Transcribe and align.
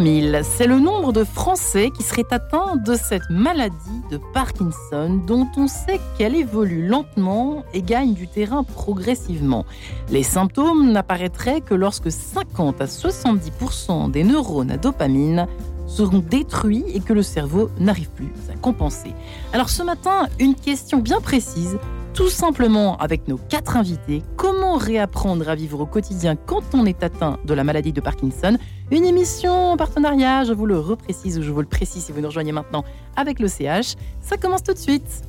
200 0.00 0.30
000. 0.32 0.42
C'est 0.42 0.66
le 0.66 0.78
nombre 0.78 1.12
de 1.12 1.24
Français 1.24 1.90
qui 1.90 2.02
seraient 2.02 2.26
atteints 2.30 2.76
de 2.76 2.94
cette 2.94 3.28
maladie 3.30 4.02
de 4.10 4.18
Parkinson 4.32 5.20
dont 5.26 5.48
on 5.56 5.66
sait 5.66 6.00
qu'elle 6.16 6.34
évolue 6.34 6.86
lentement 6.86 7.64
et 7.74 7.82
gagne 7.82 8.14
du 8.14 8.26
terrain 8.26 8.64
progressivement. 8.64 9.64
Les 10.10 10.22
symptômes 10.22 10.92
n'apparaîtraient 10.92 11.60
que 11.60 11.74
lorsque 11.74 12.10
50 12.10 12.80
à 12.80 12.86
70% 12.86 14.10
des 14.10 14.24
neurones 14.24 14.70
à 14.70 14.76
dopamine 14.76 15.46
seront 15.86 16.18
détruits 16.20 16.84
et 16.94 17.00
que 17.00 17.12
le 17.12 17.22
cerveau 17.22 17.68
n'arrive 17.78 18.10
plus 18.10 18.32
à 18.52 18.56
compenser. 18.56 19.12
Alors 19.52 19.70
ce 19.70 19.82
matin, 19.82 20.28
une 20.38 20.54
question 20.54 20.98
bien 20.98 21.20
précise 21.20 21.78
tout 22.14 22.28
simplement 22.28 22.96
avec 22.96 23.28
nos 23.28 23.36
quatre 23.36 23.76
invités 23.76 24.22
comment 24.36 24.76
réapprendre 24.76 25.48
à 25.48 25.54
vivre 25.54 25.80
au 25.80 25.86
quotidien 25.86 26.36
quand 26.36 26.74
on 26.74 26.86
est 26.86 27.02
atteint 27.02 27.38
de 27.44 27.54
la 27.54 27.64
maladie 27.64 27.92
de 27.92 28.00
Parkinson. 28.00 28.56
Une 28.90 29.04
émission 29.04 29.72
en 29.72 29.76
partenariat, 29.76 30.44
je 30.44 30.52
vous 30.52 30.66
le 30.66 30.78
reprécise 30.78 31.38
ou 31.38 31.42
je 31.42 31.50
vous 31.50 31.60
le 31.60 31.66
précise 31.66 32.04
si 32.04 32.12
vous 32.12 32.20
nous 32.20 32.28
rejoignez 32.28 32.52
maintenant 32.52 32.84
avec 33.16 33.38
le 33.38 33.48
CH. 33.48 33.94
Ça 34.20 34.36
commence 34.36 34.62
tout 34.62 34.72
de 34.72 34.78
suite. 34.78 35.22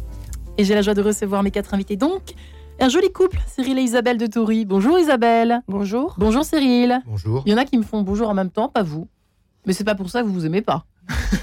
Et 0.58 0.64
j'ai 0.64 0.76
la 0.76 0.82
joie 0.82 0.94
de 0.94 1.02
recevoir 1.02 1.44
mes 1.44 1.52
quatre 1.52 1.74
invités 1.74 1.96
donc. 1.96 2.34
Un 2.80 2.90
joli 2.90 3.12
couple, 3.12 3.40
Cyril 3.48 3.78
et 3.78 3.84
Isabelle 3.84 4.18
de 4.18 4.26
Toury. 4.26 4.66
Bonjour 4.66 4.98
Isabelle. 4.98 5.62
Bonjour. 5.68 6.16
Bonjour 6.18 6.44
Cyril. 6.44 7.00
Bonjour. 7.06 7.44
Il 7.46 7.52
y 7.52 7.56
en 7.56 7.58
a 7.58 7.66
qui 7.66 7.78
me 7.78 7.84
font 7.84 8.02
bonjour 8.02 8.30
en 8.30 8.34
même 8.34 8.50
temps, 8.50 8.70
pas 8.70 8.84
vous. 8.84 9.08
Mais 9.68 9.74
c'est 9.74 9.84
pas 9.84 9.96
pour 9.96 10.10
ça 10.10 10.22
que 10.22 10.28
vous 10.28 10.34
vous 10.34 10.46
aimez 10.46 10.62
pas. 10.62 10.86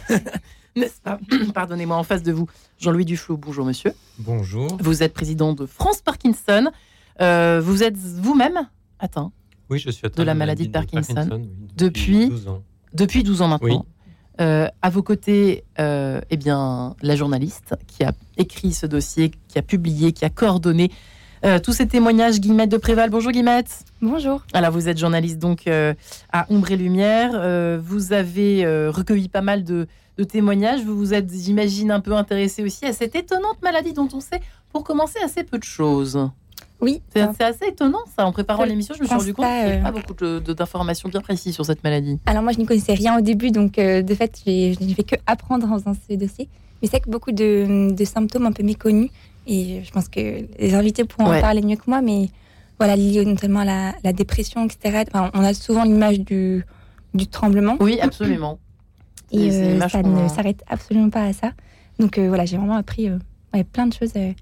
N'est-ce 0.77 1.01
pas 1.01 1.19
Pardonnez-moi, 1.55 1.97
en 1.97 2.03
face 2.03 2.23
de 2.23 2.33
vous, 2.33 2.47
Jean-Louis 2.79 3.05
Duflot. 3.05 3.37
Bonjour 3.37 3.65
monsieur. 3.65 3.93
Bonjour. 4.19 4.77
Vous 4.81 5.03
êtes 5.03 5.13
président 5.15 5.53
de 5.55 5.67
France 5.67 6.01
Parkinson. 6.01 6.71
Euh, 7.21 7.61
vous 7.63 7.83
êtes 7.83 7.97
vous-même 7.97 8.69
atteint 9.01 9.33
Oui, 9.71 9.79
je 9.79 9.91
suis 9.91 10.07
atteint 10.07 10.23
de 10.23 10.27
la 10.27 10.35
maladie 10.35 10.69
de 10.69 10.73
Parkinson, 10.73 11.29
oui, 11.33 11.49
depuis- 11.77 12.29
12 12.29 12.49
ans. 12.49 12.63
depuis 12.95 13.23
12 13.25 13.43
ans 13.43 13.49
maintenant. 13.49 13.85
Oui. 13.87 13.93
Euh, 14.41 14.69
à 14.83 14.91
vos 14.91 15.03
côtés, 15.03 15.65
euh, 15.81 16.21
eh 16.31 16.37
bien, 16.37 16.95
la 17.03 17.17
journaliste 17.17 17.75
qui 17.89 18.05
a 18.05 18.13
écrit 18.37 18.73
ce 18.73 18.87
dossier, 18.87 19.33
qui 19.49 19.59
a 19.59 19.63
publié, 19.63 20.13
qui 20.13 20.25
a 20.25 20.31
coordonné 20.31 20.93
euh, 21.45 21.59
tous 21.59 21.73
ces 21.73 21.87
témoignages, 21.87 22.41
Guillemette 22.41 22.71
de 22.71 22.77
Préval. 22.77 23.11
Bonjour 23.11 23.33
Guillemette. 23.33 23.85
Bonjour. 24.03 24.43
Alors, 24.53 24.73
vous 24.73 24.89
êtes 24.89 24.99
journaliste 24.99 25.39
donc 25.39 25.67
euh, 25.67 25.95
à 26.33 26.47
Ombre 26.51 26.73
et 26.73 26.77
Lumière. 26.77 27.33
Euh, 27.35 27.79
vous 27.83 28.13
avez 28.13 28.67
recueilli 28.89 29.29
pas 29.29 29.41
mal 29.41 29.65
de, 29.65 29.87
de 30.17 30.25
témoignages. 30.25 30.83
Vous 30.83 30.97
vous 30.97 31.15
êtes, 31.15 31.31
j'imagine, 31.33 31.91
un 31.91 32.01
peu 32.01 32.13
intéressé 32.15 32.63
aussi 32.65 32.87
à 32.87 32.93
cette 32.93 33.15
étonnante 33.15 33.63
maladie 33.63 33.93
dont 33.93 34.09
on 34.13 34.21
sait, 34.21 34.41
pour 34.73 34.85
commencer, 34.85 35.19
assez 35.25 35.45
peu 35.45 35.59
de 35.59 35.65
choses. 35.65 36.19
Oui. 36.81 37.03
C'est 37.13 37.43
assez 37.43 37.67
étonnant, 37.69 38.05
ça. 38.17 38.25
En 38.25 38.33
préparant 38.33 38.65
l'émission, 38.65 38.95
je 38.97 39.03
me 39.03 39.07
suis 39.07 39.17
rendu 39.17 39.35
compte 39.35 39.47
qu'il 39.47 39.65
n'y 39.65 39.73
avait 39.73 39.83
pas 39.83 39.93
beaucoup 39.93 40.15
d'informations 40.55 41.09
bien 41.09 41.21
précises 41.21 41.55
sur 41.55 41.65
cette 41.65 41.83
maladie. 41.83 42.19
alors 42.27 42.43
moi, 42.43 42.53
je 42.53 42.59
n'y 42.59 42.67
connaissais 42.67 42.95
rien 42.95 43.19
au 43.19 43.21
début, 43.21 43.51
donc 43.51 43.77
de 43.77 44.15
fait, 44.15 44.41
je 44.47 44.85
n'ai 44.85 44.95
fait 44.95 45.03
que 45.03 45.17
apprendre 45.27 45.71
en 45.71 45.79
faisant 45.79 45.95
ce 46.09 46.15
dossier. 46.15 46.49
Mais 46.81 46.89
c'est 46.89 47.01
que 47.01 47.11
beaucoup 47.11 47.33
de, 47.33 47.93
de 47.93 48.05
symptômes 48.05 48.47
un 48.47 48.53
peu 48.53 48.63
méconnus, 48.63 49.11
et 49.49 49.83
je 49.85 49.91
pense 49.91 50.09
que 50.09 50.21
les 50.61 50.75
invités 50.75 51.03
pourront 51.05 51.31
Ouais. 51.31 51.39
en 51.39 51.41
parler 51.41 51.63
mieux 51.63 51.77
que 51.77 51.89
moi, 51.89 52.01
mais 52.03 52.29
voilà, 52.79 52.95
liés 52.95 53.25
notamment 53.25 53.61
à 53.61 53.65
la, 53.65 53.95
la 54.05 54.13
dépression, 54.13 54.65
etc. 54.67 55.05
Enfin, 55.13 55.31
on 55.35 55.43
a 55.43 55.53
souvent 55.55 55.83
l'image 55.85 56.21
du, 56.21 56.65
du 57.15 57.27
tremblement, 57.27 57.77
Oui, 57.81 57.99
absolument. 58.01 58.59
et 59.33 59.51
euh, 59.51 59.81
ça 59.89 60.03
ne 60.03 60.29
s'arrête 60.29 60.63
absolument 60.69 61.11
pas 61.11 61.25
à 61.25 61.33
ça. 61.33 61.53
Donc 61.99 62.19
euh, 62.19 62.29
voilà, 62.29 62.45
j'ai 62.45 62.57
vraiment 62.57 62.77
appris 62.77 63.09
euh, 63.09 63.19
ouais, 63.55 63.65
plein 63.65 63.87
de 63.89 63.93
choses. 63.95 64.13
euh. 64.17 64.33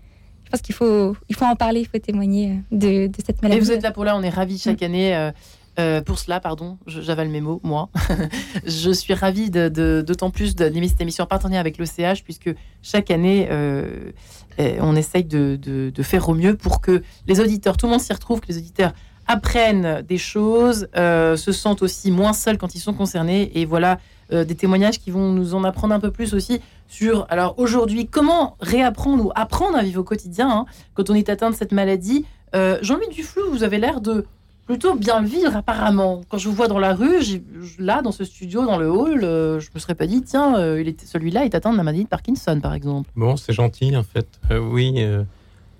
je 0.44 0.50
pense 0.50 0.61
qu'il 0.61 0.75
faut, 0.75 1.17
il 1.31 1.34
faut 1.37 1.47
en 1.47 1.56
parler, 1.56 1.81
il 1.81 1.87
faut 1.88 1.99
témoigner 1.99 2.61
de, 2.71 3.06
de 3.06 3.17
cette 3.25 3.38
Et 3.38 3.43
maladie. 3.43 3.61
vous 3.61 3.71
êtes 3.73 3.83
là 3.83 3.93
pour 3.93 4.05
là, 4.05 4.15
on 4.17 4.23
est 4.23 4.28
ravis 4.28 4.59
chaque 4.59 4.83
année. 4.83 5.31
Euh, 5.78 6.00
pour 6.00 6.19
cela, 6.19 6.41
pardon, 6.41 6.78
j'avale 6.87 7.28
mes 7.28 7.41
mots, 7.41 7.60
moi. 7.62 7.91
je 8.66 8.91
suis 8.91 9.12
ravie 9.14 9.50
d'autant 9.50 10.31
plus 10.31 10.56
d'animer 10.56 10.88
cette 10.88 11.00
émission 11.00 11.25
en 11.25 11.26
partenariat 11.26 11.60
avec 11.60 11.78
l'OCH, 11.78 12.22
puisque 12.25 12.54
chaque 12.82 13.10
année, 13.10 13.48
euh, 13.50 14.12
euh, 14.59 14.78
on 14.81 14.97
essaye 14.97 15.25
de, 15.25 15.92
faire 16.03 16.28
au 16.28 16.34
mieux 16.34 16.56
pour 16.56 16.81
que 16.81 17.03
les 17.26 17.41
auditeurs, 17.41 17.76
tout 17.76 17.87
le 17.87 17.92
monde 17.92 18.00
s'y 18.00 18.12
retrouve, 18.12 18.41
que 18.41 18.48
les 18.48 18.56
auditeurs 18.56 18.92
apprennent 19.26 20.03
des 20.03 20.19
choses, 20.19 20.88
se 20.94 21.53
sentent 21.53 21.82
aussi 21.82 22.10
moins 22.10 22.32
seuls 22.32 22.58
quand 22.58 22.75
ils 22.75 22.81
sont 22.81 22.94
concernés. 22.94 23.50
Et 23.58 23.64
voilà 23.64 23.98
des 24.31 24.54
témoignages 24.54 24.98
qui 24.98 25.10
vont 25.10 25.32
nous 25.32 25.54
en 25.54 25.62
apprendre 25.64 25.94
un 25.94 26.00
peu 26.00 26.10
plus 26.10 26.32
aussi 26.32 26.60
sur, 26.88 27.26
alors 27.28 27.54
aujourd'hui, 27.58 28.06
comment 28.06 28.56
réapprendre 28.60 29.26
ou 29.26 29.32
apprendre 29.34 29.76
à 29.76 29.82
vivre 29.82 30.00
au 30.00 30.04
quotidien 30.04 30.48
hein, 30.48 30.66
quand 30.94 31.10
on 31.10 31.14
est 31.14 31.28
atteint 31.28 31.50
de 31.50 31.56
cette 31.56 31.72
maladie. 31.72 32.25
Jean-Louis 32.54 33.08
Duflou, 33.12 33.50
vous 33.50 33.64
avez 33.64 33.78
l'air 33.78 34.00
de 34.00 34.25
plutôt 34.66 34.97
bien 34.97 35.22
vivre 35.22 35.54
apparemment. 35.56 36.22
Quand 36.28 36.38
je 36.38 36.49
vous 36.49 36.54
vois 36.54 36.69
dans 36.69 36.78
la 36.78 36.94
rue, 36.94 37.22
j'ai- 37.22 37.43
là, 37.78 38.03
dans 38.03 38.12
ce 38.12 38.25
studio, 38.25 38.66
dans 38.66 38.78
le 38.78 38.91
hall, 38.91 39.22
euh, 39.22 39.60
je 39.60 39.69
me 39.75 39.78
serais 39.78 39.94
pas 39.94 40.06
dit, 40.06 40.22
tiens, 40.22 40.59
euh, 40.59 40.81
il 40.81 40.88
était, 40.88 41.06
celui-là 41.06 41.44
est 41.44 41.54
atteint 41.54 41.72
de 41.72 41.77
la 41.77 41.82
maladie 41.84 42.04
de 42.04 42.09
Parkinson, 42.09 42.59
par 42.60 42.75
exemple. 42.75 43.09
Bon, 43.16 43.37
c'est 43.37 43.53
gentil 43.53 43.97
en 43.97 44.03
fait. 44.03 44.26
Euh, 44.50 44.59
oui, 44.59 44.94
euh, 44.99 45.22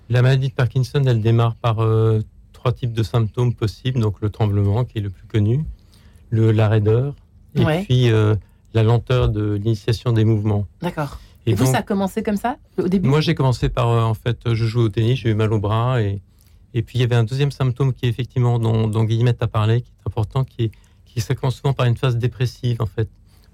la 0.09 0.21
maladie 0.21 0.47
de 0.49 0.53
Parkinson, 0.53 1.03
elle 1.05 1.21
démarre 1.21 1.55
par 1.55 1.77
trois 2.53 2.71
types 2.71 2.93
de 2.93 3.03
symptômes 3.03 3.53
possibles. 3.53 3.99
Donc 3.99 4.21
le 4.21 4.29
tremblement, 4.29 4.85
qui 4.85 4.99
est 4.99 5.01
le 5.01 5.09
plus 5.09 5.27
connu, 5.27 5.63
le, 6.29 6.51
la 6.51 6.69
raideur, 6.69 7.13
et 7.55 7.63
Ouais. 7.65 7.83
puis 7.83 8.09
la 8.73 8.83
lenteur 8.83 9.29
de 9.29 9.53
l'initiation 9.55 10.11
des 10.13 10.23
mouvements. 10.23 10.65
D'accord. 10.81 11.19
Et, 11.45 11.53
vous, 11.53 11.63
donc, 11.63 11.73
ça 11.73 11.79
a 11.79 11.81
commencé 11.81 12.23
comme 12.23 12.35
ça, 12.35 12.57
au 12.77 12.87
début? 12.89 13.07
Moi, 13.07 13.21
j'ai 13.21 13.33
commencé 13.33 13.69
par, 13.69 13.87
en 13.87 14.13
fait, 14.13 14.37
je 14.53 14.65
joue 14.65 14.81
au 14.81 14.89
tennis, 14.89 15.19
j'ai 15.19 15.29
eu 15.29 15.33
mal 15.33 15.51
au 15.53 15.59
bras. 15.59 16.01
Et, 16.01 16.21
et 16.77 16.83
puis, 16.83 16.99
il 16.99 17.01
y 17.01 17.03
avait 17.03 17.15
un 17.15 17.23
deuxième 17.23 17.51
symptôme 17.51 17.91
qui 17.93 18.05
est 18.05 18.09
effectivement, 18.09 18.59
dont, 18.59 18.87
dont 18.87 19.03
Guillemette 19.03 19.41
a 19.41 19.47
parlé, 19.47 19.81
qui 19.81 19.89
est 19.91 20.07
important, 20.07 20.43
qui, 20.43 20.65
est, 20.65 20.71
qui 21.05 21.21
ça 21.21 21.33
commence 21.35 21.55
souvent 21.55 21.73
par 21.73 21.85
une 21.87 21.97
phase 21.97 22.17
dépressive, 22.17 22.81
en 22.81 22.85
fait. 22.85 23.09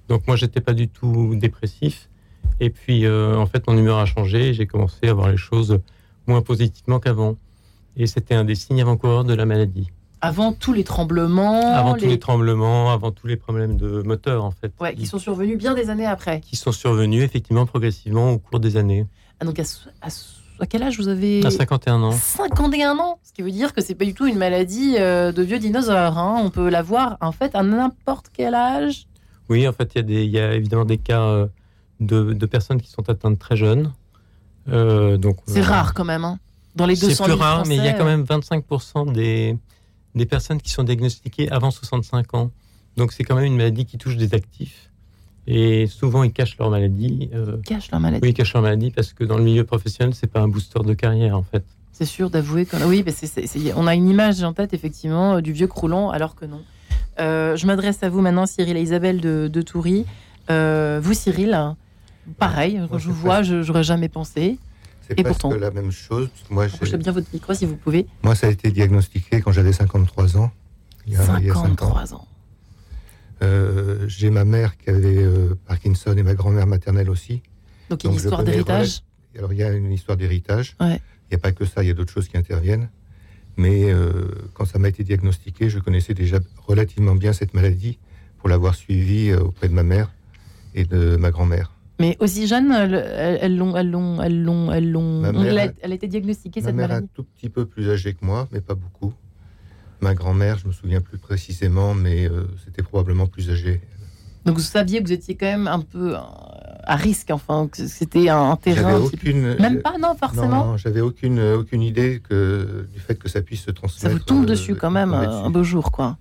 Donc, 0.10 0.28
moi, 0.28 0.36
j'étais 0.36 0.60
pas 0.62 0.74
du 0.74 0.88
tout 0.90 1.34
dépressif. 1.36 2.10
Et 2.60 2.70
puis, 2.70 3.06
euh, 3.06 3.38
en 3.38 3.46
fait, 3.46 3.66
mon 3.68 3.78
humeur 3.78 3.98
a 3.98 4.06
changé. 4.06 4.54
J'ai 4.54 4.68
commencé 4.68 5.08
à 5.08 5.14
voir 5.14 5.30
les 5.30 5.38
choses 5.38 5.80
moins 6.28 6.42
positivement 6.42 7.00
qu'avant. 7.00 7.38
Et 7.96 8.08
c'était 8.08 8.36
un 8.36 8.44
des 8.44 8.56
signes 8.56 8.82
avant-coureurs 8.82 9.24
de 9.24 9.34
la 9.34 9.46
maladie. 9.46 9.88
Avant 10.20 10.54
tous 10.54 10.72
les 10.74 10.84
tremblements, 10.84 11.74
avant 11.76 11.96
les- 11.96 12.02
tous 12.02 12.08
les 12.10 12.20
tremblements, 12.20 12.92
avant 12.92 13.12
tous 13.12 13.28
les 13.28 13.36
problèmes 13.38 13.76
de 13.78 14.02
moteur, 14.04 14.44
en 14.46 14.52
fait, 14.52 14.72
ouais, 14.80 14.96
qui 14.96 15.06
sont 15.06 15.20
survenus 15.20 15.58
bien 15.58 15.74
des 15.74 15.90
années 15.90 16.06
après. 16.06 16.40
qui 16.42 16.56
sont 16.56 16.72
survenus 16.72 17.24
effectivement 17.24 17.66
progressivement 17.66 18.32
au 18.32 18.40
cours 18.40 18.60
des 18.60 18.78
années. 18.78 19.06
Ah, 19.40 19.46
donc, 19.46 19.60
à, 19.60 19.64
à 20.02 20.10
à 20.60 20.66
quel 20.66 20.84
âge 20.84 20.98
vous 20.98 21.08
avez 21.08 21.46
À 21.46 21.52
51 21.52 22.02
ans. 22.04 22.12
51 22.12 22.98
ans, 23.00 23.20
ce 23.24 23.34
qui 23.34 23.42
veut 23.42 23.52
dire 23.52 23.74
que 23.74 23.82
c'est 23.82 23.96
pas 23.96 24.06
du 24.06 24.14
tout 24.14 24.26
une 24.28 24.38
maladie 24.38 24.96
euh, 24.98 25.32
de 25.32 25.42
vieux 25.44 25.60
dinosaures. 25.60 26.18
hein. 26.18 26.42
On 26.44 26.50
peut 26.50 26.70
l'avoir 26.70 27.18
en 27.22 27.32
fait 27.32 27.56
à 27.56 27.64
n'importe 27.64 28.28
quel 28.34 28.54
âge. 28.54 29.06
Oui, 29.50 29.68
en 29.68 29.74
fait, 29.74 29.92
il 29.96 30.10
y, 30.30 30.40
a 30.40 30.54
y 30.54 30.56
évidemment 30.56 30.86
des 30.86 30.98
cas 30.98 31.22
euh, 31.22 31.48
de, 32.00 32.34
de 32.34 32.46
personnes 32.46 32.82
qui 32.82 32.90
sont 32.90 33.10
atteintes 33.10 33.40
très 33.40 33.56
jeunes. 33.58 33.92
Euh, 34.70 35.18
donc, 35.18 35.38
C'est 35.48 35.60
euh, 35.60 35.64
rare 35.64 35.94
quand 35.94 36.06
même. 36.06 36.24
hein. 36.24 36.40
Dans 36.76 36.86
les 36.86 36.96
200 36.96 37.08
C'est 37.10 37.16
000 37.26 37.38
plus 37.38 37.44
rare, 37.44 37.66
mais 37.68 37.76
il 37.78 37.84
y 37.84 37.88
a 37.88 37.94
quand 37.94 38.06
même 38.06 38.24
25% 38.24 39.12
des, 39.12 39.58
des 40.16 40.26
personnes 40.26 40.60
qui 40.62 40.72
sont 40.72 40.84
diagnostiquées 40.84 41.52
avant 41.52 41.70
65 41.72 42.34
ans. 42.34 42.52
Donc, 42.98 43.12
c'est 43.12 43.24
quand 43.24 43.36
même 43.36 43.46
une 43.46 43.58
maladie 43.58 43.86
qui 43.86 43.98
touche 43.98 44.16
des 44.18 44.34
actifs. 44.34 44.90
Et 45.48 45.88
souvent, 45.88 46.24
ils 46.24 46.32
cachent 46.32 46.58
leur 46.58 46.70
maladie. 46.70 47.30
euh, 47.34 47.58
cachent 47.66 47.92
leur 47.92 48.00
maladie. 48.00 48.22
oui, 48.24 48.30
ils 48.30 48.34
cachent 48.34 48.54
leur 48.54 48.64
maladie 48.64 48.92
parce 48.92 49.12
que 49.14 49.24
dans 49.24 49.38
le 49.38 49.44
milieu 49.44 49.64
professionnel, 49.66 50.14
c'est 50.16 50.28
pas 50.32 50.40
un 50.42 50.48
booster 50.48 50.80
de 50.86 50.94
carrière, 50.94 51.38
en 51.38 51.44
fait. 51.44 51.64
C'est 51.92 52.06
sûr 52.06 52.30
d'avouer 52.30 52.66
que 52.66 52.76
oui, 52.86 53.04
c'est- 53.08 53.28
c'est- 53.48 53.74
on 53.76 53.86
a 53.86 53.94
une 53.94 54.10
image 54.10 54.42
en 54.44 54.54
tête 54.54 54.74
effectivement 54.74 55.36
euh, 55.36 55.42
du 55.42 55.52
vieux 55.54 55.68
croulant, 55.68 56.10
alors 56.10 56.36
que 56.36 56.46
non. 56.46 56.62
Euh, 57.20 57.56
je 57.56 57.68
m'adresse 57.68 58.02
à 58.04 58.10
vous 58.10 58.22
maintenant, 58.22 58.46
Cyril 58.48 58.78
et 58.78 58.82
Isabelle 58.82 59.22
de, 59.22 59.48
de 59.52 59.62
Toury. 59.62 60.06
Euh, 60.50 61.00
vous, 61.04 61.14
Cyril, 61.14 61.76
pareil. 62.40 62.82
Quand 62.90 62.98
je 62.98 63.08
vous 63.10 63.14
vois, 63.14 63.44
je 63.44 63.62
j'aurais 63.62 63.84
jamais 63.84 64.10
pensé. 64.10 64.58
C'est 65.08 65.20
Et 65.20 65.24
pourtant. 65.24 65.54
la 65.54 65.70
même 65.72 65.92
chose. 65.92 66.30
Moi, 66.50 66.68
j'ai- 66.68 66.98
bien 66.98 67.12
votre 67.12 67.28
micro 67.34 67.54
si 67.54 67.66
vous 67.66 67.76
pouvez. 67.76 68.08
moi, 68.24 68.34
ça 68.36 68.48
a 68.48 68.50
été 68.50 68.72
diagnostiqué 68.72 69.42
quand 69.42 69.52
j'avais 69.52 69.74
53 69.74 70.38
ans. 70.38 70.50
Il 71.06 71.14
y 71.14 71.18
a, 71.18 71.40
il 71.40 71.46
y 71.48 71.52
a 71.52 71.54
cinq 71.54 71.82
ans. 71.84 71.94
53 71.94 72.14
ans. 72.16 72.28
Euh, 73.42 74.06
j'ai 74.08 74.30
ma 74.30 74.46
mère 74.46 74.78
qui 74.78 74.90
avait 74.90 75.24
euh, 75.24 75.56
Parkinson 75.68 76.16
et 76.16 76.24
ma 76.24 76.34
grand-mère 76.34 76.68
maternelle 76.68 77.10
aussi. 77.10 77.42
Donc 77.90 78.04
il 78.04 78.08
y 78.08 78.10
a 78.10 78.12
une 78.12 78.18
histoire 78.18 78.44
d'héritage. 78.44 79.04
Alors, 79.38 79.52
il 79.52 79.60
y 79.60 79.64
a 79.64 79.72
une 79.72 79.92
histoire 79.92 80.18
d'héritage. 80.18 80.76
Ouais. 80.80 81.02
Il 81.26 81.34
n'y 81.34 81.36
a 81.36 81.40
pas 81.40 81.52
que 81.52 81.66
ça, 81.66 81.84
il 81.84 81.88
y 81.88 81.90
a 81.90 81.94
d'autres 81.94 82.14
choses 82.14 82.28
qui 82.28 82.38
interviennent. 82.38 82.90
Mais 83.58 83.92
euh, 83.92 84.12
quand 84.54 84.66
ça 84.66 84.80
m'a 84.80 84.90
été 84.90 85.04
diagnostiqué, 85.04 85.70
je 85.70 85.80
connaissais 85.80 86.14
déjà 86.14 86.40
relativement 86.68 87.16
bien 87.16 87.34
cette 87.34 87.54
maladie 87.54 87.98
pour 88.38 88.50
l'avoir 88.50 88.76
suivie 88.76 89.34
auprès 89.34 89.70
de 89.70 89.74
ma 89.74 89.84
mère 89.84 90.12
et 90.76 90.86
de 90.86 91.16
ma 91.18 91.32
grand-mère. 91.32 91.72
Mais 92.00 92.18
aussi 92.20 92.48
jeune, 92.48 92.72
elles 92.72 93.56
l'ont, 93.56 93.76
elles 93.78 93.90
l'ont, 93.90 94.22
elles 94.22 94.44
l'ont, 94.44 94.72
elles 94.72 94.92
l'ont. 94.92 95.24
Elle 95.44 95.60
a, 95.60 95.94
été 95.94 96.08
diagnostiquée 96.08 96.62
Ma 96.62 96.68
cette 96.68 96.76
mère 96.76 96.90
est 96.90 96.94
un 96.94 96.96
maladie. 96.96 97.10
tout 97.14 97.24
petit 97.24 97.50
peu 97.50 97.66
plus 97.66 97.90
âgée 97.90 98.14
que 98.14 98.26
moi, 98.26 98.48
mais 98.52 98.62
pas 98.62 98.76
beaucoup. 98.76 99.14
Ma 100.04 100.14
grand-mère, 100.14 100.58
je 100.58 100.68
me 100.68 100.74
souviens 100.74 101.02
plus 101.02 101.18
précisément, 101.18 101.94
mais 101.94 102.30
euh, 102.30 102.46
c'était 102.66 102.84
probablement 102.84 103.28
plus 103.28 103.50
âgé. 103.50 103.82
Donc 104.46 104.56
vous 104.56 104.62
saviez 104.62 105.02
que 105.02 105.08
vous 105.08 105.14
étiez 105.14 105.36
quand 105.36 105.46
même 105.46 105.68
un 105.68 105.80
peu 105.80 106.16
euh, 106.16 106.20
à 106.84 106.96
risque, 106.96 107.32
enfin 107.32 107.68
que 107.68 107.88
c'était 107.88 108.30
un, 108.30 108.56
terrain. 108.58 109.00
Aucune. 109.00 109.56
Même 109.56 109.82
pas, 109.82 109.98
non, 109.98 110.16
forcément. 110.16 110.48
Non, 110.48 110.66
non, 110.72 110.78
j'avais 110.78 111.02
aucune, 111.02 111.40
aucune 111.40 111.82
idée 111.82 112.22
que, 112.28 112.88
du 112.94 113.00
fait 113.00 113.16
que 113.16 113.30
ça 113.30 113.42
puisse 113.42 113.62
se 113.62 113.72
transmettre. 113.72 114.02
Ça 114.02 114.10
vous 114.10 114.20
tombe 114.20 114.44
euh, 114.44 114.48
dessus 114.48 114.76
quand 114.76 114.92
même 114.92 115.14
un 115.14 115.50
beau 115.50 115.64
jour, 115.64 115.92
quoi. 115.92 116.18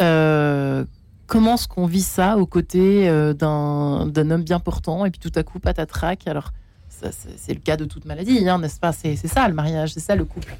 Euh, 0.00 0.84
comment 1.26 1.54
est-ce 1.54 1.68
qu'on 1.68 1.86
vit 1.86 2.02
ça 2.02 2.38
aux 2.38 2.46
côtés 2.46 3.08
euh, 3.08 3.34
d'un 3.34 4.30
homme 4.30 4.42
bien 4.42 4.60
portant 4.60 5.04
et 5.04 5.10
puis 5.10 5.20
tout 5.20 5.36
à 5.36 5.42
coup 5.42 5.58
patatrac 5.58 6.26
Alors, 6.26 6.52
c'est 6.88 7.12
c'est 7.36 7.54
le 7.54 7.60
cas 7.60 7.76
de 7.76 7.84
toute 7.84 8.06
maladie, 8.06 8.48
hein, 8.48 8.58
n'est-ce 8.58 8.80
pas? 8.80 8.92
C'est 8.92 9.14
c'est 9.16 9.28
ça 9.28 9.46
le 9.46 9.54
mariage, 9.54 9.92
c'est 9.92 10.00
ça 10.00 10.16
le 10.16 10.24
couple. 10.24 10.56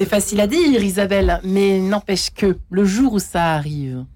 C'est 0.00 0.08
facile 0.08 0.40
à 0.40 0.46
dire, 0.46 0.82
Isabelle, 0.82 1.42
mais 1.44 1.78
n'empêche 1.78 2.30
que 2.30 2.56
le 2.70 2.86
jour 2.86 3.12
où 3.12 3.18
ça 3.18 3.52
arrive, 3.52 4.06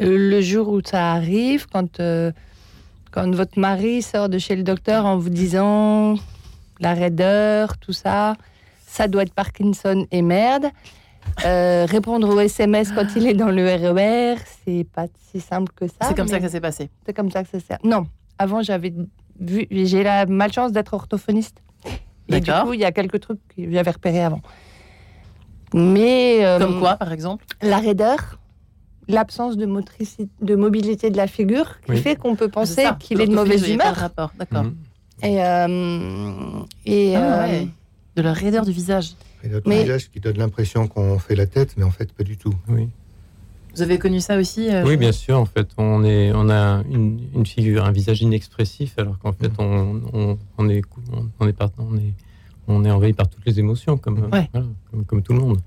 Euh, 0.00 0.16
le 0.16 0.40
jour 0.40 0.70
où 0.70 0.80
ça 0.82 1.12
arrive, 1.12 1.66
quand, 1.70 2.00
euh, 2.00 2.32
quand 3.10 3.30
votre 3.34 3.58
mari 3.58 4.00
sort 4.00 4.30
de 4.30 4.38
chez 4.38 4.56
le 4.56 4.62
docteur 4.62 5.04
en 5.04 5.18
vous 5.18 5.28
disant 5.28 6.14
la 6.80 6.94
raideur, 6.94 7.76
tout 7.76 7.92
ça, 7.92 8.36
ça 8.86 9.06
doit 9.06 9.24
être 9.24 9.34
Parkinson 9.34 10.06
et 10.10 10.22
merde. 10.22 10.68
Euh, 11.44 11.84
répondre 11.84 12.26
au 12.34 12.40
SMS 12.40 12.90
quand 12.92 13.08
il 13.14 13.26
est 13.26 13.34
dans 13.34 13.50
le 13.50 13.66
RER, 13.66 14.36
c'est 14.64 14.86
pas 14.94 15.08
si 15.30 15.40
simple 15.40 15.72
que 15.76 15.88
ça. 15.88 16.08
c'est 16.08 16.16
comme 16.16 16.28
ça 16.28 16.38
que 16.38 16.44
ça 16.46 16.52
s'est 16.52 16.60
passé. 16.62 16.88
c'est 17.04 17.12
comme 17.12 17.30
ça 17.30 17.42
que 17.44 17.50
ça 17.50 17.60
sert. 17.60 17.78
Non, 17.84 18.06
avant 18.38 18.62
j'avais 18.62 18.94
vu, 19.38 19.66
j'ai 19.70 20.02
la 20.02 20.24
malchance 20.24 20.72
d'être 20.72 20.94
orthophoniste. 20.94 21.60
Et 22.28 22.40
du 22.40 22.50
coup, 22.50 22.72
il 22.72 22.80
y 22.80 22.86
a 22.86 22.92
quelques 22.92 23.20
trucs 23.20 23.40
que 23.54 23.70
j'avais 23.70 23.90
repérés 23.90 24.22
avant. 24.22 24.40
Mais 25.74 26.44
euh, 26.44 26.58
Comme 26.58 26.78
quoi, 26.80 26.96
par 26.96 27.12
exemple 27.12 27.44
la 27.62 27.78
raideur, 27.78 28.38
l'absence 29.08 29.56
de, 29.56 29.66
motricité, 29.66 30.28
de 30.42 30.54
mobilité 30.54 31.10
de 31.10 31.16
la 31.16 31.26
figure, 31.26 31.80
qui 31.84 31.92
Oui. 31.92 31.98
fait 31.98 32.16
qu'on 32.16 32.36
peut 32.36 32.48
penser 32.48 32.84
qu'il 33.00 33.20
est 33.20 33.26
de 33.26 33.34
mauvaise 33.34 33.62
a 33.62 33.64
pas 33.64 33.68
de 33.68 33.74
humeur. 33.74 33.94
rapport, 33.94 34.32
d'accord. 34.38 34.64
Mhm. 34.64 34.74
Et, 35.22 35.42
euh, 35.42 36.60
et 36.86 37.16
Ah 37.16 37.20
euh, 37.44 37.46
ouais. 37.48 37.68
De 38.16 38.22
la 38.22 38.32
raideur 38.32 38.64
du 38.64 38.72
visage. 38.72 39.12
Et 39.44 39.48
notre 39.48 39.68
Mais- 39.68 39.82
visage 39.82 40.10
qui 40.10 40.18
donne 40.20 40.38
l'impression 40.38 40.88
qu'on 40.88 41.18
fait 41.18 41.36
la 41.36 41.46
tête, 41.46 41.74
mais 41.76 41.84
en 41.84 41.90
fait, 41.90 42.12
pas 42.12 42.24
du 42.24 42.36
tout. 42.36 42.54
Oui. 42.68 42.88
Vous 43.74 43.82
avez 43.82 43.98
connu 43.98 44.18
ça 44.20 44.36
aussi 44.38 44.68
euh, 44.74 44.82
Oui, 44.84 44.96
bien 44.96 45.12
sûr. 45.12 45.38
En 45.38 45.44
fait, 45.46 45.68
on, 45.76 46.02
est, 46.02 46.32
on 46.34 46.48
a 46.50 46.82
une, 46.90 47.20
une 47.34 47.46
figure, 47.46 47.84
un 47.84 47.92
visage 47.92 48.22
inexpressif, 48.22 48.94
alors 48.98 49.18
qu'en 49.20 49.32
fait, 49.32 49.52
on, 49.58 50.00
on, 50.12 50.38
on 50.58 50.68
est, 50.68 50.82
on, 51.12 51.28
on 51.38 51.46
est, 51.46 51.52
par- 51.52 51.70
on, 51.78 51.96
est, 51.96 52.12
on 52.68 52.84
est 52.84 52.90
envahi 52.90 53.12
par 53.12 53.28
toutes 53.28 53.44
les 53.46 53.58
émotions, 53.58 53.96
comme, 53.96 54.28
Ouais. 54.32 54.48
voilà, 54.52 54.66
comme, 54.90 55.04
comme 55.04 55.22
tout 55.22 55.32
le 55.32 55.40
monde. 55.40 55.58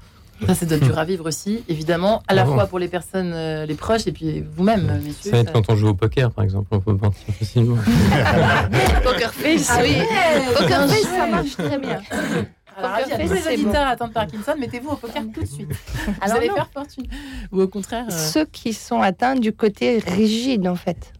Ça, 0.47 0.55
c'est 0.55 0.65
dur 0.79 0.97
à 0.97 1.05
vivre 1.05 1.27
aussi, 1.27 1.63
évidemment, 1.69 2.23
à 2.27 2.33
la 2.33 2.41
Ah 2.41 2.45
bon. 2.45 2.53
fois 2.55 2.65
pour 2.65 2.79
les 2.79 2.87
personnes, 2.87 3.31
euh, 3.31 3.67
les 3.67 3.75
proches, 3.75 4.07
et 4.07 4.11
puis 4.11 4.43
vous-même, 4.55 4.87
messieurs. 5.03 5.29
Ça 5.29 5.31
va 5.31 5.37
être 5.39 5.47
ça- 5.49 5.53
quand 5.53 5.69
on 5.69 5.75
joue 5.75 5.89
au 5.89 5.93
poker, 5.93 6.31
par 6.31 6.43
exemple, 6.43 6.67
on 6.71 6.79
peut 6.79 6.93
mentir 6.93 7.31
facilement. 7.35 7.77
Poker 9.03 9.31
Face, 9.33 9.67
Ah 9.69 9.79
oui. 9.83 9.89
ouais, 9.97 10.53
Poker 10.57 10.87
Face, 10.89 11.01
ça 11.03 11.27
marche 11.27 11.51
très 11.57 11.77
bien. 11.77 12.01
Alors, 12.77 12.91
Poker 13.03 13.17
face, 13.17 13.27
tous 13.27 13.33
les 13.35 13.41
c'est 13.41 13.53
auditeurs 13.53 13.87
atteints 13.87 14.07
de 14.07 14.13
Parkinson, 14.13 14.53
mettez-vous 14.57 14.89
au 14.91 14.95
poker 14.95 15.23
tout 15.33 15.41
de 15.41 15.45
suite. 15.45 15.67
Vous 16.07 16.13
Alors 16.21 16.37
allez 16.37 16.47
non. 16.47 16.55
faire 16.55 16.69
fortune. 16.73 17.05
Ou 17.51 17.61
au 17.61 17.67
contraire. 17.67 18.05
euh, 18.09 18.15
Ceux 18.31 18.45
qui 18.45 18.73
sont 18.73 19.01
atteints 19.01 19.35
du 19.35 19.51
côté 19.53 19.99
rigide, 19.99 20.67
en 20.67 20.75
fait, 20.75 21.13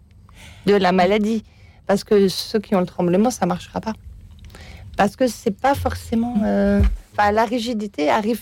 de 0.65 0.73
la 0.73 0.91
maladie. 0.93 1.43
Parce 1.87 2.03
que 2.05 2.29
ceux 2.29 2.59
qui 2.59 2.73
ont 2.73 2.79
le 2.79 2.85
tremblement, 2.85 3.29
ça 3.31 3.45
marchera 3.45 3.81
pas. 3.81 3.93
Parce 5.01 5.15
que 5.15 5.25
c'est 5.27 5.57
pas 5.59 5.73
forcément. 5.73 6.35
euh, 6.45 6.79
Enfin, 7.17 7.31
la 7.31 7.43
rigidité 7.45 8.11
arrive 8.11 8.41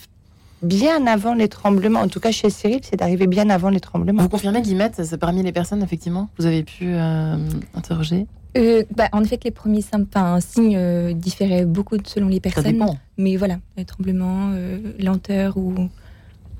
bien 0.61 1.07
avant 1.07 1.33
les 1.33 1.47
tremblements. 1.47 2.01
En 2.01 2.09
tout 2.09 2.19
cas, 2.19 2.31
chez 2.31 2.49
Cyril, 2.49 2.81
c'est 2.83 2.97
d'arriver 2.97 3.27
bien 3.27 3.49
avant 3.49 3.69
les 3.69 3.79
tremblements. 3.79 4.23
Vous 4.23 4.27
confirmez, 4.27 4.61
Guillemette, 4.61 5.01
c'est 5.05 5.17
parmi 5.17 5.41
les 5.41 5.53
personnes, 5.53 5.81
effectivement, 5.81 6.25
que 6.35 6.41
vous 6.41 6.47
avez 6.47 6.63
pu 6.63 6.83
euh, 6.87 7.37
interroger? 7.75 8.27
Euh, 8.57 8.83
bah, 8.93 9.07
en 9.13 9.23
effet, 9.23 9.39
les 9.41 9.51
premiers 9.51 9.79
sym- 9.79 10.05
enfin, 10.13 10.41
signes 10.41 10.75
euh, 10.75 11.13
différaient 11.13 11.63
beaucoup 11.63 11.95
selon 12.05 12.27
les 12.27 12.35
Ça 12.35 12.41
personnes. 12.41 12.73
dépend. 12.73 12.97
Mais 13.17 13.37
voilà, 13.37 13.59
euh, 13.79 13.85
tremblement, 13.85 14.49
euh, 14.51 14.79
lenteur 14.99 15.55
ou, 15.55 15.73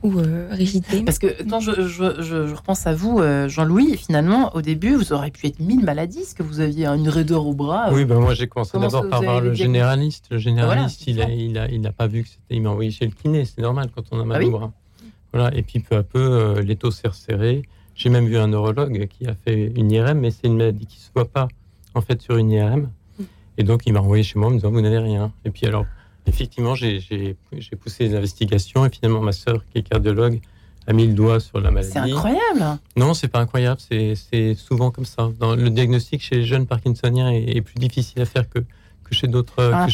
ou 0.04 0.18
euh, 0.20 0.48
rigidité. 0.52 1.04
Parce 1.04 1.20
que 1.20 1.28
quand 1.50 1.60
je, 1.60 1.72
je- 1.88 2.22
je- 2.22 2.48
je 2.48 2.56
repense 2.56 2.88
à 2.88 2.94
vous, 2.94 3.20
euh, 3.20 3.50
Jean-Louis, 3.50 3.98
finalement, 3.98 4.56
au 4.56 4.62
début, 4.62 4.96
vous 4.96 5.12
auriez 5.14 5.32
pu 5.32 5.48
être 5.48 5.60
mille 5.60 5.84
maladies, 5.84 6.20
parce 6.20 6.34
que 6.34 6.44
vous 6.44 6.60
aviez 6.62 6.88
une 6.88 7.10
raideur 7.10 7.46
au 7.46 7.54
bras. 7.54 7.92
Oui, 7.92 8.06
ben 8.06 8.20
moi 8.20 8.34
j'ai 8.34 8.48
commencé 8.48 8.80
d'abord 8.80 9.08
par 9.10 9.22
voir 9.22 9.42
le 9.42 9.54
généraliste. 9.54 10.28
Le 10.32 10.38
généraliste, 10.38 11.04
Voilà, 11.06 11.18
il, 11.18 11.22
a, 11.22 11.26
ça. 11.26 11.32
il, 11.32 11.58
a, 11.58 11.70
il 11.72 11.82
n'a 11.82 11.92
pas 11.92 12.08
vu 12.08 12.24
que 12.24 12.30
c'était. 12.30 12.56
Il 12.56 12.62
m'a 12.62 12.70
envoyé 12.70 12.92
chez 12.92 13.06
le 13.06 13.12
kiné, 13.12 13.44
c'est 13.46 13.62
normal 13.62 13.90
quand 13.96 14.04
on 14.12 14.20
a 14.22 14.26
mal 14.26 14.38
Ah 14.42 14.46
oui 14.46 14.48
au 14.54 14.58
bras. 14.58 14.72
Voilà, 15.34 15.56
et 15.56 15.62
puis 15.62 15.80
peu 15.80 15.96
à 15.98 16.04
peu, 16.04 16.20
euh, 16.20 16.62
l'étau 16.62 16.92
s'est 16.92 17.08
resserré. 17.08 17.64
J'ai 17.94 18.10
même 18.10 18.26
vu 18.26 18.38
un 18.38 18.48
neurologue 18.48 19.08
qui 19.08 19.28
a 19.28 19.34
fait 19.36 19.72
une 19.76 19.92
IRM, 19.92 20.18
mais 20.20 20.32
c'est 20.32 20.48
une 20.48 20.56
maladie 20.58 20.86
qui 20.86 20.98
ne 20.98 21.02
se 21.04 21.10
voit 21.14 21.26
pas 21.28 21.48
en 21.94 22.02
fait 22.02 22.22
sur 22.22 22.38
une 22.38 22.50
IRM. 22.52 22.90
Mm. 23.20 23.24
Et 23.58 23.64
donc 23.64 23.82
il 23.86 23.92
m'a 23.94 24.00
envoyé 24.00 24.24
chez 24.24 24.40
moi 24.40 24.48
en 24.48 24.52
me 24.52 24.56
disant 24.56 24.72
Vous 24.72 24.80
n'avez 24.82 24.98
rien. 25.00 25.32
Et 25.44 25.50
puis 25.52 25.66
alors, 25.66 25.86
effectivement, 26.30 26.76
j'ai 26.76 27.36
poussé 27.80 28.08
les 28.08 28.16
investigations 28.16 28.86
et 28.86 28.90
finalement 28.90 29.22
ma 29.22 29.32
sœur, 29.34 29.64
qui 29.72 29.80
est 29.80 29.84
cardiologue, 29.84 30.40
a 30.88 30.94
mis 30.94 31.06
le 31.06 31.14
doigt 31.14 31.40
sur 31.40 31.60
la 31.60 31.70
maladie. 31.70 31.92
C'est 31.94 32.00
incroyable. 32.00 32.80
Non, 32.96 33.14
c'est 33.14 33.28
pas 33.28 33.40
incroyable, 33.40 33.80
c'est 33.80 34.16
c'est 34.16 34.56
souvent 34.56 34.90
comme 34.90 35.06
ça. 35.06 35.30
Dans 35.40 35.56
le 35.56 35.70
diagnostic 35.70 36.22
chez 36.22 36.38
les 36.38 36.46
jeunes 36.46 36.66
parkinsoniens 36.66 37.32
est, 37.32 37.58
est 37.58 37.62
plus 37.62 37.76
difficile 37.76 38.22
à 38.22 38.26
faire 38.26 38.50
que, 38.50 38.60
que 39.10 39.16
chez 39.16 39.28
d'autres 39.28 39.54
Ah. 39.74 39.88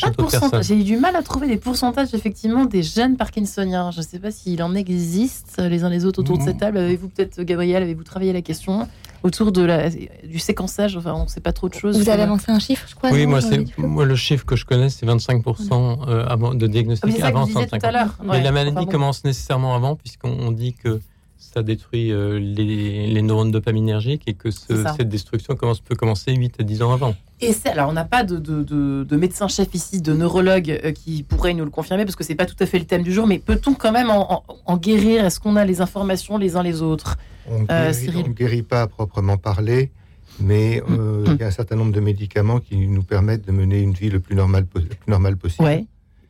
J'ai 0.61 0.77
eu 0.79 0.83
du 0.83 0.97
mal 0.97 1.15
à 1.15 1.21
trouver 1.23 1.47
des 1.47 1.57
pourcentages 1.57 2.13
effectivement 2.13 2.65
des 2.65 2.83
jeunes 2.83 3.15
parkinsoniens. 3.17 3.91
Je 3.91 3.99
ne 3.99 4.03
sais 4.03 4.19
pas 4.19 4.31
s'il 4.31 4.61
en 4.61 4.75
existe 4.75 5.55
euh, 5.59 5.69
les 5.69 5.83
uns 5.83 5.89
les 5.89 6.05
autres 6.05 6.19
autour 6.19 6.37
de 6.37 6.43
cette 6.43 6.57
table. 6.59 6.77
Avez-vous 6.77 7.09
peut-être, 7.09 7.41
Gabriel, 7.43 7.81
avez-vous 7.83 8.03
travaillé 8.03 8.33
la 8.33 8.41
question 8.41 8.87
autour 9.23 9.51
de 9.51 9.61
la, 9.63 9.89
du 9.89 10.39
séquençage? 10.39 10.97
Enfin, 10.97 11.13
on 11.15 11.23
ne 11.23 11.29
sait 11.29 11.39
pas 11.41 11.53
trop 11.53 11.69
de 11.69 11.73
choses. 11.73 11.97
Vous 11.97 12.09
avez 12.09 12.23
avancé 12.23 12.51
un 12.51 12.59
chiffre, 12.59 12.85
je 12.87 12.95
crois 12.95 13.11
Oui, 13.11 13.25
non, 13.25 13.31
moi, 13.31 13.39
moi 13.77 14.05
le 14.05 14.15
chiffre 14.15 14.45
que 14.45 14.55
je 14.55 14.65
connais, 14.65 14.89
c'est 14.89 15.05
25% 15.05 16.07
euh, 16.07 16.25
avant 16.27 16.53
de 16.53 16.65
Ah, 16.65 16.67
mais 16.67 16.67
diagnostic 16.69 17.15
que 17.17 17.23
avant 17.23 17.41
vous 17.41 17.45
disiez 17.47 17.61
150. 17.63 17.79
tout 17.81 17.85
à 17.87 17.91
l'heure. 17.91 18.15
Mais 18.23 18.29
Ouais. 18.31 18.41
la 18.43 18.51
maladie 18.51 18.75
Enfin 18.77 18.85
bon. 18.85 18.91
commence 18.91 19.23
nécessairement 19.23 19.75
avant, 19.75 19.95
puisqu'on 19.95 20.29
on 20.39 20.51
dit 20.51 20.73
que 20.73 20.99
ça 21.37 21.63
détruit 21.63 22.11
euh, 22.11 22.39
les, 22.39 23.07
les 23.07 23.21
neurones 23.21 23.51
dopaminergiques 23.51 24.23
et 24.27 24.33
que 24.33 24.51
ce- 24.51 24.83
cette 24.97 25.09
destruction 25.09 25.55
commence, 25.55 25.79
peut 25.79 25.95
commencer 25.95 26.33
8 26.35 26.55
à 26.59 26.63
10 26.63 26.81
ans 26.81 26.91
avant. 26.93 27.15
Et 27.41 27.51
c'est, 27.53 27.69
alors, 27.69 27.89
on 27.89 27.93
n'a 27.93 28.05
pas 28.05 28.23
de, 28.23 28.37
de, 28.37 28.63
de, 28.63 29.05
de 29.07 29.15
médecin-chef 29.17 29.73
ici, 29.73 30.01
de 30.01 30.13
neurologue 30.13 30.69
euh, 30.83 30.91
qui 30.91 31.23
pourrait 31.23 31.53
nous 31.53 31.65
le 31.65 31.69
confirmer, 31.69 32.05
parce 32.05 32.15
que 32.15 32.23
c'est 32.23 32.35
pas 32.35 32.45
tout 32.45 32.55
à 32.59 32.65
fait 32.65 32.79
le 32.79 32.85
thème 32.85 33.03
du 33.03 33.11
jour, 33.13 33.27
mais 33.27 33.39
peut-on 33.39 33.73
quand 33.73 33.91
même 33.91 34.09
en, 34.09 34.33
en- 34.33 34.43
en 34.65 34.77
guérir? 34.77 35.25
Est-ce 35.25 35.39
qu'on 35.39 35.55
a 35.57 35.65
les 35.65 35.81
informations 35.81 36.37
les 36.37 36.55
uns 36.55 36.63
les 36.63 36.81
autres? 36.81 37.17
On 37.49 37.59
ne 37.61 37.65
Euh, 37.69 37.91
ne 37.91 38.33
guérit 38.33 38.63
pas 38.63 38.81
à 38.83 38.87
proprement 38.87 39.37
parler, 39.37 39.91
mais 40.39 40.81
euh, 40.89 41.23
il 41.27 41.37
y 41.37 41.43
a 41.43 41.47
un 41.47 41.51
certain 41.51 41.75
nombre 41.75 41.91
de 41.91 41.99
médicaments 41.99 42.59
qui 42.59 42.87
nous 42.87 43.03
permettent 43.03 43.45
de 43.45 43.51
mener 43.51 43.79
une 43.79 43.93
vie 43.93 44.09
le 44.09 44.19
plus 44.19 44.35
normale, 44.35 44.65
le 44.73 44.81
plus 44.81 44.97
normale 45.09 45.37
possible. 45.37 45.63
Ouais. 45.65 45.85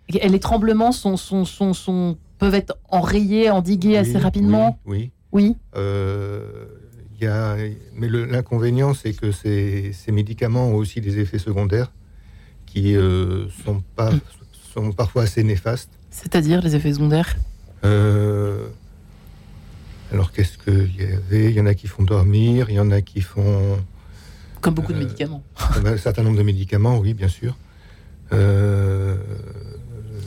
Et 0.10 0.27
les 0.29 0.39
tremblements 0.39 0.91
sont, 0.91 1.18
sont, 1.18 1.46
sont, 1.46 1.74
sont- 1.74 2.18
peuvent 2.38 2.56
être 2.56 2.77
enrayés, 2.89 3.50
endigués 3.50 3.89
Oui, 3.89 3.98
assez 3.98 4.18
rapidement 4.18 4.80
Oui. 4.86 5.12
Oui. 5.32 5.56
Euh, 5.75 6.65
il 7.18 7.24
y 7.24 7.27
a, 7.27 7.56
mais 7.94 8.10
l'inconvénient, 8.10 8.94
c'est 8.94 9.13
que 9.13 9.32
ces, 9.32 9.92
ces 9.94 10.12
médicaments 10.12 10.68
ont 10.70 10.75
aussi 10.75 11.00
des 11.01 11.20
effets 11.20 11.39
secondaires 11.39 11.92
qui 12.65 12.96
euh, 12.98 13.48
sont, 13.63 13.82
pas, 13.96 14.12
sont 14.74 14.92
parfois 14.92 15.24
assez 15.24 15.44
néfastes. 15.44 15.92
C'est-à-dire 16.12 16.62
les 16.62 16.75
effets 16.75 16.94
secondaires? 16.94 17.36
Euh, 17.86 18.68
alors, 20.12 20.32
qu'est-ce 20.32 20.58
qu'il 20.58 20.96
y 20.98 21.04
avait? 21.04 21.46
Il 21.51 21.56
y 21.56 21.62
en 21.62 21.65
a 21.65 21.74
qui 21.74 21.88
font 21.88 22.04
dormir, 22.04 22.70
il 22.70 22.75
y 22.75 22.80
en 22.80 22.92
a 22.92 23.01
qui 23.01 23.22
font 23.22 23.77
Comme 24.62 24.74
beaucoup 24.74 24.92
de 24.94 24.98
Euh, 24.98 25.01
médicaments. 25.01 25.44
un 25.86 25.98
certain 25.98 26.24
nombre 26.24 26.38
de 26.38 26.44
médicaments, 26.44 26.98
oui, 27.00 27.13
bien 27.13 27.27
sûr. 27.30 27.58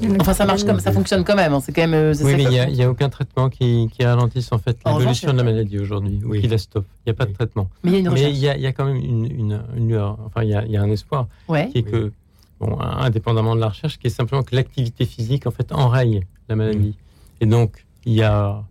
Euh, 0.03 0.17
Enfin, 0.21 0.33
ça 0.33 0.47
marche 0.47 0.65
comme 0.65 0.81
ça 0.81 0.93
fonctionne 0.93 1.25
quand 1.25 1.35
même. 1.35 1.53
hein. 1.53 1.61
C'est 1.61 1.73
quand 1.73 1.83
même. 1.83 1.95
euh, 1.95 2.11
Oui, 2.11 2.17
ça 2.33 2.37
mais 2.37 2.43
il 2.45 2.49
n'y 2.51 2.59
a, 2.61 2.69
il 2.69 2.77
y 2.77 2.83
a 2.83 2.91
aucun 2.91 3.09
traitement 3.09 3.49
qui, 3.49 3.89
qui 3.93 4.05
ralentisse 4.05 4.53
en 4.53 4.59
fait 4.59 4.77
l'évolution 4.87 5.33
de 5.33 5.37
la 5.37 5.43
a- 5.43 5.45
maladie 5.45 5.79
aujourd'hui, 5.79 6.21
ou 6.25 6.31
Oui. 6.31 6.41
qui 6.41 6.49
la 6.49 6.59
stoppe. 6.59 6.87
Il 7.05 7.11
n'y 7.11 7.13
a 7.13 7.15
pas 7.15 7.27
de 7.27 7.33
traitement. 7.33 7.69
Mais 7.83 7.91
il 7.91 7.95
y 7.95 7.97
a 7.97 7.99
une 8.01 8.05
Mais 8.07 8.11
recherche. 8.13 8.33
il 8.33 8.39
y 8.39 8.49
a, 8.49 8.57
il 8.57 8.63
y 8.63 8.67
a 8.67 8.73
quand 8.73 8.85
même 8.85 8.97
une, 8.97 9.25
une, 9.31 9.63
une 9.77 9.89
lueur, 9.89 10.19
enfin 10.27 10.43
il 10.45 10.51
y 10.51 10.55
a, 10.55 10.65
il 10.65 10.71
y 10.71 10.77
a 10.77 10.83
un 10.83 10.91
espoir, 10.91 11.27
Ouais. 11.49 11.69
qui 11.71 11.79
est 11.79 11.85
Oui. 11.87 11.91
que, 11.91 12.13
bon, 12.61 12.79
indépendamment 12.81 13.55
de 13.57 13.61
la 13.61 13.69
recherche, 13.71 13.99
qui 13.99 14.07
est 14.07 14.11
simplement 14.11 14.43
que 14.43 14.55
l'activité 14.55 15.05
physique 15.05 15.47
en 15.47 15.51
fait 15.51 15.73
enraye 15.73 16.23
la 16.49 16.55
maladie. 16.57 16.95
Et 17.41 17.47
donc 17.47 17.85
il 18.07 18.15
y 18.15 18.23
a, 18.23 18.63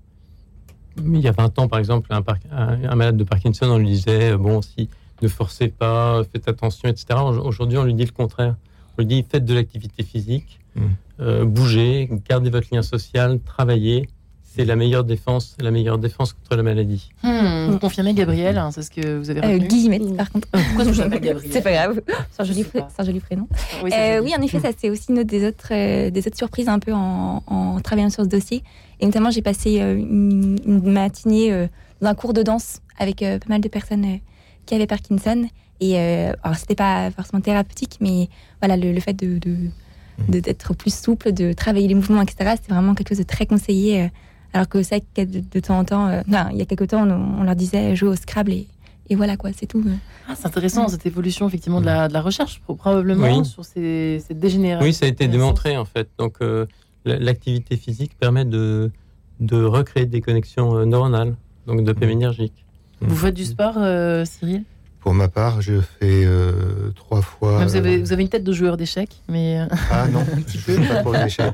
il 0.98 1.20
y 1.20 1.28
a 1.28 1.32
20 1.32 1.60
ans 1.60 1.68
par 1.68 1.80
exemple, 1.80 2.08
un, 2.12 2.22
par- 2.22 2.38
un, 2.52 2.84
un 2.90 2.96
malade 2.96 3.18
de 3.18 3.24
Parkinson, 3.24 3.68
on 3.70 3.78
lui 3.78 3.88
disait 3.88 4.32
euh, 4.32 4.38
bon 4.38 4.62
si 4.62 4.90
ne 5.22 5.28
forcez 5.28 5.68
pas, 5.68 6.22
faites 6.32 6.48
attention, 6.48 6.88
etc. 6.90 7.20
Aujourd'hui 7.44 7.78
on 7.78 7.84
lui 7.84 7.94
dit 7.96 8.06
le 8.06 8.12
contraire. 8.12 8.56
On 8.98 9.02
lui 9.02 9.08
dit 9.08 9.24
faites 9.30 9.46
de 9.46 9.54
l'activité 9.54 10.04
physique, 10.04 10.60
Mm. 10.78 10.82
euh, 11.22 11.46
bougez, 11.46 12.10
gardez 12.30 12.50
votre 12.50 12.68
lien 12.72 12.82
social, 12.82 13.40
travaillez. 13.40 14.08
C'est 14.44 14.66
la 14.66 14.76
meilleure 14.76 15.04
défense, 15.04 15.56
la 15.62 15.70
meilleure 15.70 16.00
défense 16.00 16.34
contre 16.34 16.56
la 16.56 16.64
maladie. 16.64 17.12
Hmm, 17.22 17.68
vous 17.70 17.78
confirmez, 17.78 18.16
Gabriel 18.16 18.58
hein, 18.58 18.72
C'est 18.72 18.82
ce 18.82 18.90
que 18.90 19.20
vous 19.20 19.30
avez 19.30 19.44
Euh, 19.44 19.54
retenu 19.54 19.68
Guillemette, 19.68 20.18
par 20.18 20.32
contre. 20.32 20.48
Pourquoi 20.50 20.82
est-ce 20.82 20.90
que 20.90 20.94
je 20.96 21.02
m'appelle 21.04 21.20
Gabriel 21.30 21.52
C'est 21.54 21.62
pas 21.62 21.72
grave. 21.74 22.02
C'est 22.32 22.42
un 22.42 22.46
joli, 22.46 22.64
pas. 22.64 22.88
un 22.98 23.20
prénom. 23.20 23.48
Oui, 23.84 23.92
c'est 23.92 24.00
Euh, 24.00 24.18
joli. 24.18 24.32
oui, 24.32 24.36
en 24.36 24.42
effet, 24.42 24.60
ça 24.60 24.70
c'est 24.76 24.90
aussi 24.90 25.12
une 25.12 25.20
autre 25.20 25.28
des 25.30 25.46
autres, 25.48 25.68
euh, 25.72 26.10
des 26.10 26.26
autres 26.26 26.38
surprises 26.38 26.70
un 26.70 26.80
peu 26.80 26.92
en, 26.92 27.44
en 27.46 27.80
travaillant 27.82 28.10
sur 28.10 28.24
ce 28.24 28.30
dossier. 28.30 28.64
Et 29.00 29.06
notamment, 29.06 29.30
j'ai 29.30 29.44
passé 29.44 29.80
euh, 29.80 29.96
une, 29.96 30.58
une 30.66 30.92
matinée 30.92 31.54
euh, 31.54 31.68
dans 32.02 32.08
un 32.10 32.16
cours 32.16 32.34
de 32.34 32.42
danse 32.42 32.80
avec 32.98 33.22
euh, 33.22 33.38
pas 33.38 33.50
mal 33.50 33.62
de 33.62 33.68
personnes 33.70 34.06
euh, 34.06 34.18
qui 34.66 34.74
avaient 34.74 34.88
Parkinson. 34.88 35.46
Et 35.82 36.00
euh, 36.00 36.32
alors, 36.42 36.58
c'était 36.58 36.74
pas 36.74 37.12
forcément 37.12 37.42
thérapeutique, 37.42 37.98
mais 38.02 38.28
voilà, 38.60 38.76
le, 38.76 38.92
le 38.92 39.00
fait 39.02 39.14
de- 39.14 39.38
d'être 40.28 40.74
plus 40.76 40.94
souple, 40.94 41.32
de 41.32 41.54
travailler 41.54 41.88
les 41.88 41.96
mouvements, 41.96 42.22
etc. 42.22 42.56
C'est 42.62 42.72
vraiment 42.74 42.96
quelque 42.96 43.10
chose 43.10 43.20
de 43.20 43.24
très 43.24 43.46
conseillé 43.46 44.04
euh, 44.04 44.08
Alors 44.54 44.68
que 44.68 44.82
ça, 44.84 45.00
que 45.00 45.22
de, 45.24 45.42
de 45.42 45.60
temps 45.60 45.78
en 45.80 45.86
temps, 45.86 46.08
euh, 46.08 46.22
non, 46.28 46.48
il 46.52 46.58
y 46.58 46.62
a 46.62 46.66
quelques 46.66 46.88
temps, 46.90 47.08
on, 47.08 47.42
on 47.42 47.44
leur 47.44 47.56
disait 47.56 47.96
jouer 47.96 48.10
au 48.10 48.16
Scrabble 48.16 48.52
et, 48.52 48.68
et 49.10 49.16
voilà 49.16 49.38
quoi, 49.38 49.52
c'est 49.56 49.68
tout. 49.68 49.84
Ah, 50.28 50.34
c'est 50.36 50.48
intéressant 50.48 50.88
cette 50.88 51.06
évolution 51.06 51.48
effectivement 51.48 51.80
de 51.82 51.86
la, 51.86 52.08
de 52.08 52.14
la 52.14 52.22
recherche, 52.22 52.60
pro- 52.62 52.76
probablement 52.76 53.40
Oui. 53.40 53.46
sur 53.46 53.64
ces, 53.64 54.22
cette 54.28 54.40
dégénération. 54.40 54.86
Oui, 54.86 54.94
ça 54.94 55.06
a 55.06 55.10
été 55.10 55.28
démontré 55.28 55.78
en 55.78 55.86
fait. 55.86 56.10
Donc 56.18 56.38
euh, 56.42 56.66
la- 57.06 57.20
l'activité 57.20 57.78
physique 57.78 58.18
permet 58.20 58.44
de, 58.46 58.92
de 59.40 59.64
recréer 59.64 60.06
des 60.08 60.20
connexions 60.22 60.76
euh, 60.78 60.86
neuronales, 60.86 61.36
donc 61.68 61.84
dopaminergiques. 61.84 62.66
Vous 63.02 63.16
faites 63.16 63.36
du 63.36 63.46
sport, 63.46 63.76
euh, 63.78 64.26
Cyril? 64.26 64.64
Pour 65.00 65.14
ma 65.14 65.28
part, 65.30 65.62
je 65.62 65.80
fais 65.80 66.26
euh, 66.26 66.92
trois 66.96 67.22
fois. 67.22 67.64
Vous, 67.64 67.76
avez, 67.78 67.98
vous 67.98 68.12
avez 68.12 68.24
une 68.24 68.30
tête 68.30 68.44
de 68.44 68.52
joueur 68.52 68.76
d'échecs, 68.78 69.22
mais 69.30 69.60
euh, 69.60 69.66
Ah 69.90 70.08
non, 70.08 70.26
je 70.48 70.72
ne 70.72 70.86
pas 70.88 71.02
pour 71.04 71.14
les 71.14 71.26
échecs. 71.26 71.54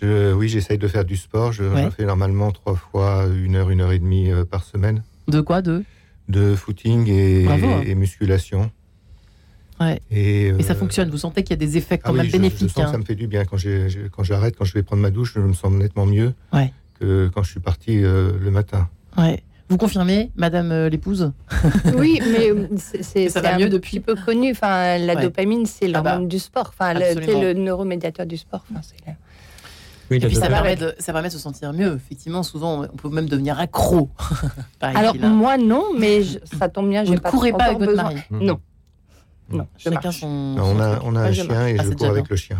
Je, 0.00 0.32
oui, 0.34 0.48
j'essaye 0.48 0.76
de 0.78 0.88
faire 0.88 1.04
du 1.04 1.16
sport. 1.16 1.52
Je, 1.52 1.64
Ouais. 1.64 1.84
je 1.84 1.90
fais 1.90 2.04
normalement 2.04 2.50
trois 2.50 2.74
fois 2.74 3.24
une 3.26 3.56
heure, 3.56 3.70
une 3.70 3.80
heure 3.80 3.92
et 3.92 3.98
demie 3.98 4.30
euh, 4.30 4.44
par 4.44 4.64
semaine 4.64 5.02
de 5.28 5.40
quoi 5.40 5.62
de? 5.62 5.84
De 6.28 6.54
footing 6.54 7.06
et, 7.08 7.44
Bravo, 7.44 7.66
hein. 7.66 7.82
et 7.86 7.94
musculation. 7.94 8.70
Ouais. 9.80 10.00
Et, 10.10 10.48
Et 10.48 10.62
ça 10.62 10.74
fonctionne. 10.74 11.08
Vous 11.10 11.18
sentez 11.18 11.42
qu'il 11.42 11.50
y 11.50 11.54
a 11.62 11.64
des 11.66 11.76
effets 11.78 11.98
Ah 12.02 12.08
quand 12.08 12.12
oui, 12.12 12.18
même 12.18 12.26
je- 12.26 12.32
je, 12.32 12.36
bénéfiques. 12.36 12.70
sens 12.70 12.74
que 12.84 12.88
hein. 12.88 12.92
ça 12.92 12.98
me 12.98 13.04
fait 13.04 13.14
du 13.14 13.26
bien 13.26 13.44
quand 13.44 13.56
j'arrête, 14.24 14.56
quand 14.56 14.64
je 14.64 14.74
vais 14.74 14.82
prendre 14.82 15.00
ma 15.02 15.10
douche, 15.10 15.34
je 15.34 15.40
me 15.40 15.52
sens 15.54 15.70
nettement 15.72 16.04
mieux 16.06 16.34
Ouais. 16.52 16.72
que 16.98 17.30
quand 17.32 17.42
je 17.42 17.50
suis 17.52 17.60
parti 17.60 18.02
euh, 18.04 18.32
le 18.40 18.50
matin. 18.50 18.88
Ouais. 19.16 19.42
Vous 19.70 19.76
confirmez, 19.76 20.30
Madame 20.36 20.72
euh, 20.72 20.88
l'épouse 20.88 21.32
Oui, 21.96 22.20
mais 22.24 22.52
c'est 23.02 23.36
un 23.46 23.58
mieux 23.58 23.68
depuis. 23.68 24.00
petit 24.00 24.00
peu 24.00 24.14
connu. 24.14 24.52
Enfin, 24.52 24.96
la 24.98 25.14
Ouais. 25.14 25.22
dopamine, 25.22 25.66
c'est 25.66 25.86
Ah 25.86 26.00
l'hormone 26.02 26.22
bah, 26.22 26.28
du 26.28 26.38
sport. 26.38 26.68
Enfin, 26.78 26.94
c'est 26.98 27.14
le 27.40 27.52
neuromédiateur 27.52 28.24
du 28.26 28.36
sport. 28.38 28.64
Enfin, 28.72 28.80
la- 29.06 29.12
Oui, 30.10 30.16
Et 30.16 30.26
puis 30.26 30.36
ça 30.36 30.48
permet, 30.48 30.74
de, 30.74 30.94
ça 30.98 31.12
permet 31.12 31.28
de 31.28 31.34
se 31.34 31.38
sentir 31.38 31.74
mieux. 31.74 31.96
Effectivement, 31.96 32.42
souvent, 32.42 32.82
on 32.84 32.96
peut 32.96 33.10
même 33.10 33.28
devenir 33.28 33.60
accro. 33.60 34.08
Alors 34.80 35.14
moi 35.16 35.58
non, 35.58 35.84
mais 35.98 36.22
je- 36.22 36.38
ça 36.58 36.70
tombe 36.70 36.88
bien. 36.88 37.04
vous 37.04 37.12
ne 37.14 37.18
pas 37.18 37.30
courez 37.30 37.52
pas 37.52 37.64
avec 37.64 37.78
votre 37.78 37.90
besoin. 37.90 38.04
mari? 38.04 38.22
Non, 38.30 38.58
non, 39.50 39.66
je 39.76 39.90
Chacun 39.90 40.10
son. 40.12 40.26
on 40.58 40.80
a, 40.80 41.00
on 41.04 41.14
a 41.14 41.20
un 41.24 41.32
chien 41.32 41.44
marche. 41.44 41.70
et 41.72 41.76
Ah, 41.78 41.84
je 41.84 41.90
cours 41.90 42.06
avec 42.06 42.24
bien. 42.24 42.30
le 42.30 42.36
chien. 42.36 42.56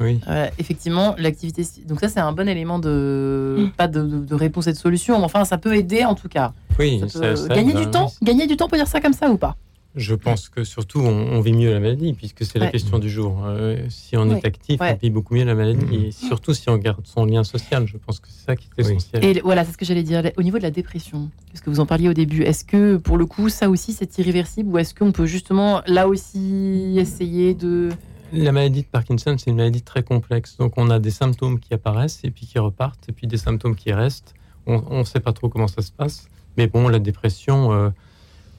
Oui. 0.00 0.20
Effectivement, 0.58 1.14
l'activité. 1.18 1.64
Donc 1.86 2.00
ça, 2.00 2.08
c'est 2.08 2.20
un 2.20 2.32
bon 2.32 2.48
élément 2.48 2.78
de 2.78 3.68
pas 3.76 3.86
de, 3.88 4.02
de- 4.02 4.24
de 4.24 4.34
réponse 4.34 4.66
et 4.66 4.72
de 4.72 4.76
solution, 4.78 5.18
mais 5.18 5.24
enfin, 5.24 5.44
ça 5.44 5.58
peut 5.58 5.76
aider 5.76 6.04
en 6.04 6.14
tout 6.14 6.28
cas. 6.28 6.52
Oui, 6.78 7.00
Ça 7.08 7.20
peut- 7.20 7.36
ça 7.36 7.48
gagner 7.48 7.74
du 7.74 7.86
temps, 7.90 8.06
oui. 8.20 8.26
gagner 8.26 8.46
du 8.46 8.56
temps, 8.56 8.66
on 8.66 8.68
peut 8.68 8.76
dire 8.78 8.88
ça 8.88 9.00
comme 9.00 9.12
ça 9.12 9.30
ou 9.30 9.36
pas? 9.36 9.56
Je 9.94 10.14
pense 10.14 10.48
que 10.48 10.64
surtout, 10.64 11.00
on, 11.00 11.04
on 11.36 11.40
vit 11.42 11.52
mieux 11.52 11.70
la 11.70 11.78
maladie, 11.78 12.14
puisque 12.14 12.46
c'est 12.46 12.58
la 12.58 12.68
question 12.68 12.98
du 12.98 13.10
jour. 13.10 13.42
Euh, 13.44 13.84
si 13.90 14.16
on 14.16 14.26
Ouais. 14.30 14.38
est 14.38 14.46
actif, 14.46 14.80
Ouais. 14.80 14.94
on 14.94 14.96
vit 14.96 15.10
beaucoup 15.10 15.34
mieux 15.34 15.44
la 15.44 15.54
maladie, 15.54 15.84
Mhm. 15.84 16.04
et 16.06 16.10
surtout 16.12 16.54
si 16.54 16.70
on 16.70 16.78
garde 16.78 17.06
son 17.06 17.26
lien 17.26 17.44
social. 17.44 17.86
Je 17.86 17.98
pense 17.98 18.18
que 18.18 18.26
c'est 18.30 18.46
ça 18.46 18.56
qui 18.56 18.68
est 18.78 18.82
Oui. 18.86 18.92
essentiel. 18.92 19.24
Et 19.36 19.40
voilà, 19.42 19.64
c'est 19.66 19.72
ce 19.72 19.76
que 19.78 19.84
j'allais 19.84 20.02
dire. 20.02 20.22
Au 20.38 20.42
niveau 20.42 20.56
de 20.56 20.62
la 20.62 20.70
dépression, 20.70 21.28
est-ce 21.52 21.60
que 21.60 21.68
vous 21.68 21.78
en 21.80 21.84
parliez 21.86 22.08
au 22.08 22.14
début? 22.14 22.42
Est-ce 22.42 22.64
que 22.64 22.96
pour 22.96 23.18
le 23.18 23.26
coup, 23.26 23.50
ça 23.50 23.68
aussi, 23.68 23.92
c'est 23.92 24.16
irréversible 24.18 24.70
ou 24.72 24.78
est-ce 24.78 24.94
qu'on 24.94 25.12
peut 25.12 25.26
justement 25.26 25.82
là 25.86 26.08
aussi 26.08 26.94
essayer 26.96 27.52
de. 27.54 27.90
La 28.32 28.52
maladie 28.52 28.82
de 28.82 28.86
Parkinson, 28.86 29.36
c'est 29.38 29.50
une 29.50 29.56
maladie 29.56 29.82
très 29.82 30.02
complexe. 30.02 30.56
Donc, 30.56 30.74
on 30.76 30.88
a 30.90 30.98
des 30.98 31.10
symptômes 31.10 31.60
qui 31.60 31.74
apparaissent 31.74 32.20
et 32.24 32.30
puis 32.30 32.46
qui 32.46 32.58
repartent, 32.58 33.08
et 33.08 33.12
puis 33.12 33.26
des 33.26 33.36
symptômes 33.36 33.76
qui 33.76 33.92
restent. 33.92 34.34
On 34.66 34.98
ne 35.00 35.04
sait 35.04 35.20
pas 35.20 35.32
trop 35.32 35.48
comment 35.48 35.68
ça 35.68 35.82
se 35.82 35.92
passe. 35.92 36.28
Mais 36.56 36.66
bon, 36.66 36.88
la 36.88 36.98
dépression, 36.98 37.72
euh, 37.72 37.90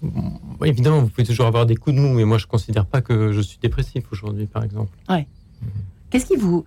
bon, 0.02 0.40
évidemment, 0.66 1.00
vous 1.00 1.08
pouvez 1.08 1.26
toujours 1.26 1.46
avoir 1.48 1.66
des 1.66 1.76
coups 1.76 1.96
de 1.96 2.02
mou, 2.02 2.14
mais 2.14 2.26
moi, 2.26 2.38
je 2.38 2.46
ne 2.46 2.50
considère 2.50 2.86
pas 2.86 3.02
que 3.02 3.32
je 3.32 3.42
suis 3.42 3.58
dépressif 3.62 4.04
aujourd'hui, 4.12 4.46
par 4.46 4.64
exemple. 4.64 4.92
Qu'est-ce 6.10 6.26
qui 6.28 6.36
vous. 6.36 6.66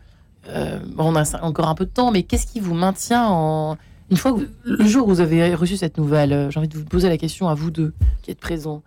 euh, 0.48 0.78
bon, 0.94 1.12
on 1.12 1.16
a 1.16 1.42
encore 1.42 1.68
un 1.68 1.74
peu 1.74 1.84
de 1.84 1.90
temps, 1.90 2.10
mais 2.10 2.22
qu'est-ce 2.24 2.46
qui 2.46 2.60
vous 2.60 2.74
maintient 2.74 3.26
en. 3.28 3.76
Une 4.10 4.16
fois 4.16 4.32
que 4.32 4.38
vous- 4.38 4.46
le 4.64 4.84
jour 4.86 5.06
où 5.06 5.10
vous 5.10 5.20
avez 5.20 5.54
reçu 5.54 5.76
cette 5.76 5.98
nouvelle, 5.98 6.32
euh, 6.32 6.50
j'ai 6.50 6.58
envie 6.58 6.68
de 6.68 6.78
vous 6.78 6.84
poser 6.84 7.08
la 7.08 7.18
question 7.18 7.48
à 7.48 7.54
vous 7.54 7.70
deux 7.72 7.92
qui 8.22 8.30
êtes 8.30 8.38
présents. 8.40 8.82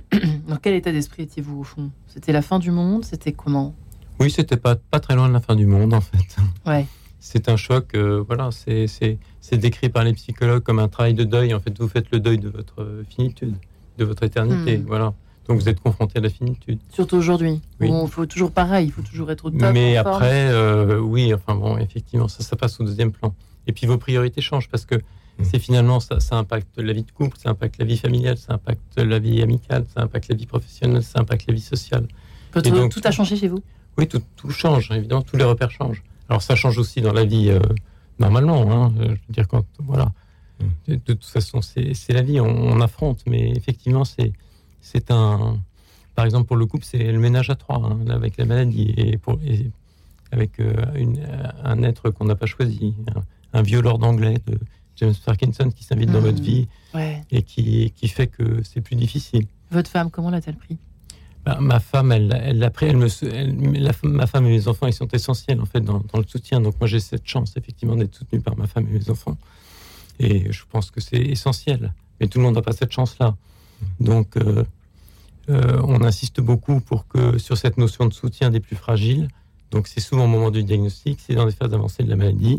Dans 0.48 0.56
quel 0.56 0.74
état 0.74 0.92
d'esprit 0.92 1.22
étiez-vous 1.24 1.60
au 1.60 1.64
fond? 1.64 1.90
C'était 2.08 2.32
la 2.32 2.42
fin 2.42 2.58
du 2.58 2.70
monde? 2.70 3.04
C'était 3.04 3.32
comment? 3.32 3.74
Oui, 4.20 4.30
c'était 4.30 4.56
pas, 4.56 4.76
pas 4.76 5.00
très 5.00 5.14
loin 5.16 5.28
de 5.28 5.32
la 5.32 5.40
fin 5.40 5.56
du 5.56 5.66
monde, 5.66 5.94
en 5.94 6.00
fait. 6.00 6.36
Ouais. 6.66 6.86
C'est 7.18 7.48
un 7.48 7.56
choc, 7.56 7.94
euh, 7.94 8.22
voilà, 8.26 8.50
c'est- 8.52 9.18
décrit 9.52 9.88
par 9.88 10.04
les 10.04 10.12
psychologues 10.12 10.62
comme 10.62 10.78
un 10.78 10.88
travail 10.88 11.14
de 11.14 11.24
deuil. 11.24 11.54
En 11.54 11.60
fait, 11.60 11.78
vous 11.78 11.88
faites 11.88 12.10
le 12.10 12.20
deuil 12.20 12.38
de 12.38 12.48
votre 12.48 12.82
euh, 12.82 13.04
finitude, 13.08 13.54
de 13.98 14.04
votre 14.04 14.22
éternité, 14.24 14.78
Hmm. 14.78 14.84
voilà. 14.86 15.14
Donc, 15.48 15.58
vous 15.60 15.68
êtes 15.68 15.80
confronté 15.80 16.18
à 16.18 16.22
la 16.22 16.28
finitude. 16.28 16.78
Surtout 16.90 17.16
aujourd'hui. 17.16 17.60
Oui. 17.80 17.90
Il 17.92 18.08
faut 18.08 18.26
toujours 18.26 18.52
pareil, 18.52 18.86
il 18.86 18.92
faut 18.92 19.02
toujours 19.02 19.30
être 19.30 19.44
au 19.46 19.50
top. 19.50 19.72
Mais 19.72 19.96
après, 19.96 20.48
euh, 20.50 20.98
oui, 21.00 21.34
enfin 21.34 21.54
bon, 21.56 21.76
effectivement, 21.78 22.28
ça, 22.28 22.42
ça 22.44 22.54
passe 22.56 22.78
au 22.80 22.84
deuxième 22.84 23.10
plan. 23.12 23.34
Et 23.66 23.72
puis 23.72 23.86
vos 23.86 23.98
priorités 23.98 24.40
changent 24.40 24.68
parce 24.68 24.84
que. 24.84 24.96
C'est 25.42 25.58
finalement 25.58 25.98
ça, 26.00 26.20
ça 26.20 26.36
impacte 26.36 26.78
la 26.78 26.92
vie 26.92 27.02
de 27.04 27.10
couple, 27.10 27.36
ça 27.38 27.50
impacte 27.50 27.78
la 27.78 27.84
vie 27.84 27.96
familiale, 27.96 28.36
ça 28.38 28.54
impacte 28.54 28.96
la 28.98 29.18
vie 29.18 29.42
amicale, 29.42 29.84
ça 29.92 30.02
impacte 30.02 30.28
la 30.28 30.36
vie 30.36 30.46
professionnelle, 30.46 31.02
ça 31.02 31.20
impacte 31.20 31.46
la 31.48 31.54
vie 31.54 31.60
sociale. 31.60 32.06
Donc- 32.54 32.90
tout 32.92 33.00
a 33.04 33.10
changé 33.10 33.36
chez 33.36 33.48
vous? 33.48 33.62
Oui, 33.98 34.06
tout, 34.06 34.22
tout 34.36 34.50
change, 34.50 34.90
évidemment, 34.90 35.22
tous 35.22 35.36
les 35.36 35.44
repères 35.44 35.70
changent. 35.70 36.02
Alors 36.28 36.42
ça 36.42 36.54
change 36.54 36.78
aussi 36.78 37.00
dans 37.00 37.12
la 37.12 37.24
vie 37.24 37.48
euh, 37.50 37.60
normalement, 38.18 38.70
hein, 38.86 38.92
euh, 39.00 39.04
je 39.08 39.10
veux 39.10 39.32
dire 39.32 39.48
quand 39.48 39.64
voilà. 39.80 40.12
Mm. 40.60 40.64
De, 40.88 40.94
de 40.94 41.00
toute 41.14 41.24
façon, 41.24 41.60
c'est 41.60 41.94
c'est 41.94 42.12
la 42.12 42.22
vie, 42.22 42.40
on, 42.40 42.46
on 42.46 42.80
affronte, 42.80 43.22
mais 43.26 43.50
effectivement, 43.56 44.04
c'est 44.04 44.32
c'est 44.80 45.10
un, 45.10 45.58
par 46.14 46.24
exemple 46.24 46.46
pour 46.46 46.56
le 46.56 46.66
couple, 46.66 46.84
c'est 46.84 47.10
le 47.10 47.18
ménage 47.18 47.50
à 47.50 47.54
trois 47.56 47.78
hein, 47.84 47.98
avec 48.10 48.36
la 48.36 48.44
maladie 48.44 48.94
et 48.96 49.16
pour 49.18 49.38
et 49.44 49.70
avec 50.30 50.58
euh, 50.60 50.72
une- 50.94 51.20
un 51.64 51.82
être 51.82 52.10
qu'on 52.10 52.24
n'a 52.24 52.34
pas 52.36 52.46
choisi, 52.46 52.94
un, 53.14 53.58
un 53.58 53.62
vieux 53.62 53.80
lord 53.82 54.02
anglais 54.02 54.38
de 54.46 54.58
James 54.96 55.14
Parkinson 55.24 55.70
qui 55.70 55.84
s'invite 55.84 56.10
dans 56.10 56.20
votre 56.20 56.42
vie 56.42 56.68
Ouais. 56.94 57.22
et 57.30 57.42
qui 57.42 57.92
qui 57.96 58.08
fait 58.08 58.26
que 58.26 58.62
c'est 58.62 58.80
plus 58.80 58.96
difficile. 58.96 59.46
Votre 59.70 59.90
femme, 59.90 60.10
comment 60.10 60.30
l'a-t-elle 60.30 60.56
pris? 60.56 60.76
Bah, 61.44 61.58
ma 61.60 61.80
femme, 61.80 62.12
elle, 62.12 62.38
elle 62.44 62.58
l'a 62.58 62.70
pris. 62.70 62.86
Elle 62.86 62.98
me, 62.98 63.08
se- 63.08 63.24
elle- 63.26 63.56
la- 63.82 63.92
ma 64.04 64.26
femme 64.26 64.46
et 64.46 64.50
mes 64.50 64.68
enfants, 64.68 64.86
ils 64.86 64.92
sont 64.92 65.08
essentiels 65.08 65.60
en 65.60 65.64
fait 65.66 65.80
dans, 65.80 65.98
dans 66.12 66.18
le 66.18 66.24
soutien. 66.26 66.60
Donc 66.60 66.78
moi, 66.80 66.86
j'ai 66.86 67.00
cette 67.00 67.26
chance 67.26 67.54
effectivement 67.56 67.96
d'être 67.96 68.14
soutenu 68.14 68.40
par 68.40 68.56
ma 68.56 68.66
femme 68.66 68.86
et 68.88 68.98
mes 68.98 69.10
enfants. 69.10 69.36
Et 70.20 70.52
je 70.52 70.62
pense 70.70 70.90
que 70.90 71.00
c'est 71.00 71.16
essentiel. 71.20 71.94
Mais 72.20 72.28
tout 72.28 72.38
le 72.38 72.44
monde 72.44 72.54
n'a 72.54 72.62
pas 72.62 72.72
cette 72.72 72.92
chance-là. 72.92 73.34
Donc 73.98 74.36
euh, 74.36 74.62
euh, 75.48 75.80
on 75.84 76.02
insiste 76.04 76.40
beaucoup 76.40 76.80
pour 76.80 77.08
que 77.08 77.38
sur 77.38 77.56
cette 77.58 77.76
notion 77.78 78.06
de 78.06 78.12
soutien 78.14 78.50
des 78.50 78.60
plus 78.60 78.76
fragiles. 78.76 79.26
Donc 79.72 79.88
c'est 79.88 80.00
souvent 80.00 80.24
au 80.24 80.28
moment 80.28 80.50
du 80.52 80.62
diagnostic, 80.62 81.18
c'est 81.26 81.34
dans 81.34 81.46
les 81.46 81.52
phases 81.52 81.72
avancées 81.74 82.04
de 82.04 82.10
la 82.10 82.16
maladie. 82.16 82.58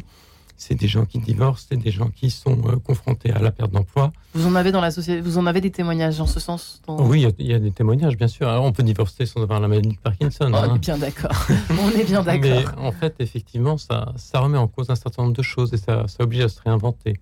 C'est 0.55 0.75
des 0.75 0.87
gens 0.87 1.05
qui 1.05 1.19
divorcent, 1.19 1.65
c'est 1.69 1.77
des 1.77 1.91
gens 1.91 2.09
qui 2.09 2.29
sont 2.29 2.57
euh, 2.67 2.77
confrontés 2.77 3.31
à 3.31 3.39
la 3.39 3.51
perte 3.51 3.71
d'emploi. 3.71 4.13
Vous 4.33 4.47
en 4.47 4.55
avez 4.55 4.71
dans 4.71 4.79
la 4.81 4.91
société, 4.91 5.19
vous 5.19 5.37
en 5.37 5.45
avez 5.45 5.59
des 5.61 5.71
témoignages 5.71 6.21
en 6.21 6.27
ce 6.27 6.39
sens 6.39 6.81
dans- 6.87 7.05
Oui, 7.05 7.19
il 7.19 7.23
y 7.23 7.25
a- 7.25 7.31
il 7.39 7.47
y, 7.47 7.53
a 7.53 7.59
des 7.59 7.71
témoignages, 7.71 8.15
bien 8.15 8.27
sûr. 8.29 8.47
Alors, 8.47 8.63
on 8.63 8.71
peut 8.71 8.83
divorcer 8.83 9.25
sans 9.25 9.41
avoir 9.41 9.59
la 9.59 9.67
maladie 9.67 9.89
de 9.89 9.97
Parkinson. 9.97 10.49
Oh, 10.53 10.55
on 10.55 10.71
hein. 10.71 10.75
est 10.75 10.79
bien 10.79 10.97
d'accord. 10.97 11.31
on 11.71 11.89
est 11.99 12.03
bien 12.05 12.23
Mais 12.23 12.39
d'accord. 12.39 12.83
en 12.83 12.91
fait, 12.91 13.15
effectivement, 13.19 13.77
ça, 13.77 14.13
ça 14.15 14.39
remet 14.39 14.57
en 14.57 14.67
cause 14.67 14.89
un 14.89 14.95
certain 14.95 15.23
nombre 15.23 15.35
de 15.35 15.41
choses 15.41 15.73
et 15.73 15.77
ça, 15.77 16.07
ça 16.07 16.23
oblige 16.23 16.41
à 16.43 16.49
se 16.49 16.61
réinventer. 16.61 17.19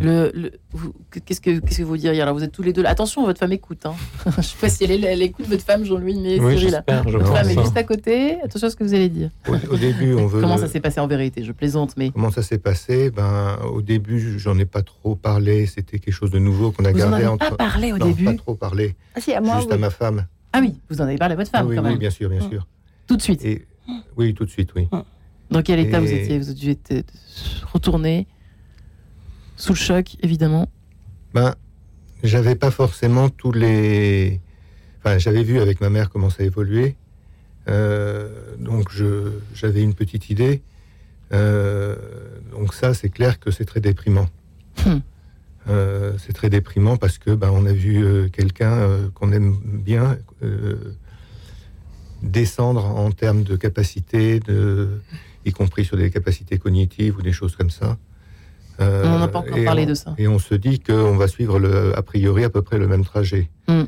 Le, 0.00 0.30
le- 0.34 0.52
vous- 0.72 0.94
qu'est-ce 1.26 1.40
que 1.42 1.58
qu'est-ce 1.60 1.78
que 1.78 1.82
vous 1.82 1.96
diriez 1.98 2.22
Alors 2.22 2.34
vous 2.34 2.42
êtes 2.42 2.52
tous 2.52 2.62
les 2.62 2.72
deux 2.72 2.82
là. 2.82 2.88
Attention, 2.90 3.24
votre 3.26 3.38
femme 3.38 3.52
écoute. 3.52 3.84
Hein. 3.84 3.94
Je 4.38 4.42
sais 4.42 4.56
pas 4.60 4.68
si 4.70 4.84
elle, 4.84 5.20
écoute 5.22 5.46
votre 5.46 5.62
femme, 5.62 5.84
Jean-Louis, 5.84 6.18
mais 6.20 6.40
Oui, 6.40 6.58
Cyril. 6.58 6.82
Votre 7.04 7.26
femme 7.26 7.48
est 7.50 7.58
hein. 7.58 7.62
juste 7.62 7.76
à 7.76 7.82
côté. 7.84 8.40
Attention 8.42 8.68
à 8.68 8.70
ce 8.70 8.76
que 8.76 8.84
vous 8.84 8.94
allez 8.94 9.10
dire. 9.10 9.30
Au, 9.46 9.52
au 9.74 9.76
début, 9.76 10.14
on 10.14 10.26
veut. 10.28 10.40
Comment 10.40 10.56
ça 10.56 10.68
s'est 10.68 10.80
passé 10.80 11.00
en 11.00 11.06
vérité? 11.06 11.44
Je 11.44 11.52
plaisante, 11.52 11.94
mais 11.98 12.10
Comment 12.10 12.30
ça 12.30 12.42
s'est 12.42 12.58
passé? 12.58 13.10
Ben, 13.10 13.58
au 13.72 13.82
début, 13.82 14.38
j'en 14.38 14.58
ai 14.58 14.64
pas 14.64 14.82
trop 14.82 15.16
parlé. 15.16 15.66
C'était 15.66 15.98
quelque 15.98 16.14
chose 16.14 16.30
de 16.30 16.38
nouveau 16.38 16.72
qu'on 16.72 16.84
a 16.86 16.90
vous 16.92 16.96
en 16.96 17.10
gardé 17.10 17.16
avez 17.16 17.26
entre. 17.26 17.50
pas 17.50 17.56
parlé 17.56 17.92
au 17.92 17.98
non, 17.98 18.06
début? 18.06 18.24
pas 18.24 18.34
trop 18.34 18.54
parlé. 18.54 18.96
Ah 19.14 19.20
si, 19.20 19.32
à 19.34 19.40
moi, 19.42 19.56
Juste 19.56 19.68
oui. 19.68 19.74
à 19.74 19.78
ma 19.78 19.90
femme. 19.90 20.26
Ah 20.54 20.60
oui, 20.62 20.74
vous 20.88 21.00
en 21.00 21.04
avez 21.04 21.18
parlé 21.18 21.34
à 21.34 21.36
votre 21.36 21.50
femme 21.50 21.66
oui, 21.66 21.76
quand 21.76 21.82
oui, 21.82 21.90
même. 21.90 21.98
bien 21.98 22.10
sûr, 22.10 22.30
bien 22.30 22.40
Mm. 22.40 22.50
sûr. 22.50 22.66
Tout 23.06 23.16
de 23.18 23.22
suite. 23.22 23.44
Et 23.44 23.66
oui, 24.16 24.32
tout 24.32 24.44
de 24.46 24.50
suite, 24.50 24.70
oui. 24.76 24.88
Dans 25.50 25.60
quel 25.62 25.78
état 25.80 26.00
vous 26.00 26.10
étiez? 26.10 26.38
Vous 26.38 26.50
être 26.70 27.04
retourné 27.72 28.26
sous 29.56 29.72
le 29.72 29.78
choc, 29.78 30.16
évidemment. 30.22 30.68
Ben, 31.32 31.54
j'avais 32.22 32.54
pas 32.54 32.70
forcément 32.70 33.28
tous 33.28 33.52
les. 33.52 34.40
Enfin, 34.98 35.18
j'avais 35.18 35.42
vu 35.42 35.60
avec 35.60 35.80
ma 35.80 35.90
mère 35.90 36.10
comment 36.10 36.30
ça 36.30 36.42
évoluait. 36.42 36.96
Euh, 37.68 38.28
donc, 38.58 38.90
j'avais 39.54 39.82
une 39.82 39.94
petite 39.94 40.30
idée. 40.30 40.62
Euh, 41.32 41.96
donc, 42.52 42.74
ça, 42.74 42.94
c'est 42.94 43.10
clair 43.10 43.38
que 43.38 43.50
c'est 43.50 43.64
très 43.64 43.80
déprimant. 43.80 44.28
Hmm. 44.84 44.98
Euh, 45.68 46.12
c'est 46.18 46.32
très 46.32 46.50
déprimant 46.50 46.96
parce 46.96 47.18
que 47.18 47.30
ben, 47.30 47.50
on 47.50 47.64
a 47.64 47.72
vu 47.72 48.04
euh, 48.04 48.28
quelqu'un 48.28 49.08
qu'on 49.14 49.32
aime 49.32 49.56
bien 49.62 50.18
descendre 52.22 52.84
en 52.84 53.10
termes 53.10 53.42
de 53.42 53.56
capacité, 53.56 54.40
de, 54.40 55.00
y 55.44 55.52
compris 55.52 55.84
sur 55.84 55.96
des 55.96 56.10
capacités 56.10 56.58
cognitives 56.58 57.18
ou 57.18 57.22
des 57.22 57.32
choses 57.32 57.56
comme 57.56 57.70
ça. 57.70 57.98
Euh, 58.80 59.04
On 59.06 59.18
n'a 59.18 59.28
pas 59.28 59.38
encore 59.40 59.62
parlé 59.64 59.84
on- 59.84 59.88
de 59.90 59.94
ça. 59.94 60.14
Et 60.18 60.26
on 60.28 60.38
se 60.38 60.54
dit 60.54 60.80
qu'on 60.80 61.16
va 61.16 61.28
suivre 61.28 61.58
le, 61.58 61.96
a 61.96 62.02
priori 62.02 62.44
à 62.44 62.50
peu 62.50 62.62
près 62.62 62.78
le 62.78 62.88
même 62.88 63.04
trajet. 63.04 63.48
Mm. 63.68 63.84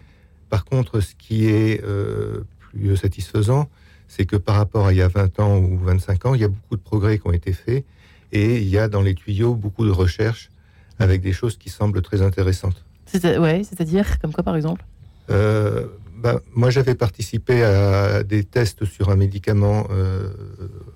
Par 0.49 0.65
contre, 0.65 1.01
ce 1.01 1.15
qui 1.17 1.49
est 1.49 1.83
euh, 1.85 2.45
plus 2.59 2.97
satisfaisant, 2.97 3.69
c'est 4.09 4.27
que 4.27 4.37
par 4.37 4.57
rapport 4.57 4.87
à 4.87 4.93
il 4.93 4.99
y 4.99 5.03
a 5.03 5.09
20 5.09 5.41
ans 5.41 5.59
ou 5.59 5.79
25 5.79 6.27
ans, 6.27 6.35
il 6.35 6.41
y 6.41 6.45
a 6.45 6.49
beaucoup 6.49 6.77
de 6.77 6.83
progrès 6.83 7.19
qui 7.19 7.27
ont 7.27 7.33
été 7.33 7.53
faits 7.53 7.85
Et 8.33 8.59
il 8.59 8.69
y 8.69 8.79
a 8.79 8.89
dans 8.89 9.03
les 9.03 9.15
tuyaux 9.15 9.55
beaucoup 9.55 9.85
de 9.85 9.91
recherches 9.91 10.51
avec 10.99 11.21
des 11.21 11.33
choses 11.33 11.57
qui 11.59 11.69
semblent 11.69 12.03
très 12.03 12.23
intéressantes. 12.23 12.85
Ouais, 13.25 13.63
c'est-à-dire, 13.65 14.19
comme 14.21 14.33
quoi 14.33 14.43
par 14.45 14.57
exemple? 14.57 14.85
Euh, 15.31 15.87
bah, 16.17 16.41
Moi, 16.55 16.71
j'avais 16.71 16.95
participé 16.95 17.63
à 17.65 18.23
des 18.23 18.45
tests 18.45 18.85
sur 18.85 19.11
un 19.11 19.17
médicament 19.17 19.87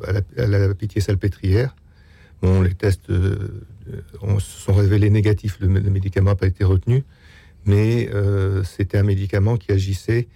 à, 0.06 0.12
la, 0.12 0.20
à, 0.42 0.46
la, 0.46 0.74
pitié 0.74 1.00
salpêtrière. 1.00 1.74
Bon, 2.42 2.62
les 2.62 2.74
tests 2.74 3.10
euh, 3.10 3.64
se 4.38 4.60
sont 4.60 4.72
révélés 4.72 5.10
négatifs, 5.10 5.58
le, 5.60 5.68
le 5.68 5.90
médicament 5.90 6.30
n'a 6.30 6.36
pas 6.36 6.46
été 6.46 6.64
retenu, 6.64 7.04
mais 7.64 8.08
euh, 8.14 8.64
c'était 8.64 8.98
un 8.98 9.02
médicament 9.02 9.56
qui 9.56 9.72
agissait 9.72 10.28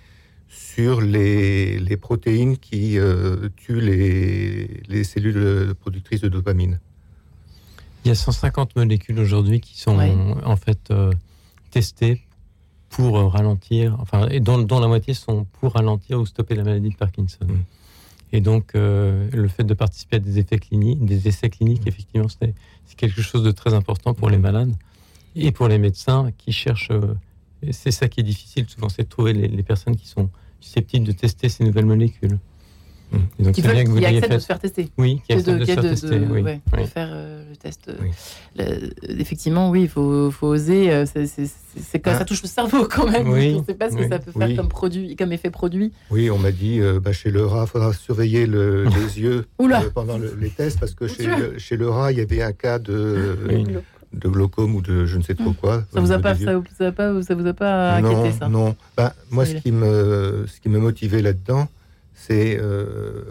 sur 0.49 1.00
les, 1.00 1.78
les 1.78 1.96
protéines 1.96 2.58
qui 2.58 2.99
euh, 2.99 3.49
tuent 3.56 3.80
les, 3.80 4.82
les, 4.88 5.04
cellules 5.04 5.75
productrices 5.80 6.20
de 6.20 6.28
dopamine. 6.28 6.78
Il 8.04 8.08
y 8.08 8.11
a 8.11 8.14
150 8.14 8.76
molécules 8.76 9.18
aujourd'hui 9.18 9.61
qui 9.61 9.80
sont 9.80 9.99
en 10.44 10.56
fait 10.56 10.90
euh, 10.90 11.11
testées 11.70 12.20
pour 12.90 13.32
ralentir, 13.32 13.96
enfin, 13.99 14.28
et 14.28 14.38
dont, 14.38 14.58
dont, 14.58 14.78
la 14.78 14.87
moitié 14.87 15.14
sont 15.14 15.46
pour 15.58 15.73
ralentir 15.73 16.20
ou 16.20 16.26
stopper 16.26 16.54
la 16.54 16.62
maladie 16.62 16.90
de 16.90 16.96
Parkinson. 16.96 17.44
Mmh. 17.44 17.54
Et 18.34 18.40
donc, 18.40 18.72
euh, 18.74 19.28
le 19.32 19.46
fait 19.46 19.62
de 19.62 19.74
participer 19.74 20.16
à 20.16 20.18
des 20.18 20.40
effets 20.40 20.58
cliniques, 20.58 21.04
des 21.04 21.28
essais 21.28 21.48
cliniques, 21.48 21.84
mmh. 21.84 21.88
effectivement, 21.88 22.28
c'est 22.28 22.52
quelque 22.96 23.22
chose 23.22 23.44
de 23.44 23.52
très 23.52 23.74
important 23.74 24.12
pour 24.12 24.28
les 24.28 24.38
malades 24.38 24.74
et 25.36 25.52
pour 25.52 25.68
les 25.68 25.78
médecins 25.78 26.32
qui 26.36 26.50
cherchent. 26.50 26.90
Euh, 26.90 27.14
c'est 27.70 27.92
ça 27.92 28.08
qui 28.08 28.18
est 28.18 28.24
difficile 28.24 28.68
souvent, 28.68 28.88
c'est 28.88 29.04
de 29.04 29.08
trouver 29.08 29.34
les, 29.34 29.46
les 29.46 29.62
personnes 29.62 29.94
qui 29.94 30.08
sont 30.08 30.28
susceptibles 30.58 31.06
de 31.06 31.12
tester 31.12 31.48
ces 31.48 31.62
nouvelles 31.62 31.86
molécules. 31.86 32.40
Et 33.38 33.42
donc, 33.42 33.54
qui, 33.54 33.61
veulent, 33.61 33.85
qui 33.85 34.04
acceptent 34.04 34.26
fait... 34.26 34.35
de 34.35 34.38
se 34.38 34.47
faire 34.47 34.59
tester. 34.59 34.88
Oui, 34.97 35.21
qui 35.26 35.33
acceptent 35.33 35.59
de, 35.59 35.59
de, 35.59 35.64
se 35.64 35.73
faire 35.73 35.83
de, 35.83 35.88
tester. 35.88 36.09
De, 36.09 36.26
oui. 36.26 36.42
Ouais, 36.42 36.61
oui. 36.76 36.87
faire 36.87 37.09
euh, 37.12 37.44
le 37.50 37.56
test. 37.56 37.90
Oui. 38.00 38.11
Le, 38.56 39.21
effectivement, 39.21 39.71
oui, 39.71 39.83
il 39.83 39.88
faut, 39.88 40.30
faut, 40.30 40.49
oser. 40.49 40.92
Euh, 40.92 41.04
c'est 41.06 41.99
quand 41.99 42.12
ah. 42.12 42.18
ça 42.18 42.25
touche 42.25 42.42
le 42.42 42.49
cerveau 42.49 42.87
quand 42.90 43.11
même. 43.11 43.28
On 43.28 43.61
ne 43.61 43.64
sait 43.64 43.75
pas 43.75 43.90
ce 43.90 43.97
que 43.97 44.09
ça 44.09 44.18
peut 44.18 44.33
faire 44.33 44.56
comme, 44.56 44.68
produit, 44.68 45.16
comme 45.16 45.33
effet 45.33 45.50
produit. 45.50 45.92
Oui, 46.11 46.30
on 46.30 46.38
m'a 46.38 46.52
dit, 46.52 46.80
euh, 46.80 47.00
bah, 47.00 47.12
chez 47.12 47.30
le 47.30 47.44
rat, 47.44 47.64
il 47.66 47.71
faudra 47.71 47.92
surveiller 47.92 48.47
le, 48.47 48.85
les 48.85 49.21
yeux 49.21 49.47
euh, 49.61 49.90
pendant 49.94 50.18
le, 50.18 50.37
les 50.40 50.50
tests 50.50 50.78
parce 50.78 50.94
que 50.94 51.09
chez 51.09 51.26
le, 51.26 51.59
chez 51.59 51.76
le, 51.76 51.88
rat, 51.88 52.12
il 52.12 52.18
y 52.18 52.21
avait 52.21 52.42
un 52.42 52.52
cas 52.52 52.78
de. 52.78 53.37
de 54.14 54.28
glaucome 54.28 54.76
ou 54.76 54.80
de 54.80 55.06
je 55.06 55.16
ne 55.18 55.23
sais 55.23 55.35
trop 55.35 55.52
quoi. 55.52 55.83
Ça 55.92 56.00
vous 56.00 56.12
a 56.12 56.21
pas, 56.21 56.37
ça 56.37 56.56
vous 56.56 56.85
a 56.85 56.92
pas, 56.92 57.21
ça 57.23 57.35
vous 57.35 57.47
a 57.49 57.52
pas 57.52 57.97
inquiété 57.97 58.14
non, 58.14 58.33
ça 58.38 58.49
Non, 58.49 58.76
bah, 58.97 59.12
moi 59.33 59.44
ce 59.44 59.56
qui 59.56 59.73
me, 59.73 60.47
ce 60.47 60.61
qui 60.61 60.68
me 60.68 60.78
motivait 60.78 61.21
là-dedans, 61.21 61.68
c'est 62.14 62.59
euh, 62.59 63.23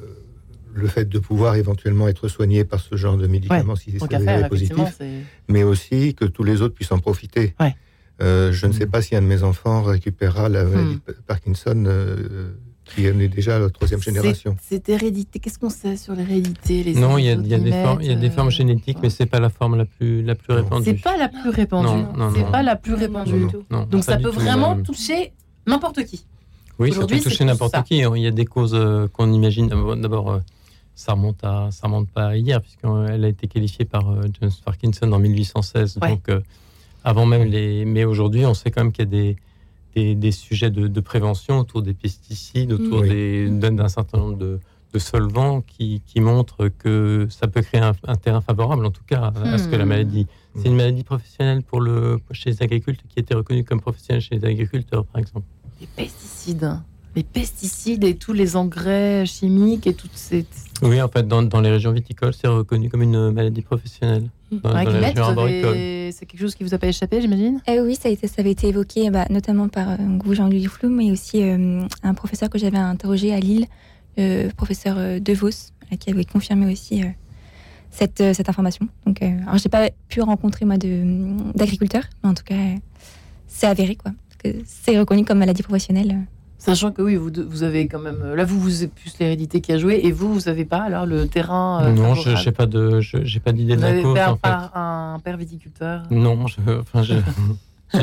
le 0.74 0.88
fait 0.88 1.06
de 1.06 1.20
pouvoir 1.20 1.56
éventuellement 1.56 2.08
être 2.08 2.28
soigné 2.28 2.66
par 2.66 2.80
ce 2.80 2.96
genre 2.96 3.18
de 3.18 3.28
médicaments 3.28 3.74
ouais, 3.74 3.80
si 3.80 3.92
c'est 3.98 4.24
faire, 4.24 4.50
positif, 4.50 5.00
mais 5.48 5.63
aussi 5.63 6.13
que 6.13 6.25
tous 6.25 6.44
les 6.44 6.62
autres 6.62 6.75
puissent 6.75 6.92
en 6.92 7.00
profiter. 7.00 7.56
Ouais. 7.60 7.75
Euh, 8.22 8.52
je 8.52 8.68
ne 8.68 8.74
sais 8.74 8.86
pas 8.86 9.02
si 9.02 9.16
un 9.16 9.22
de 9.22 9.28
mes 9.28 9.44
enfants 9.44 9.82
récupérera 9.82 10.48
la 10.50 10.66
maladie 10.66 11.02
de 11.08 11.13
Parkinson, 11.25 11.84
euh, 11.88 12.54
qui 12.86 13.06
est 13.06 13.28
déjà 13.28 13.58
la 13.58 13.70
troisième 13.70 14.02
génération. 14.02 14.56
C'est 14.62 14.88
hérédité. 14.90 15.40
Qu'est-ce 15.40 15.58
qu'on 15.58 15.70
sait 15.70 15.98
sur 15.98 16.13
l'hérédité 16.13 16.84
les 16.84 16.94
Non, 16.94 17.18
il 17.18 17.25
y, 17.25 17.30
a, 17.30 17.34
y, 17.34 17.54
a 17.54 17.60
des 17.60 17.72
formes, 17.72 18.02
il 18.02 18.08
y 18.08 18.12
a 18.12 18.16
des 18.16 18.30
formes 18.30 18.52
génétiques, 18.52 18.98
mais 19.02 19.10
c'est 19.10 19.26
pas 19.26 19.39
la 19.39 19.50
forme 19.50 19.78
la 19.78 19.86
plus 19.86 20.22
la 20.22 20.36
plus 20.36 20.54
répandue. 20.54 20.86
C'est 20.86 21.02
pas 21.02 21.17
la 21.17 21.30
plus 21.30 21.50
répandue. 21.50 22.06
C'est 22.36 22.52
pas 22.52 22.62
la 22.62 22.76
plus 22.76 22.93
répandue. 22.93 23.48
Non, 23.72 23.86
Donc 23.86 24.04
ça 24.04 24.17
peut 24.17 24.32
tout, 24.32 24.39
vraiment 24.39 24.82
toucher 24.82 25.34
n'importe 25.65 26.04
qui. 26.04 26.26
Oui, 26.84 26.91
ça 26.91 27.08
peut 27.08 27.19
toucher 27.19 27.46
n'importe 27.46 27.76
qui. 27.84 27.98
Il 27.98 28.22
y 28.22 28.28
a 28.28 28.32
des 28.32 28.46
causes 28.46 28.76
euh, 28.76 29.08
qu'on 29.08 29.32
imagine. 29.32 29.67
D'abord, 29.67 30.32
euh, 30.32 30.39
ça 30.96 31.13
remonte 31.13 31.43
à 31.43 31.69
ça 31.72 31.88
remonte 31.88 32.10
pas 32.10 32.28
à 32.28 32.36
hier 32.38 32.62
puisqu'elle 32.62 33.26
a 33.26 33.28
été 33.28 33.48
qualifiée 33.48 33.86
par 33.86 34.10
euh, 34.10 34.22
James 34.39 34.52
Parkinson 34.63 35.12
en 35.12 35.19
1816 35.19 36.00
ouais. 36.02 36.10
donc 36.10 36.30
euh, 36.30 36.41
avant 37.04 37.26
même 37.26 37.46
les 37.46 37.86
mais 37.86 38.06
aujourd'hui 38.06 38.46
on 38.46 38.54
sait 38.54 38.72
quand 38.72 38.84
même 38.84 38.91
qu'il 38.91 39.06
y 39.06 39.08
a 39.08 39.12
des 39.12 39.36
des, 39.96 40.15
des 40.15 40.32
sujets 40.32 40.72
de, 40.72 40.88
de, 40.88 41.00
prévention 41.02 41.60
autour 41.60 41.84
des 41.84 41.93
pesticides 41.93 42.74
autour 42.74 43.02
oui. 43.02 43.48
d'un 43.48 43.88
certain 43.88 44.17
nombre 44.17 44.38
de, 44.38 44.60
de 44.91 45.00
solvants 45.00 45.62
qui, 45.62 46.02
qui, 46.08 46.19
montrent 46.19 46.67
que 46.67 47.28
ça 47.30 47.48
peut 47.48 47.62
créer 47.62 47.82
un, 47.82 47.93
un 48.08 48.15
terrain 48.15 48.41
favorable 48.41 48.88
en 48.88 48.89
tout 48.89 49.04
cas 49.06 49.32
à, 49.36 49.54
à 49.54 49.58
ce 49.60 49.67
que 49.67 49.76
la 49.76 49.86
maladie 49.86 50.26
mmh. 50.56 50.60
c'est 50.60 50.67
une 50.69 50.76
maladie 50.76 51.04
professionnelle 51.04 51.62
pour 51.62 51.80
le 51.80 52.19
chez 52.32 52.52
les 52.52 52.63
agriculteurs 52.63 53.06
qui 53.08 53.19
a 53.19 53.22
été 53.22 53.36
reconnue 53.36 53.63
comme 53.63 53.82
professionnelle 53.82 54.22
chez 54.22 54.36
les 54.36 54.46
agriculteurs 54.46 55.06
par 55.06 55.19
exemple 55.22 55.46
les 55.84 56.04
pesticides 56.04 56.80
les 57.15 57.24
pesticides 57.24 58.04
et 58.04 58.15
tous 58.15 58.34
les 58.34 58.56
engrais 58.56 59.26
chimiques 59.28 59.86
et 59.86 59.93
toutes 59.93 60.15
ces... 60.15 60.48
Oui, 60.82 61.00
en 61.00 61.08
fait, 61.08 61.28
dans, 61.28 61.43
dans 61.43 61.62
les 61.62 61.69
régions 61.69 61.91
viticoles, 61.91 62.34
c'est 62.34 62.48
reconnu 62.48 62.89
comme 62.89 63.04
une 63.04 63.30
maladie 63.30 63.62
professionnelle. 63.62 64.30
Dans, 64.52 64.74
ouais, 64.74 64.84
dans 64.84 64.91
les 64.91 65.00
régions 65.00 65.24
arboricoles. 65.24 65.76
C'est 66.12 66.26
quelque 66.26 66.41
chose 66.41 66.56
qui 66.56 66.63
vous 66.63 66.74
a 66.74 66.80
pas 66.80 66.88
échappé, 66.88 67.22
j'imagine? 67.22 67.62
Eh 67.67 67.80
Oui, 67.82 67.96
ça, 67.96 68.10
a 68.10 68.12
été, 68.12 68.28
ça 68.28 68.36
avait 68.39 68.50
été 68.52 68.67
évoqué 68.67 69.12
bah, 69.12 69.28
notamment 69.30 69.67
par 69.69 69.91
euh, 69.91 70.34
Jean-Louis 70.34 70.65
Flou, 70.65 70.89
mais 70.89 71.12
aussi 71.12 71.43
euh, 71.43 71.86
un 72.02 72.13
professeur 72.15 72.50
que 72.50 72.58
j'avais 72.58 72.80
interrogé 72.80 73.32
à 73.32 73.39
Lille, 73.39 73.67
le 74.17 74.50
professeur 74.50 74.96
euh, 74.98 75.19
De 75.19 75.34
Vos, 75.34 75.50
qui 76.00 76.10
avait 76.10 76.26
confirmé 76.26 76.72
aussi 76.72 77.04
euh, 77.04 77.08
cette, 77.91 78.22
euh, 78.22 78.34
cette 78.34 78.50
information. 78.50 78.88
Donc, 79.06 79.22
euh, 79.22 79.39
alors, 79.43 79.60
j'ai 79.60 79.69
pas 79.69 79.91
pu 80.10 80.22
rencontrer 80.22 80.65
moi 80.65 80.78
d'agriculteurs, 80.78 82.06
mais 82.24 82.30
en 82.32 82.34
tout 82.34 82.43
cas, 82.43 82.56
c'est 83.48 83.67
avéré, 83.67 83.96
quoi. 83.96 84.12
C'est 84.65 84.99
reconnu 84.99 85.25
comme 85.25 85.39
maladie 85.39 85.63
professionnelle. 85.63 86.17
Sachant 86.58 86.91
que 86.91 87.01
oui, 87.01 87.17
vous, 87.17 87.29
vous 87.45 87.63
avez 87.63 87.88
quand 87.89 87.99
même. 87.99 88.36
Là, 88.36 88.45
vous, 88.45 88.58
vous 88.58 88.77
avez 88.77 88.88
plus 88.88 89.13
l'hérédité 89.19 89.60
qui 89.60 89.73
a 89.73 89.77
joué, 89.77 89.99
et 90.03 90.13
vous, 90.13 90.34
vous 90.34 90.41
n'avez 90.41 90.63
pas 90.63 90.82
alors 90.82 91.06
le 91.06 91.27
terrain. 91.27 91.84
Euh, 91.84 91.91
non, 91.91 92.15
je 92.15 92.29
n'ai 92.29 92.51
pas 92.53 92.65
de, 92.65 93.01
j'ai 93.01 93.39
pas 93.41 93.51
d'idée 93.51 93.75
de 93.75 93.82
la 93.82 94.01
cause. 94.01 94.17
Un, 94.17 94.32
en 94.32 94.36
fait. 94.36 94.69
un 94.73 95.19
père 95.21 95.36
viticulteur. 95.36 96.03
Non, 96.10 96.47
je, 96.47 96.62
enfin, 96.79 97.03
je, 97.03 97.15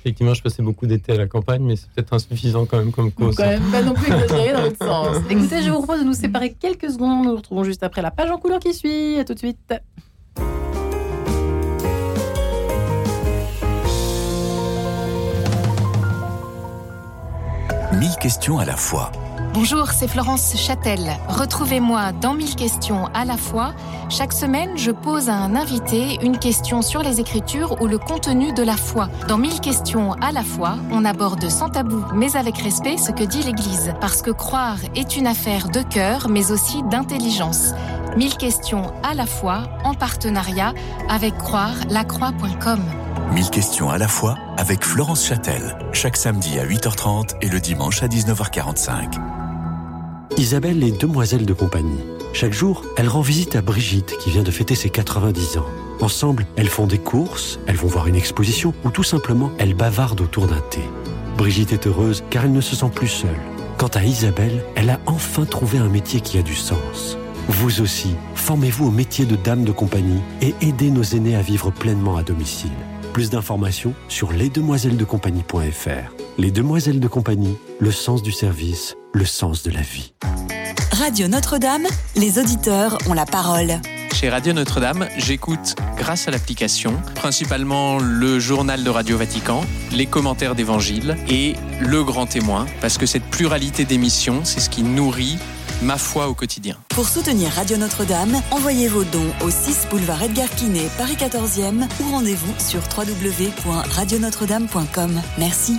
effectivement, 0.00 0.34
je 0.34 0.42
passais 0.42 0.62
beaucoup 0.62 0.86
d'été 0.86 1.12
à 1.12 1.16
la 1.16 1.26
campagne, 1.26 1.62
mais 1.62 1.74
c'est 1.74 1.90
peut-être 1.90 2.12
insuffisant 2.12 2.64
quand 2.64 2.78
même 2.78 2.92
comme 2.92 3.10
cause. 3.10 3.34
Quand 3.34 3.46
même 3.46 3.70
pas 3.72 3.82
non 3.82 3.94
plus 3.94 4.12
exagéré 4.12 4.52
dans 4.52 4.62
l'autre 4.62 4.86
sens. 4.86 5.16
Écoutez, 5.30 5.62
je 5.62 5.70
vous 5.70 5.78
propose 5.78 6.00
de 6.00 6.04
nous 6.04 6.14
séparer 6.14 6.52
quelques 6.52 6.90
secondes. 6.90 7.24
Nous 7.24 7.30
nous 7.30 7.36
retrouvons 7.36 7.64
juste 7.64 7.82
après 7.82 8.02
la 8.02 8.10
page 8.10 8.30
en 8.30 8.38
couleur 8.38 8.60
qui 8.60 8.72
suit. 8.72 9.18
À 9.18 9.24
tout 9.24 9.34
de 9.34 9.38
suite. 9.38 9.74
1000 17.98 18.16
questions 18.16 18.58
à 18.58 18.66
la 18.66 18.76
fois. 18.76 19.10
Bonjour, 19.54 19.90
c'est 19.90 20.06
Florence 20.06 20.54
Châtel. 20.54 21.16
Retrouvez-moi 21.28 22.12
dans 22.12 22.34
1000 22.34 22.54
questions 22.54 23.06
à 23.14 23.24
la 23.24 23.38
fois. 23.38 23.72
Chaque 24.10 24.34
semaine, 24.34 24.76
je 24.76 24.90
pose 24.90 25.30
à 25.30 25.34
un 25.34 25.56
invité 25.56 26.18
une 26.20 26.38
question 26.38 26.82
sur 26.82 27.02
les 27.02 27.20
Écritures 27.20 27.80
ou 27.80 27.86
le 27.86 27.96
contenu 27.96 28.52
de 28.52 28.62
la 28.62 28.76
foi. 28.76 29.08
Dans 29.28 29.38
1000 29.38 29.60
questions 29.60 30.12
à 30.20 30.30
la 30.30 30.42
fois, 30.42 30.76
on 30.90 31.06
aborde 31.06 31.48
sans 31.48 31.70
tabou, 31.70 32.04
mais 32.14 32.36
avec 32.36 32.58
respect, 32.58 32.98
ce 32.98 33.12
que 33.12 33.24
dit 33.24 33.42
l'Église. 33.42 33.94
Parce 33.98 34.20
que 34.20 34.30
croire 34.30 34.76
est 34.94 35.16
une 35.16 35.26
affaire 35.26 35.70
de 35.70 35.80
cœur, 35.80 36.28
mais 36.28 36.52
aussi 36.52 36.82
d'intelligence. 36.90 37.72
1000 38.18 38.36
questions 38.36 38.92
à 39.02 39.14
la 39.14 39.24
fois, 39.24 39.62
en 39.84 39.94
partenariat 39.94 40.74
avec 41.08 41.34
croire-lacroix.com. 41.38 42.80
1000 43.32 43.50
questions 43.50 43.90
à 43.90 43.98
la 43.98 44.08
fois 44.08 44.36
avec 44.56 44.84
Florence 44.84 45.26
Châtel, 45.26 45.76
chaque 45.92 46.16
samedi 46.16 46.58
à 46.58 46.66
8h30 46.66 47.36
et 47.42 47.48
le 47.48 47.60
dimanche 47.60 48.02
à 48.02 48.08
19h45. 48.08 49.20
Isabelle 50.38 50.82
est 50.82 51.00
demoiselle 51.00 51.44
de 51.44 51.52
compagnie. 51.52 52.00
Chaque 52.32 52.52
jour, 52.52 52.82
elle 52.96 53.08
rend 53.08 53.20
visite 53.20 53.56
à 53.56 53.62
Brigitte 53.62 54.16
qui 54.18 54.30
vient 54.30 54.42
de 54.42 54.50
fêter 54.50 54.74
ses 54.74 54.90
90 54.90 55.58
ans. 55.58 55.66
Ensemble, 56.00 56.46
elles 56.56 56.68
font 56.68 56.86
des 56.86 56.98
courses, 56.98 57.58
elles 57.66 57.76
vont 57.76 57.88
voir 57.88 58.06
une 58.06 58.16
exposition 58.16 58.74
ou 58.84 58.90
tout 58.90 59.02
simplement, 59.02 59.50
elles 59.58 59.74
bavardent 59.74 60.20
autour 60.20 60.46
d'un 60.46 60.60
thé. 60.70 60.82
Brigitte 61.36 61.72
est 61.72 61.86
heureuse 61.86 62.24
car 62.30 62.44
elle 62.44 62.52
ne 62.52 62.60
se 62.60 62.76
sent 62.76 62.90
plus 62.94 63.08
seule. 63.08 63.40
Quant 63.76 63.88
à 63.88 64.04
Isabelle, 64.04 64.64
elle 64.74 64.90
a 64.90 65.00
enfin 65.06 65.44
trouvé 65.44 65.78
un 65.78 65.88
métier 65.88 66.20
qui 66.20 66.38
a 66.38 66.42
du 66.42 66.54
sens. 66.54 67.18
Vous 67.48 67.80
aussi, 67.80 68.16
formez-vous 68.34 68.88
au 68.88 68.90
métier 68.90 69.24
de 69.24 69.36
dame 69.36 69.64
de 69.64 69.72
compagnie 69.72 70.20
et 70.42 70.54
aidez 70.62 70.90
nos 70.90 71.02
aînés 71.02 71.36
à 71.36 71.42
vivre 71.42 71.70
pleinement 71.70 72.16
à 72.16 72.22
domicile. 72.22 72.72
Plus 73.16 73.30
d'informations 73.30 73.94
sur 74.08 74.30
lesdemoisellesdecompagnie.fr. 74.30 76.12
Les 76.36 76.50
Demoiselles 76.50 77.00
de 77.00 77.08
Compagnie, 77.08 77.56
le 77.80 77.90
sens 77.90 78.22
du 78.22 78.30
service, 78.30 78.94
le 79.14 79.24
sens 79.24 79.62
de 79.62 79.70
la 79.70 79.80
vie. 79.80 80.12
Radio 80.92 81.26
Notre-Dame, 81.26 81.86
les 82.14 82.38
auditeurs 82.38 82.98
ont 83.08 83.14
la 83.14 83.24
parole. 83.24 83.80
Chez 84.12 84.28
Radio 84.28 84.52
Notre-Dame, 84.52 85.08
j'écoute, 85.16 85.76
grâce 85.96 86.28
à 86.28 86.30
l'application, 86.30 87.00
principalement 87.14 87.98
le 87.98 88.38
journal 88.38 88.84
de 88.84 88.90
Radio 88.90 89.16
Vatican, 89.16 89.62
les 89.92 90.04
commentaires 90.04 90.54
d'évangile 90.54 91.16
et 91.26 91.54
le 91.80 92.04
grand 92.04 92.26
témoin, 92.26 92.66
parce 92.82 92.98
que 92.98 93.06
cette 93.06 93.24
pluralité 93.24 93.86
d'émissions, 93.86 94.44
c'est 94.44 94.60
ce 94.60 94.68
qui 94.68 94.82
nourrit 94.82 95.38
ma 95.82 95.98
foi 95.98 96.28
au 96.28 96.34
quotidien. 96.34 96.76
Pour 96.88 97.08
soutenir 97.08 97.50
Radio 97.52 97.76
Notre-Dame, 97.76 98.40
envoyez 98.50 98.88
vos 98.88 99.04
dons 99.04 99.30
au 99.44 99.50
6 99.50 99.86
boulevard 99.90 100.22
Edgar 100.22 100.48
Quinet, 100.50 100.88
Paris 100.98 101.16
14e 101.18 101.86
ou 102.02 102.10
rendez-vous 102.10 102.52
sur 102.58 102.80
www.radionotre-dame.com. 102.96 105.20
Merci. 105.38 105.76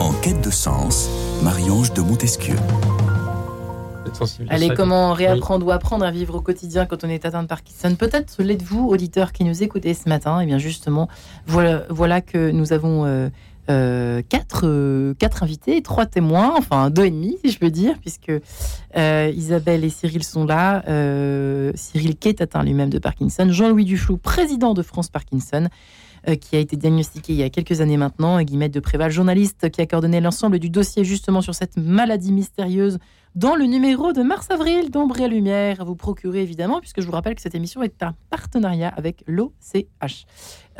En 0.00 0.12
quête 0.22 0.40
de 0.40 0.50
sens, 0.50 1.08
Marie-Ange 1.42 1.92
de 1.92 2.00
Montesquieu. 2.00 2.56
Allez, 4.50 4.70
comment 4.76 5.12
Oui. 5.12 5.18
réapprendre 5.18 5.64
ou 5.66 5.70
apprendre 5.70 6.04
à 6.04 6.10
vivre 6.10 6.34
au 6.34 6.40
quotidien 6.40 6.84
quand 6.84 7.04
on 7.04 7.08
est 7.08 7.24
atteint 7.24 7.42
de 7.42 7.48
Parkinson? 7.48 7.94
Peut-être 7.96 8.42
l'êtes-vous, 8.42 8.86
auditeurs 8.88 9.32
qui 9.32 9.44
nous 9.44 9.62
écoutez 9.62 9.94
ce 9.94 10.08
matin? 10.08 10.40
Et 10.40 10.46
bien 10.46 10.58
justement, 10.58 11.08
voilà, 11.46 11.84
voilà 11.88 12.20
que 12.20 12.50
nous 12.50 12.72
avons 12.74 13.06
euh, 13.06 13.28
euh, 13.70 14.22
quatre, 14.28 14.62
euh, 14.64 15.14
quatre 15.14 15.44
invités, 15.44 15.80
trois 15.80 16.04
témoins, 16.04 16.54
enfin 16.56 16.90
deux 16.90 17.04
et 17.04 17.10
demi 17.10 17.38
si 17.44 17.52
je 17.52 17.58
peux 17.58 17.70
dire, 17.70 17.98
puisque 18.00 18.32
euh, 18.96 19.32
Isabelle 19.34 19.84
et 19.84 19.90
Cyril 19.90 20.24
sont 20.24 20.44
là. 20.44 20.82
Cyril 21.74 22.16
qui 22.16 22.28
est 22.28 22.40
atteint 22.40 22.64
lui-même 22.64 22.90
de 22.90 22.98
Parkinson. 22.98 23.46
Jean-Louis 23.48 23.84
Duflou, 23.84 24.16
président 24.16 24.74
de 24.74 24.82
France 24.82 25.08
Parkinson. 25.08 25.68
qui 26.42 26.54
a 26.54 26.58
été 26.58 26.76
diagnostiqué 26.76 27.32
il 27.32 27.38
y 27.38 27.42
a 27.42 27.48
quelques 27.48 27.80
années 27.80 27.96
maintenant, 27.96 28.38
et 28.38 28.44
Guillemette 28.44 28.74
de 28.74 28.80
Préval, 28.80 29.10
journaliste 29.10 29.70
qui 29.70 29.80
a 29.80 29.86
coordonné 29.86 30.20
l'ensemble 30.20 30.58
du 30.58 30.68
dossier 30.68 31.02
justement 31.02 31.40
sur 31.40 31.54
cette 31.54 31.78
maladie 31.78 32.32
mystérieuse 32.32 32.98
dans 33.36 33.54
le 33.54 33.64
numéro 33.64 34.12
de 34.12 34.22
mars-avril 34.22 34.90
d'Ombre 34.90 35.20
et 35.20 35.28
Lumière, 35.28 35.80
à 35.80 35.84
vous 35.84 35.94
procurer 35.94 36.42
évidemment, 36.42 36.80
puisque 36.80 37.00
je 37.00 37.06
vous 37.06 37.12
rappelle 37.12 37.36
que 37.36 37.42
cette 37.42 37.54
émission 37.54 37.82
est 37.82 38.02
un 38.02 38.14
partenariat 38.28 38.88
avec 38.88 39.22
l'OCH. 39.26 40.26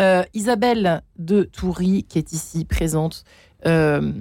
Euh, 0.00 0.22
Isabelle 0.32 1.02
de 1.18 1.42
Toury, 1.42 2.04
qui 2.08 2.18
est 2.18 2.32
ici 2.32 2.64
présente. 2.64 3.24
Euh, 3.66 4.12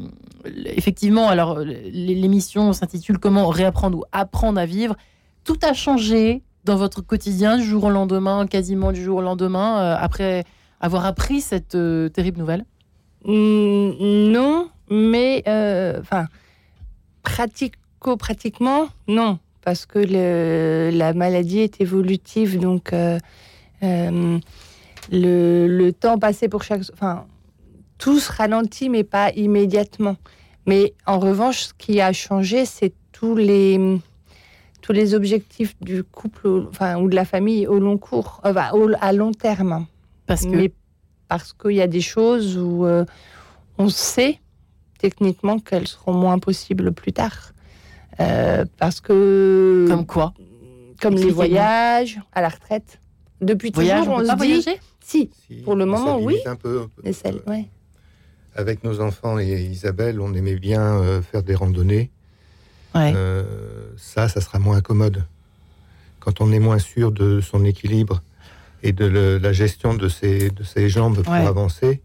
effectivement, 0.65 1.29
alors 1.29 1.59
l'émission 1.59 2.73
s'intitule 2.73 3.17
Comment 3.17 3.47
réapprendre 3.47 3.99
ou 3.99 4.03
apprendre 4.11 4.59
à 4.59 4.65
vivre. 4.65 4.97
Tout 5.45 5.57
a 5.63 5.73
changé 5.73 6.43
dans 6.65 6.75
votre 6.75 7.01
quotidien 7.01 7.57
du 7.57 7.63
jour 7.63 7.85
au 7.85 7.89
lendemain, 7.89 8.45
quasiment 8.45 8.91
du 8.91 9.01
jour 9.01 9.19
au 9.19 9.21
lendemain, 9.21 9.79
euh, 9.79 9.95
après 9.97 10.43
avoir 10.81 11.05
appris 11.05 11.39
cette 11.39 11.77
terrible 12.13 12.39
nouvelle? 12.39 12.65
Mm, 13.23 14.31
Non, 14.31 14.69
mais 14.91 15.43
enfin, 16.01 16.27
pratico-pratiquement, 17.23 18.89
non, 19.07 19.39
parce 19.63 19.85
que 19.85 19.99
la 20.91 21.13
maladie 21.13 21.59
est 21.59 21.79
évolutive, 21.79 22.59
donc 22.59 22.93
le, 25.11 25.67
le 25.67 25.93
temps 25.93 26.17
passé 26.19 26.49
pour 26.49 26.63
chaque, 26.63 26.81
enfin, 26.93 27.25
tout 27.97 28.19
se 28.19 28.31
ralentit, 28.31 28.89
mais 28.89 29.03
pas 29.03 29.31
immédiatement. 29.33 30.17
Mais 30.65 30.93
en 31.05 31.19
revanche, 31.19 31.63
ce 31.65 31.73
qui 31.77 31.99
a 32.01 32.13
changé, 32.13 32.65
c'est 32.65 32.93
tous 33.11 33.35
les 33.35 33.99
tous 34.81 34.93
les 34.93 35.13
objectifs 35.13 35.75
du 35.81 36.03
couple, 36.03 36.65
enfin, 36.69 36.97
ou 36.99 37.09
de 37.09 37.15
la 37.15 37.25
famille 37.25 37.67
au 37.67 37.79
long 37.79 37.97
cours, 37.97 38.39
enfin, 38.43 38.71
au- 38.73 38.89
à 39.01 39.13
long 39.13 39.31
terme. 39.31 39.85
Parce 40.25 40.45
que 40.45 40.55
Mais 40.55 40.71
parce 41.27 41.53
qu'il 41.53 41.71
y 41.75 41.81
a 41.81 41.87
des 41.87 42.01
choses 42.01 42.57
où 42.57 42.85
euh, 42.85 43.05
on 43.77 43.89
sait 43.89 44.39
techniquement 44.97 45.59
qu'elles 45.59 45.87
seront 45.87 46.13
moins 46.13 46.39
possibles 46.39 46.91
plus 46.91 47.13
tard. 47.13 47.51
Euh, 48.19 48.65
parce 48.77 48.99
que. 48.99 49.85
Comme 49.87 50.05
quoi 50.05 50.33
Comme 51.01 51.15
les 51.15 51.29
voyages, 51.31 52.19
à 52.33 52.41
la 52.41 52.49
retraite. 52.49 52.99
Depuis 53.41 53.71
Voyage, 53.71 53.99
toujours, 53.99 54.13
on 54.13 54.17
on, 54.17 54.19
peut 54.19 54.25
se 54.25 54.29
pas 54.29 54.35
dit. 54.35 54.47
voyager 54.61 54.79
Si, 55.01 55.29
Si, 55.47 55.55
pour 55.61 55.75
le 55.75 55.85
moment, 55.85 56.17
oui. 56.19 56.33
limite 56.33 56.47
Un 56.47 56.55
peu, 56.55 56.81
un 56.81 56.87
peu. 56.87 57.01
Mais 57.03 57.13
celle, 57.13 57.41
ouais. 57.47 57.65
Avec 58.55 58.83
nos 58.83 58.99
enfants 58.99 59.39
et 59.39 59.61
Isabelle, 59.63 60.19
on 60.19 60.33
aimait 60.33 60.57
bien 60.57 60.81
euh, 60.81 61.21
faire 61.21 61.43
des 61.43 61.55
randonnées. 61.55 62.11
Ouais. 62.95 63.13
Euh, 63.15 63.43
ça, 63.97 64.27
ça 64.27 64.41
sera 64.41 64.59
moins 64.59 64.81
commode. 64.81 65.23
Quand 66.19 66.41
on 66.41 66.51
est 66.51 66.59
moins 66.59 66.79
sûr 66.79 67.11
de 67.11 67.39
son 67.39 67.63
équilibre 67.63 68.21
et 68.83 68.91
de 68.91 69.05
le- 69.05 69.37
la 69.37 69.53
gestion 69.53 69.93
de 69.93 70.09
ses, 70.09 70.49
de 70.49 70.63
ses 70.63 70.89
jambes 70.89 71.21
pour 71.21 71.31
Ouais. 71.33 71.45
avancer, 71.45 72.01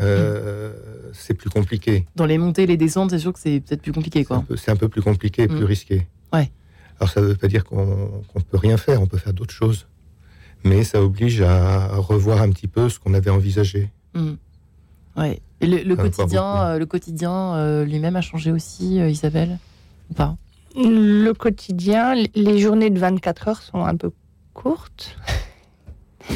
euh, 0.00 0.72
c'est 1.12 1.34
plus 1.34 1.50
compliqué. 1.50 2.06
Dans 2.16 2.26
les 2.26 2.38
montées 2.38 2.62
et 2.62 2.66
les 2.66 2.76
descentes, 2.76 3.10
c'est 3.10 3.18
sûr 3.18 3.32
que 3.32 3.38
c'est 3.40 3.60
peut-être 3.60 3.82
plus 3.82 3.92
compliqué. 3.92 4.20
C'est 4.26 4.32
un, 4.32 4.36
Quoi. 4.38 4.44
peu- 4.48 4.56
c'est 4.56 4.70
un 4.70 4.76
peu 4.76 4.88
plus 4.88 5.02
compliqué 5.02 5.42
et 5.42 5.48
plus 5.48 5.60
Mm. 5.62 5.66
risqué. 5.66 6.06
Ouais. 6.32 6.50
Alors 7.00 7.10
ça 7.10 7.20
ne 7.20 7.26
veut 7.26 7.36
pas 7.36 7.48
dire 7.48 7.64
qu'on 7.64 7.84
ne 8.34 8.40
peut 8.42 8.56
rien 8.56 8.76
faire, 8.76 9.02
on 9.02 9.06
peut 9.06 9.18
faire 9.18 9.32
d'autres 9.32 9.52
choses. 9.54 9.86
Mais 10.64 10.82
ça 10.82 11.02
oblige 11.02 11.42
à 11.42 11.88
revoir 11.96 12.40
un 12.42 12.50
petit 12.50 12.68
peu 12.68 12.88
ce 12.88 12.98
qu'on 12.98 13.14
avait 13.14 13.30
envisagé. 13.30 13.90
Mm. 14.14 14.32
Ouais. 15.16 15.40
Et 15.60 15.66
le, 15.66 15.96
quotidien, 15.96 16.62
euh, 16.62 16.78
le 16.78 16.86
quotidien 16.86 17.54
euh, 17.54 17.84
lui-même 17.84 18.16
a 18.16 18.20
changé 18.20 18.50
aussi, 18.50 19.00
euh, 19.00 19.08
Isabelle 19.08 19.58
Ou 20.10 20.14
pas? 20.14 20.36
Le 20.76 21.32
quotidien, 21.32 22.14
les 22.34 22.58
journées 22.58 22.90
de 22.90 22.98
24 22.98 23.48
heures 23.48 23.62
sont 23.62 23.84
un 23.84 23.96
peu 23.96 24.10
courtes. 24.52 25.16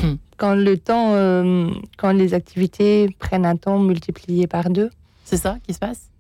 Hmm. 0.03 0.17
quand 0.37 0.55
le 0.55 0.77
temps, 0.77 1.15
euh, 1.15 1.71
quand 1.97 2.13
les 2.13 2.35
activités 2.35 3.09
prennent 3.19 3.47
un 3.47 3.57
temps 3.57 3.79
multiplié 3.79 4.47
par 4.47 4.69
deux, 4.69 4.91
C'est 5.25 5.39
ça 5.39 5.59
qui 5.63 5.73
se 5.73 5.79
passe? 5.79 6.11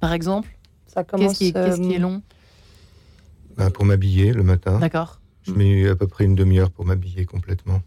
Par 0.00 0.12
exemple? 0.12 0.50
Ça 0.86 1.02
commence. 1.02 1.38
Qu'est-ce 1.38 1.76
qui, 1.78 1.88
qui 1.88 1.94
est 1.94 1.98
long? 1.98 2.20
Ben, 3.56 3.70
pour 3.70 3.84
m'habiller 3.84 4.32
le 4.32 4.42
matin, 4.42 4.78
D'accord. 4.78 5.19
Je 5.42 5.52
mets 5.52 5.88
à 5.88 5.96
peu 5.96 6.06
près 6.06 6.24
une 6.24 6.34
demi-heure 6.34 6.70
pour 6.70 6.84
m'habiller 6.84 7.24
complètement. 7.24 7.80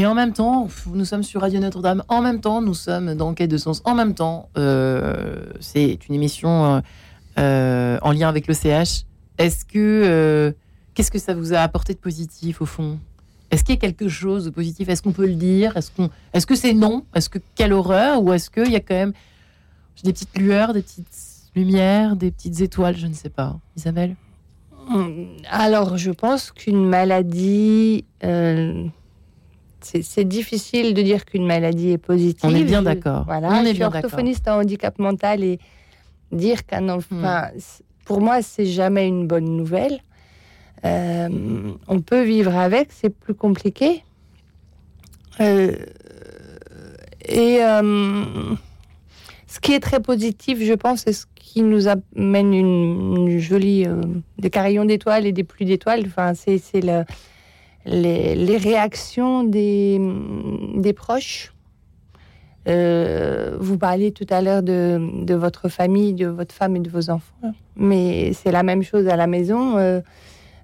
Mais 0.00 0.06
en 0.06 0.14
même 0.14 0.32
temps, 0.32 0.66
nous 0.94 1.04
sommes 1.04 1.22
sur 1.22 1.42
Radio 1.42 1.60
Notre-Dame. 1.60 2.02
En 2.08 2.22
même 2.22 2.40
temps, 2.40 2.62
nous 2.62 2.72
sommes 2.72 3.14
dans 3.16 3.34
Quête 3.34 3.50
de 3.50 3.58
Sens. 3.58 3.82
En 3.84 3.94
même 3.94 4.14
temps, 4.14 4.48
euh, 4.56 5.44
c'est 5.60 6.08
une 6.08 6.14
émission 6.14 6.64
euh, 6.64 6.80
euh, 7.38 7.98
en 8.00 8.12
lien 8.12 8.26
avec 8.26 8.46
l'OCH. 8.46 9.04
Est-ce 9.36 9.66
que 9.66 10.54
qu'est-ce 10.94 11.10
que 11.10 11.18
ça 11.18 11.34
vous 11.34 11.52
a 11.52 11.58
apporté 11.58 11.92
de 11.92 11.98
positif 11.98 12.62
au 12.62 12.64
fond? 12.64 12.98
Est-ce 13.50 13.62
qu'il 13.62 13.74
y 13.74 13.76
a 13.76 13.80
quelque 13.80 14.08
chose 14.08 14.46
de 14.46 14.50
positif? 14.50 14.88
Est-ce 14.88 15.02
qu'on 15.02 15.12
peut 15.12 15.26
le 15.26 15.34
dire? 15.34 15.76
Est-ce 15.76 15.90
qu'on 15.90 16.08
est-ce 16.32 16.46
que 16.46 16.54
c'est 16.54 16.72
non? 16.72 17.04
Est-ce 17.14 17.28
que 17.28 17.38
quelle 17.54 17.74
horreur? 17.74 18.22
Ou 18.22 18.32
est-ce 18.32 18.48
qu'il 18.48 18.72
y 18.72 18.76
a 18.76 18.80
quand 18.80 18.94
même 18.94 19.12
des 20.02 20.14
petites 20.14 20.38
lueurs, 20.38 20.72
des 20.72 20.80
petites 20.80 21.08
lumières, 21.54 22.16
des 22.16 22.30
petites 22.30 22.62
étoiles? 22.62 22.96
Je 22.96 23.06
ne 23.06 23.12
sais 23.12 23.28
pas. 23.28 23.58
Isabelle? 23.76 24.16
Alors, 25.48 25.96
je 25.96 26.10
pense 26.10 26.50
qu'une 26.52 26.84
maladie. 26.88 28.04
euh, 28.24 28.84
c'est 29.82 30.24
difficile 30.28 30.92
de 30.94 31.00
dire 31.02 31.24
qu'une 31.24 31.46
maladie 31.46 31.90
est 31.92 31.98
positive. 31.98 32.50
On 32.50 32.54
est 32.54 32.64
bien 32.64 32.82
d'accord. 32.82 33.24
Voilà, 33.26 33.48
On 33.48 33.54
est 33.60 33.60
je 33.62 33.68
suis 33.68 33.78
bien 33.78 33.88
d'accord. 33.88 34.04
orthophoniste 34.04 34.46
en 34.48 34.60
handicap 34.60 34.98
mental 34.98 35.42
et 35.42 35.58
dire 36.32 36.66
qu'un 36.66 36.88
enfant. 36.90 37.16
Hmm. 37.16 37.58
c- 37.58 37.82
Pour 38.04 38.20
moi, 38.20 38.42
c'est 38.42 38.66
jamais 38.66 39.08
une 39.08 39.26
bonne 39.26 39.56
nouvelle. 39.56 40.00
Euh, 40.84 41.28
on 41.88 42.00
peut 42.00 42.22
vivre 42.22 42.54
avec, 42.56 42.88
c'est 42.92 43.08
plus 43.10 43.34
compliqué. 43.34 44.02
Euh, 45.40 45.74
et 47.24 47.58
euh, 47.62 48.54
ce 49.46 49.60
qui 49.60 49.72
est 49.72 49.80
très 49.80 50.00
positif, 50.00 50.58
je 50.62 50.74
pense, 50.74 51.02
c'est 51.06 51.12
ce 51.14 51.24
qui 51.52 51.62
nous 51.62 51.88
amène 51.88 52.54
une, 52.54 53.16
une 53.16 53.38
jolie 53.40 53.84
euh, 53.84 54.00
des 54.38 54.50
carillons 54.50 54.84
d'étoiles 54.84 55.26
et 55.26 55.32
des 55.32 55.42
pluies 55.42 55.66
d'étoiles. 55.66 56.04
Enfin, 56.06 56.32
c'est 56.34 56.60
le- 56.80 57.04
les, 57.86 58.36
les 58.36 58.56
réactions 58.56 59.42
des, 59.42 59.98
des 60.76 60.92
proches. 60.92 61.52
Euh, 62.68 63.56
vous 63.58 63.78
parliez 63.78 64.12
tout 64.12 64.26
à 64.30 64.40
l'heure 64.42 64.62
de, 64.62 65.00
de 65.24 65.34
votre 65.34 65.68
famille, 65.68 66.12
de 66.14 66.26
votre 66.28 66.54
femme 66.54 66.76
et 66.76 66.80
de 66.80 66.90
vos 66.90 67.08
enfants, 67.10 67.52
mais 67.74 68.32
c'est 68.34 68.52
la 68.52 68.62
même 68.62 68.82
chose 68.82 69.08
à 69.08 69.16
la 69.16 69.26
maison. 69.26 69.76
Euh, 69.78 70.00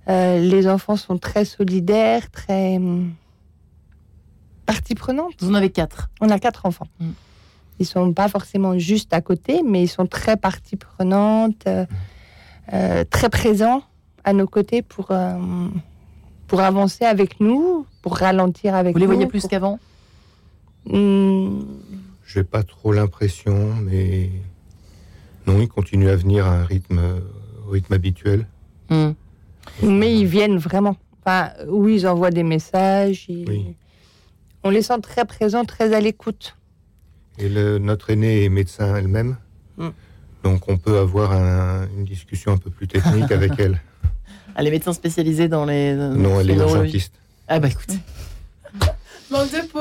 euh, 0.08 0.38
les 0.38 0.68
enfants 0.68 0.96
sont 0.96 1.18
très 1.18 1.44
solidaires, 1.46 2.30
très 2.30 2.76
hum, 2.76 3.10
partie 4.66 4.94
prenante. 4.94 5.32
Vous 5.40 5.50
en 5.50 5.54
avez 5.54 5.70
quatre. 5.70 6.10
On 6.20 6.28
a 6.30 6.38
quatre 6.38 6.66
enfants. 6.66 6.86
Mm. 7.00 7.06
Ils 7.78 7.86
sont 7.86 8.12
pas 8.12 8.28
forcément 8.28 8.78
juste 8.78 9.12
à 9.12 9.20
côté, 9.20 9.62
mais 9.64 9.82
ils 9.82 9.88
sont 9.88 10.06
très 10.06 10.36
partie 10.36 10.76
prenante, 10.76 11.66
euh, 11.66 11.84
euh, 12.72 13.04
très 13.08 13.28
présents 13.28 13.82
à 14.24 14.32
nos 14.32 14.46
côtés 14.46 14.82
pour, 14.82 15.08
euh, 15.10 15.36
pour 16.46 16.60
avancer 16.60 17.04
avec 17.04 17.38
nous, 17.40 17.86
pour 18.02 18.16
ralentir 18.16 18.74
avec 18.74 18.94
Vous 18.94 19.00
nous. 19.00 19.06
les 19.08 19.14
voyez 19.14 19.26
plus 19.28 19.40
pour- 19.42 19.50
qu'avant? 19.50 19.78
Mm, 20.86 21.60
J'ai 22.26 22.44
pas 22.44 22.62
trop 22.62 22.92
l'impression, 22.92 23.74
mais 23.82 24.30
non, 25.46 25.60
ils 25.60 25.68
continuent 25.68 26.08
à 26.08 26.16
venir 26.16 26.46
à 26.46 26.50
un 26.60 26.64
rythme, 26.64 27.00
au 27.66 27.70
rythme 27.70 27.92
habituel. 27.94 28.46
Hmm. 28.90 29.12
Mais 29.82 30.16
ils 30.18 30.26
viennent 30.26 30.58
vraiment. 30.58 30.96
Enfin, 31.24 31.50
oui, 31.68 31.96
ils 31.96 32.06
envoient 32.06 32.30
des 32.30 32.42
messages. 32.42 33.26
ils- 33.28 33.48
Oui. 33.48 33.74
On 34.64 34.70
les 34.70 34.82
sent 34.82 35.00
très 35.02 35.24
présents, 35.24 35.64
très 35.64 35.92
à 35.94 36.00
l'écoute. 36.00 36.55
Et 37.38 37.48
le- 37.48 37.78
notre 37.78 38.10
aînée 38.10 38.44
est 38.44 38.48
médecin 38.48 38.94
elle-même, 38.96 39.36
Mm. 39.76 39.88
donc 40.44 40.68
on 40.68 40.76
peut 40.78 40.98
avoir 40.98 41.32
un- 41.32 41.86
une 41.96 42.04
discussion 42.04 42.52
un 42.52 42.56
peu 42.58 42.70
plus 42.70 42.88
technique 42.88 43.30
avec 43.30 43.52
elle. 43.58 43.80
Ah, 44.54 44.62
les 44.62 44.70
médecins 44.70 44.92
spécialisés 44.94 45.48
dans 45.48 45.64
les. 45.66 45.94
dans 45.94 46.14
Non, 46.14 46.40
elle 46.40 46.50
est 46.50 46.56
urgentiste. 46.56 47.12
Ah 47.48 47.58
bah 47.60 47.68
écoute. 47.68 47.90
Manque 49.30 49.50
de 49.52 49.66
peau. 49.68 49.80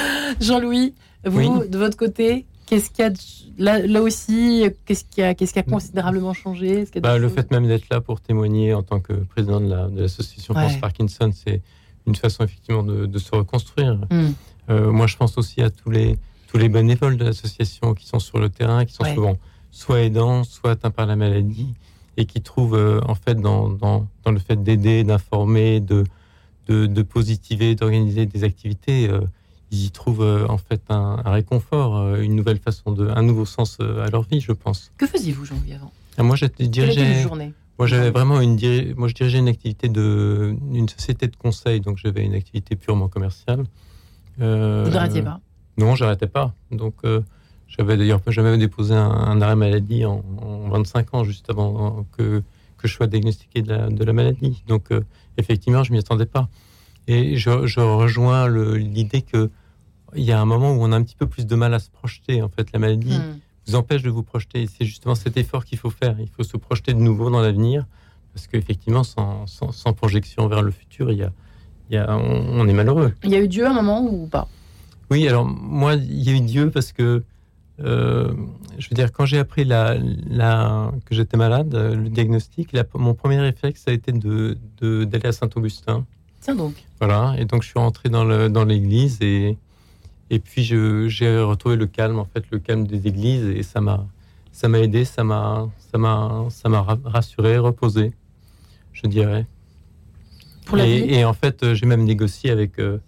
Jean-Louis, 0.40 0.94
vous, 1.24 1.38
Oui. 1.60 1.68
de 1.68 1.78
votre 1.78 1.96
côté, 1.96 2.46
qu'est-ce 2.66 2.90
qu'il 2.90 3.04
y 3.04 3.06
a 3.06 3.10
de- 3.10 3.18
là, 3.58 3.78
là 3.86 4.02
aussi, 4.02 4.64
qu'est-ce 4.84 5.04
qui 5.04 5.22
a, 5.22 5.34
qu'est-ce 5.34 5.52
qui 5.52 5.58
a 5.58 5.62
considérablement 5.62 6.32
changé? 6.34 6.84
A 6.96 7.00
Bah, 7.00 7.18
le 7.18 7.28
fait 7.28 7.50
même 7.50 7.66
d'être 7.68 7.88
là 7.90 8.00
pour 8.00 8.20
témoigner 8.20 8.74
en 8.74 8.82
tant 8.82 9.00
que 9.00 9.12
président 9.12 9.60
de 9.60 9.68
la- 9.68 9.88
de 9.88 10.02
l'association 10.02 10.54
Ouais. 10.54 10.62
France 10.68 10.80
Parkinson, 10.80 11.30
c'est 11.32 11.62
une 12.06 12.16
façon 12.16 12.44
effectivement 12.44 12.82
de, 12.82 13.06
de 13.06 13.18
se 13.18 13.30
reconstruire. 13.34 13.94
Hmm. 14.10 14.30
Euh, 14.70 14.90
moi, 14.90 15.06
je 15.06 15.16
pense 15.16 15.36
aussi 15.38 15.62
à 15.62 15.70
tous 15.70 15.90
les, 15.90 16.16
tous 16.56 16.62
les 16.62 16.68
bénévoles 16.68 17.16
de 17.16 17.24
l'association 17.24 17.94
qui 17.94 18.06
sont 18.06 18.18
sur 18.18 18.38
le 18.38 18.48
terrain, 18.48 18.84
qui 18.84 18.94
sont 18.94 19.04
Ouais. 19.04 19.14
souvent 19.14 19.36
soit 19.70 20.00
aidants, 20.00 20.42
soit 20.44 20.70
atteints 20.72 20.90
par 20.90 21.06
la 21.06 21.16
maladie, 21.16 21.74
et 22.16 22.24
qui 22.24 22.40
trouvent 22.40 22.74
euh, 22.76 23.00
en 23.06 23.14
fait 23.14 23.34
dans, 23.34 23.68
dans, 23.68 24.06
dans 24.24 24.30
le 24.30 24.38
fait 24.38 24.62
d'aider, 24.62 25.04
d'informer, 25.04 25.80
de, 25.80 26.04
de, 26.66 26.86
de 26.86 27.02
positiver, 27.02 27.74
d'organiser 27.74 28.24
des 28.24 28.42
activités, 28.44 29.08
euh, 29.10 29.20
ils 29.70 29.84
y 29.84 29.90
trouvent 29.90 30.22
euh, 30.22 30.46
en 30.48 30.56
fait 30.56 30.80
un, 30.88 31.20
un 31.24 31.30
réconfort, 31.30 32.14
une 32.16 32.34
nouvelle 32.34 32.58
façon 32.58 32.92
de, 32.92 33.06
un 33.08 33.22
nouveau 33.22 33.44
sens 33.44 33.78
à 33.80 34.08
leur 34.08 34.22
vie, 34.22 34.40
je 34.40 34.52
pense. 34.52 34.90
Que 34.96 35.06
faisiez-vous, 35.06 35.44
Jean-Louis, 35.44 35.74
avant? 35.74 35.92
Ah, 36.16 36.22
moi, 36.22 36.36
j'étais 36.36 36.64
journée? 36.72 37.52
Moi, 37.78 37.86
j'avais 37.86 38.10
vraiment 38.10 38.40
une, 38.40 38.56
moi, 38.96 39.08
je 39.08 39.14
dirigeais 39.14 39.38
une 39.38 39.48
activité 39.48 39.90
de, 39.90 40.56
une 40.72 40.88
société 40.88 41.26
de 41.26 41.36
conseil, 41.36 41.80
donc 41.82 41.98
j'avais 41.98 42.24
une 42.24 42.32
activité 42.34 42.74
purement 42.74 43.08
commerciale. 43.08 43.64
Vous 44.38 44.44
n'arrêtiez 44.44 45.20
pas? 45.22 45.40
Non, 45.78 45.94
j'arrêtais 45.94 46.26
pas. 46.26 46.54
Donc, 46.70 46.94
euh, 47.04 47.20
j'avais 47.68 47.96
d'ailleurs 47.96 48.20
jamais 48.28 48.56
déposé 48.58 48.94
un, 48.94 49.10
un 49.10 49.40
arrêt 49.42 49.56
maladie 49.56 50.04
en, 50.04 50.22
en 50.40 50.68
25 50.70 51.14
ans, 51.14 51.24
juste 51.24 51.50
avant 51.50 52.06
que, 52.16 52.42
que 52.78 52.88
je 52.88 52.94
sois 52.94 53.06
diagnostiqué 53.06 53.62
de 53.62 53.68
la, 53.68 53.88
de 53.88 54.04
la 54.04 54.12
maladie. 54.12 54.62
Donc, 54.66 54.90
euh, 54.92 55.00
effectivement, 55.36 55.82
je 55.82 55.92
m'y 55.92 55.98
attendais 55.98 56.26
pas. 56.26 56.48
Et 57.08 57.36
je, 57.36 57.66
je 57.66 57.80
rejoins 57.80 58.48
l'idée 58.76 59.22
que 59.22 59.50
il 60.14 60.22
y 60.24 60.32
a 60.32 60.40
un 60.40 60.44
moment 60.44 60.72
où 60.72 60.78
on 60.82 60.92
a 60.92 60.96
un 60.96 61.02
petit 61.02 61.16
peu 61.16 61.26
plus 61.26 61.46
de 61.46 61.54
mal 61.56 61.74
à 61.74 61.78
se 61.78 61.90
projeter. 61.90 62.40
En 62.42 62.48
fait, 62.48 62.72
la 62.72 62.78
maladie 62.78 63.18
Hmm. 63.18 63.38
vous 63.66 63.74
empêche 63.74 64.02
de 64.02 64.10
vous 64.10 64.22
projeter. 64.22 64.62
Et 64.62 64.66
C'est 64.68 64.84
justement 64.84 65.14
cet 65.16 65.36
effort 65.36 65.64
qu'il 65.64 65.78
faut 65.78 65.90
faire. 65.90 66.16
Il 66.20 66.28
faut 66.28 66.44
se 66.44 66.56
projeter 66.56 66.94
de 66.94 66.98
nouveau 67.00 67.28
dans 67.30 67.40
l'avenir, 67.40 67.84
parce 68.32 68.46
qu'effectivement, 68.46 69.02
sans, 69.04 69.46
sans, 69.46 69.72
sans 69.72 69.92
projection 69.92 70.46
vers 70.48 70.62
le 70.62 70.70
futur, 70.70 71.10
il 71.12 71.18
y 71.18 71.22
a, 71.24 71.32
il 71.90 71.94
y 71.94 71.98
a, 71.98 72.16
on, 72.16 72.60
on 72.60 72.68
est 72.68 72.72
malheureux. 72.72 73.12
Il 73.24 73.30
y 73.30 73.34
a 73.34 73.40
eu 73.40 73.48
Dieu 73.48 73.66
à 73.66 73.70
un 73.70 73.74
moment 73.74 74.00
ou 74.04 74.26
pas? 74.28 74.48
Oui, 75.10 75.26
alors 75.28 75.44
moi, 75.44 75.94
il 75.94 76.22
y 76.22 76.30
a 76.30 76.32
eu 76.32 76.40
Dieu 76.40 76.70
parce 76.70 76.92
que, 76.92 77.22
euh, 77.80 78.32
je 78.78 78.88
veux 78.88 78.94
dire, 78.94 79.12
quand 79.12 79.24
j'ai 79.26 79.38
appris 79.38 79.64
la, 79.64 79.96
la, 80.28 80.90
que 81.04 81.14
j'étais 81.14 81.36
malade, 81.36 81.74
euh, 81.74 81.94
le 81.94 82.08
diagnostic, 82.08 82.72
la- 82.72 82.84
mon 82.94 83.14
premier 83.14 83.38
réflexe, 83.40 83.82
ça 83.84 83.90
a 83.90 83.94
été 83.94 84.12
de, 84.12 84.56
de- 84.80 85.04
d'aller 85.04 85.26
à 85.26 85.32
Saint-Augustin. 85.32 86.04
Tiens 86.40 86.54
donc. 86.56 86.74
Voilà, 86.98 87.34
et 87.38 87.44
donc 87.44 87.62
je 87.62 87.68
suis 87.68 87.78
rentré 87.78 88.08
dans, 88.08 88.24
l'église 88.64 89.18
et, 89.20 89.56
et 90.30 90.38
puis 90.38 90.64
j'ai 90.64 91.38
retrouvé 91.40 91.76
le 91.76 91.86
calme, 91.86 92.18
en 92.18 92.24
fait, 92.24 92.44
le 92.50 92.58
calme 92.58 92.86
des 92.86 93.06
églises 93.06 93.44
et 93.46 93.62
ça 93.62 93.80
m'a, 93.80 94.06
ça 94.52 94.68
m'a 94.68 94.78
aidé, 94.80 95.04
ça 95.04 95.22
m'a, 95.22 95.68
ça 95.92 95.98
m'a, 95.98 96.46
ça 96.50 96.68
m'a 96.68 96.82
ra- 96.82 96.98
rassuré, 97.04 97.58
reposé, 97.58 98.12
je 98.92 99.06
dirais. 99.06 99.46
Pour 100.64 100.76
la 100.78 100.86
et, 100.86 101.02
vie? 101.02 101.14
et 101.14 101.24
en 101.24 101.32
fait, 101.34 101.62
euh, 101.62 101.74
j'ai 101.74 101.86
même 101.86 102.02
négocié 102.04 102.50
avec. 102.50 102.80
euh, 102.80 102.98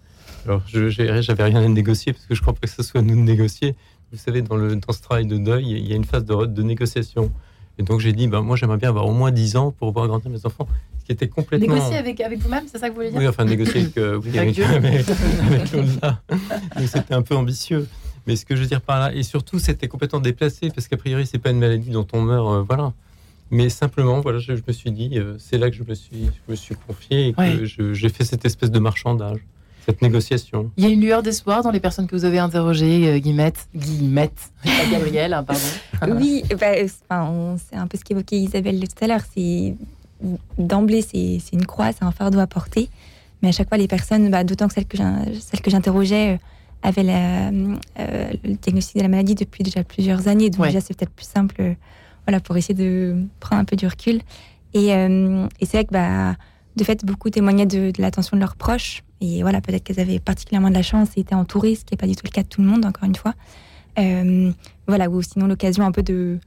alors, 0.49 0.63
je, 0.67 0.89
j'avais 0.89 1.45
rien 1.45 1.63
à 1.63 1.69
négocier 1.69 2.15
parce 2.15 2.25
que 2.25 2.35
je 2.35 2.41
crois 2.41 2.55
pas 2.55 2.67
que 2.67 2.71
ce 2.73 2.83
soit 2.83 3.03
nous 3.03 3.15
de 3.15 3.21
négocier. 3.21 3.77
Vous 4.11 4.17
savez, 4.17 4.41
dans, 4.41 4.57
le, 4.57 4.77
dans 4.77 4.95
ce 4.95 5.03
travail 5.03 5.27
de 5.27 5.37
deuil, 5.37 5.69
il 5.69 5.87
y 5.87 5.93
a 5.93 5.97
une 5.97 6.07
phase 6.07 6.25
de, 6.25 6.47
de 6.47 6.63
négociation. 6.63 7.31
Et 7.79 7.83
donc, 7.83 8.01
j'ai 8.01 8.15
dit, 8.15 8.29
ben, 8.29 8.41
moi, 8.41 8.57
j'aimerais 8.57 8.79
bien 8.79 8.89
avoir 8.89 9.07
au 9.07 9.13
moins 9.13 9.31
10 9.31 9.57
ans 9.57 9.73
pour 9.73 9.93
voir 9.93 10.09
grandir 10.09 10.31
mes 10.31 10.47
enfants. 10.47 10.67
Ce 11.01 11.05
qui 11.05 11.13
était 11.13 11.29
complètement. 11.29 11.75
Négocier 11.75 11.99
avec, 11.99 12.23
avec 12.23 12.39
vous-même, 12.39 12.65
c'est 12.67 12.79
ça 12.79 12.89
que 12.89 12.95
vous 12.95 13.01
voulez 13.01 13.11
dire? 13.11 13.19
Oui, 13.19 13.29
enfin, 13.29 13.45
négocier 13.45 13.83
avec, 13.83 13.99
euh, 13.99 14.19
oui, 14.25 14.39
Avec 14.39 14.59
avec, 14.59 15.73
l'au-delà. 15.73 16.23
Donc, 16.31 16.89
c'était 16.89 17.13
un 17.13 17.21
peu 17.23 17.37
ambitieux. 17.37 17.87
Mais 18.27 18.35
ce 18.35 18.47
que 18.47 18.57
je 18.57 18.63
veux 18.63 18.67
dire 18.67 18.81
par 18.81 19.01
là, 19.01 19.15
et 19.15 19.23
surtout, 19.25 19.59
c'était 19.59 19.87
complètement 19.87 20.21
déplacé, 20.21 20.71
parce 20.71 20.89
qu'a 20.89 20.97
priori, 20.97 21.27
c'est 21.27 21.39
pas 21.39 21.51
une 21.51 21.59
maladie 21.59 21.91
dont 21.91 22.07
on 22.15 22.23
meurt, 22.23 22.49
euh, 22.49 22.63
voilà. 22.63 22.95
Mais 23.51 23.69
simplement, 23.69 24.21
voilà, 24.21 24.39
je, 24.39 24.57
je 24.57 24.63
me 24.67 24.73
suis 24.73 24.93
dit, 24.93 25.19
euh, 25.19 25.37
c'est 25.39 25.59
là 25.59 25.69
que 25.71 25.77
je 25.77 25.85
me 25.85 25.95
suis, 25.95 26.25
je 26.25 26.51
me 26.51 26.57
suis 26.57 26.75
confié 26.75 27.29
et 27.29 27.33
que 27.35 27.93
j'ai 27.93 28.09
fait 28.09 28.25
cette 28.25 28.47
espèce 28.47 28.71
de 28.71 28.79
marchandage, 28.79 29.41
cette 29.89 30.03
négociation. 30.03 30.71
Il 30.77 30.85
y 30.85 30.87
a 30.87 30.91
une 30.91 31.01
lueur 31.01 31.23
d'espoir 31.23 31.63
dans 31.63 31.71
les 31.71 31.81
personnes 31.81 32.07
que 32.07 32.15
vous 32.15 32.25
avez 32.27 32.39
interrogées, 32.39 33.09
euh, 33.09 33.19
Guillemette, 33.19 33.69
Guillemette, 33.75 34.51
pas 34.63 34.71
Gabriel, 34.93 35.33
hein, 35.33 35.45
pardon. 35.45 36.17
Oui, 36.21 36.45
bah, 36.61 36.67
euh, 36.77 36.87
enfin, 37.09 37.57
c'est 37.71 37.77
un 37.77 37.87
peu 37.87 37.97
ce 37.97 38.05
qu'évoquait 38.05 38.37
Isabelle 38.37 38.81
tout 38.81 39.03
à 39.05 39.07
l'heure. 39.09 39.23
C'est 39.35 39.75
d'emblée, 40.59 41.01
c'est 41.03 41.41
une 41.53 41.65
croix, 41.65 41.93
c'est 41.93 42.05
un 42.05 42.11
fardeau 42.13 42.39
à 42.39 42.47
porter. 42.47 42.91
Mais 43.41 43.49
à 43.49 43.53
chaque 43.53 43.69
fois, 43.69 43.79
les 43.79 43.89
personnes, 43.89 44.31
bah, 44.31 44.45
d'autant 44.45 44.69
que 44.69 44.75
celles 44.75 44.87
que 44.87 44.97
j'in- 44.99 45.25
celles 45.41 45.61
que 45.63 45.71
j'interrogeais 45.71 46.35
euh, 46.35 46.39
avaient 46.83 47.03
la, 47.05 47.49
euh, 47.49 48.31
le 48.45 48.55
diagnostic 48.55 48.97
de 48.97 49.03
la 49.03 49.09
maladie 49.09 49.37
depuis 49.37 49.63
déjà 49.65 49.85
plusieurs 49.85 50.29
années. 50.29 50.51
Donc 50.51 50.61
Ouais. 50.63 50.69
déjà, 50.69 50.81
c'est 50.81 50.95
peut-être 50.97 51.13
plus 51.13 51.27
simple, 51.27 51.55
euh, 51.61 51.75
voilà, 52.27 52.41
pour 52.41 52.57
essayer 52.57 52.75
de 52.75 53.17
prendre 53.41 53.63
un 53.63 53.65
peu 53.65 53.77
du 53.77 53.87
recul. 53.87 54.21
Et, 54.75 54.93
euh, 54.93 55.47
et 55.61 55.67
c'est 55.67 55.79
vrai 55.79 55.85
que, 55.87 55.93
bah, 55.93 56.35
de 56.77 56.85
fait, 56.85 57.05
beaucoup 57.05 57.31
témoignaient 57.31 57.65
de, 57.67 57.91
de 57.91 58.03
l'attention 58.03 58.37
de 58.37 58.41
leurs 58.41 58.57
proches. 58.57 59.03
Et 59.21 59.43
voilà, 59.43 59.61
peut-être 59.61 59.83
qu'elles 59.85 60.01
avaient 60.01 60.21
particulièrement 60.21 60.69
de 60.69 60.75
la 60.75 60.83
chance 60.83 61.11
et 61.17 61.21
étaient 61.21 61.35
entourées, 61.35 61.75
ce 61.75 61.85
qui 61.85 61.95
n'est 61.95 61.99
pas 61.99 62.07
du 62.07 62.15
tout 62.15 62.25
le 62.25 62.31
cas 62.31 62.43
de 62.43 62.49
tout 62.49 62.61
le 62.61 62.69
monde, 62.69 62.85
encore 62.85 63.05
une 63.05 63.17
fois. 63.17 63.35
Euh, 63.99 64.53
voilà, 64.87 65.09
ou 65.11 65.21
sinon 65.23 65.47
l'occasion 65.47 65.85
un 65.85 65.93
peu 65.93 66.03
de 66.03 66.39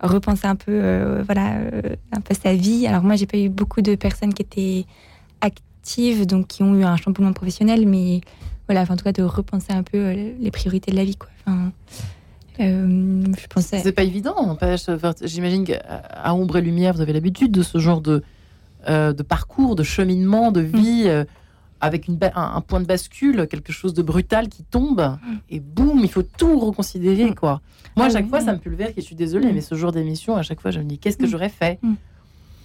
repenser 0.00 0.46
un 0.46 0.56
peu, 0.56 0.72
euh, 0.72 1.22
voilà, 1.24 1.56
euh, 1.58 1.96
un 2.12 2.20
peu 2.20 2.34
sa 2.34 2.54
vie. 2.54 2.86
Alors 2.86 3.02
moi, 3.02 3.16
j'ai 3.16 3.26
pas 3.26 3.38
eu 3.38 3.48
beaucoup 3.48 3.82
de 3.82 3.94
personnes 3.94 4.34
qui 4.34 4.42
étaient 4.42 4.86
actives, 5.40 6.26
donc 6.26 6.48
qui 6.48 6.62
ont 6.62 6.74
eu 6.74 6.84
un 6.84 6.96
chamboulement 6.96 7.32
professionnel, 7.32 7.86
mais 7.86 8.20
voilà, 8.66 8.82
enfin, 8.82 8.94
en 8.94 8.96
tout 8.96 9.04
cas, 9.04 9.12
de 9.12 9.22
repenser 9.22 9.72
un 9.72 9.82
peu 9.82 10.10
les 10.12 10.50
priorités 10.50 10.90
de 10.90 10.96
la 10.96 11.04
vie, 11.04 11.16
quoi. 11.16 11.28
Enfin, 11.46 11.72
je 12.58 13.46
pensais. 13.48 13.78
C'est 13.78 13.92
pas 13.92 14.02
évident, 14.02 14.58
J'imagine 15.22 15.64
qu'à 15.64 16.34
Ombre 16.34 16.58
et 16.58 16.60
Lumière, 16.60 16.94
vous 16.94 17.00
avez 17.00 17.12
l'habitude 17.12 17.52
de 17.52 17.62
ce 17.62 17.78
genre 17.78 18.00
de, 18.00 18.22
de 18.86 19.22
parcours, 19.22 19.76
de 19.76 19.82
cheminement, 19.82 20.52
de 20.52 20.60
vie, 20.60 21.04
euh, 21.06 21.24
avec 21.80 22.08
une 22.08 22.16
ba- 22.16 22.32
un, 22.34 22.56
un 22.56 22.60
point 22.60 22.80
de 22.80 22.86
bascule, 22.86 23.46
quelque 23.48 23.72
chose 23.72 23.94
de 23.94 24.02
brutal 24.02 24.48
qui 24.48 24.62
tombe, 24.64 25.16
et 25.48 25.60
boum, 25.60 26.00
il 26.02 26.10
faut 26.10 26.22
tout 26.22 26.58
reconsidérer, 26.58 27.34
quoi. 27.34 27.60
Moi, 27.96 28.06
à 28.06 28.08
Ah 28.08 28.12
chaque 28.12 28.24
oui. 28.24 28.30
fois, 28.30 28.40
ça 28.40 28.52
me 28.52 28.58
pulvère, 28.58 28.88
et 28.90 28.94
je 28.96 29.00
suis 29.00 29.16
désolée, 29.16 29.50
Mm. 29.50 29.54
mais 29.54 29.60
ce 29.60 29.74
jour 29.74 29.92
d'émission, 29.92 30.36
à 30.36 30.42
chaque 30.42 30.60
fois, 30.60 30.70
je 30.70 30.78
me 30.78 30.84
dis, 30.84 30.98
qu'est-ce 30.98 31.16
que 31.16 31.24
Mm. 31.26 31.30
j'aurais 31.30 31.48
fait? 31.48 31.78
Mm. 31.82 31.94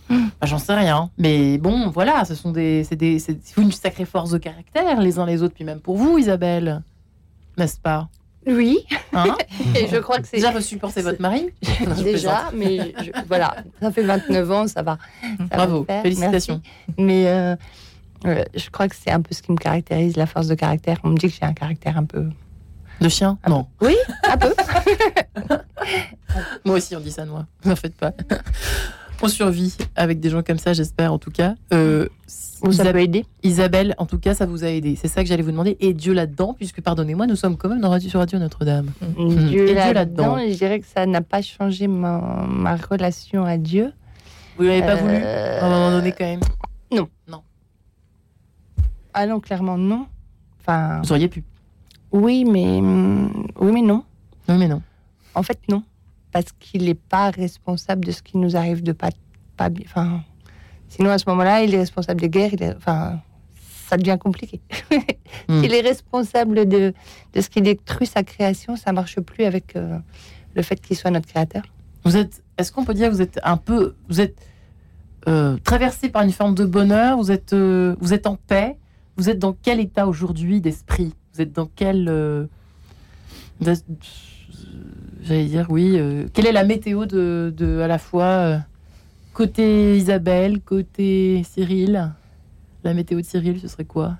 Bah, 0.09 0.15
J'en 0.43 0.59
sais 0.59 0.75
rien. 0.75 1.09
Mais 1.17 1.57
bon, 1.57 1.89
voilà, 1.89 2.25
ce 2.25 2.35
sont 2.35 2.51
des, 2.51 2.83
c'est 2.83 2.95
des, 2.95 3.17
une 3.57 3.71
sacrée 3.71 4.05
force 4.05 4.29
de 4.31 4.37
caractère, 4.37 5.01
les 5.01 5.17
uns 5.17 5.25
les 5.25 5.41
autres, 5.41 5.55
puis 5.55 5.63
même 5.63 5.79
pour 5.79 5.97
vous, 5.97 6.17
Isabelle, 6.19 6.83
n'est-ce 7.57 7.79
pas? 7.79 8.07
Oui, 8.47 8.85
Hein? 9.13 9.35
Et 9.75 9.87
je 9.87 9.95
crois 9.97 10.19
que 10.19 10.27
c'est 10.27 10.37
Déjà, 10.37 10.51
vous 10.51 10.61
supportez 10.61 11.01
votre 11.01 11.19
mari? 11.21 11.47
Déjà, 12.03 12.51
mais 12.53 12.93
je- 13.01 13.09
voilà, 13.27 13.55
ça 13.81 13.91
fait 13.91 14.03
29 14.03 14.51
ans, 14.51 14.67
ça 14.67 14.83
va. 14.83 14.99
ça 15.49 15.55
Bravo, 15.55 15.85
félicitations. 16.03 16.61
merci. 16.87 17.01
Mais 17.01 17.27
euh, 17.27 17.55
je 18.55 18.69
crois 18.69 18.87
que 18.87 18.95
c'est 18.95 19.11
un 19.11 19.21
peu 19.21 19.33
ce 19.35 19.41
qui 19.41 19.51
me 19.51 19.57
caractérise, 19.57 20.15
la 20.17 20.25
force 20.25 20.47
de 20.47 20.55
caractère. 20.55 20.97
On 21.03 21.09
me 21.09 21.17
dit 21.17 21.27
que 21.29 21.35
j'ai 21.39 21.45
un 21.45 21.53
caractère 21.53 21.97
un 21.97 22.05
peu. 22.05 22.29
De 23.01 23.09
chien 23.09 23.37
Un 23.43 23.49
Non. 23.49 23.67
Oui, 23.81 23.95
un 24.29 24.37
peu. 24.37 24.53
Moi 26.65 26.75
aussi, 26.77 26.95
on 26.95 26.99
dit 26.99 27.11
ça 27.11 27.25
de 27.25 27.29
moi. 27.29 27.45
N'en 27.65 27.75
faites 27.75 27.95
pas. 27.95 28.11
On 29.21 29.27
survit 29.27 29.75
avec 29.95 30.19
des 30.19 30.29
gens 30.29 30.43
comme 30.43 30.57
ça, 30.57 30.73
j'espère, 30.73 31.13
en 31.13 31.19
tout 31.19 31.31
cas. 31.31 31.55
Euh, 31.73 32.07
Ou 32.63 32.71
ça 32.71 32.83
Isabelle, 32.83 33.03
aider. 33.03 33.25
Isabelle, 33.43 33.95
en 33.97 34.05
tout 34.05 34.19
cas, 34.19 34.33
ça 34.33 34.45
vous 34.45 34.63
a 34.63 34.67
aidé. 34.67 34.97
C'est 34.99 35.07
ça 35.07 35.21
que 35.23 35.29
j'allais 35.29 35.43
vous 35.43 35.51
demander. 35.51 35.77
Et 35.79 35.93
Dieu 35.93 36.13
là-dedans, 36.13 36.53
puisque, 36.53 36.81
pardonnez-moi, 36.81 37.25
nous 37.27 37.35
sommes 37.37 37.57
quand 37.57 37.69
même 37.69 37.79
dans 37.81 37.89
Radio, 37.89 38.09
sur 38.09 38.19
Radio 38.19 38.39
Notre-Dame. 38.39 38.91
Dieu 39.17 39.69
Et 39.69 39.73
Dieu 39.73 39.93
là-dedans, 39.93 40.37
je 40.39 40.55
dirais 40.55 40.79
que 40.79 40.85
ça 40.87 41.05
n'a 41.05 41.21
pas 41.21 41.41
changé 41.41 41.87
ma, 41.87 42.45
ma 42.49 42.75
relation 42.75 43.45
à 43.45 43.57
Dieu. 43.57 43.93
Vous 44.57 44.65
n'avez 44.65 44.81
pas 44.81 44.93
Euh, 44.93 44.95
voulu 44.97 45.15
À 45.15 45.65
un 45.65 45.69
moment 45.69 45.91
donné, 45.91 46.11
quand 46.11 46.25
même? 46.25 46.39
Ah 49.17 49.25
non, 49.27 49.39
clairement 49.39 49.77
non. 49.77 50.07
Enfin, 50.59 50.99
Vous 51.03 51.11
auriez 51.11 51.27
pu. 51.29 51.43
oui, 52.11 52.43
mais 52.43 52.65
hum, 52.79 53.47
oui, 53.59 53.71
mais 53.71 53.81
non. 53.81 54.03
Non, 54.49 54.57
mais 54.57 54.67
non. 54.67 54.81
En 55.33 55.41
fait, 55.43 55.59
non, 55.69 55.83
parce 56.31 56.51
qu'il 56.59 56.83
n'est 56.85 56.93
pas 56.95 57.29
responsable 57.29 58.03
de 58.05 58.11
ce 58.11 58.21
qui 58.21 58.37
nous 58.37 58.55
arrive 58.55 58.83
de 58.83 58.91
pas 58.91 59.09
pas 59.57 59.69
bien. 59.69 59.85
Enfin, 59.87 60.21
sinon 60.89 61.09
à 61.11 61.17
ce 61.17 61.29
moment-là, 61.29 61.63
il 61.63 61.73
est 61.73 61.77
responsable 61.79 62.19
des 62.19 62.29
guerres. 62.29 62.53
il 62.53 62.61
est- 62.63 62.75
enfin, 62.75 63.19
ça 63.87 63.97
devient 63.97 64.17
compliqué. 64.19 64.61
Hmm. 65.49 65.61
S'il 65.61 65.73
est 65.73 65.81
responsable 65.81 66.65
de, 66.67 66.93
de 67.33 67.41
ce 67.41 67.49
qui 67.49 67.61
détruit 67.61 68.07
sa 68.07 68.23
création, 68.23 68.75
ça 68.77 68.91
marche 68.93 69.19
plus 69.19 69.43
avec 69.43 69.75
euh, 69.75 69.99
le 70.55 70.61
fait 70.63 70.77
qu'il 70.79 70.95
soit 70.95 71.11
notre 71.11 71.27
créateur. 71.27 71.63
Vous 72.05 72.15
êtes. 72.17 72.41
Est-ce 72.57 72.71
qu'on 72.71 72.85
peut 72.85 72.93
dire 72.93 73.09
que 73.09 73.13
vous 73.15 73.21
êtes 73.21 73.39
un 73.43 73.57
peu. 73.57 73.95
Vous 74.09 74.21
êtes 74.21 74.37
euh, 75.27 75.57
traversé 75.63 76.09
par 76.09 76.23
une 76.23 76.31
forme 76.31 76.55
de 76.55 76.63
bonheur 76.65 77.17
Vous 77.17 77.31
êtes, 77.31 77.53
euh, 77.53 77.95
vous 77.99 78.13
êtes 78.13 78.25
en 78.27 78.37
paix? 78.37 78.77
Vous 79.17 79.29
êtes 79.29 79.39
dans 79.39 79.53
quel 79.53 79.79
état 79.79 80.07
aujourd'hui 80.07 80.59
d'esprit? 80.61 81.13
Vous 81.33 81.41
êtes 81.41 81.53
dans 81.53 81.69
quel. 81.73 82.07
euh, 82.09 82.45
J'allais 85.21 85.45
dire, 85.45 85.67
oui. 85.69 85.93
euh, 85.97 86.27
quelle 86.33 86.45
est 86.47 86.51
la 86.51 86.63
météo 86.65 87.05
de, 87.05 87.53
de 87.55 87.79
à 87.79 87.87
la 87.87 87.97
fois 87.97 88.25
euh, 88.25 88.57
côté 89.33 89.97
Isabelle, 89.97 90.59
côté 90.61 91.41
Cyril? 91.43 92.11
La 92.83 92.93
météo 92.93 93.19
de 93.21 93.25
Cyril, 93.25 93.59
ce 93.59 93.67
serait 93.67 93.85
quoi? 93.85 94.17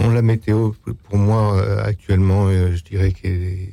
Non, 0.00 0.10
la 0.10 0.22
météo, 0.22 0.72
pour 1.04 1.18
moi, 1.18 1.56
euh, 1.56 1.82
actuellement, 1.84 2.46
euh, 2.46 2.74
je 2.74 2.82
dirais 2.82 3.12
qu'elle 3.12 3.42
est, 3.42 3.72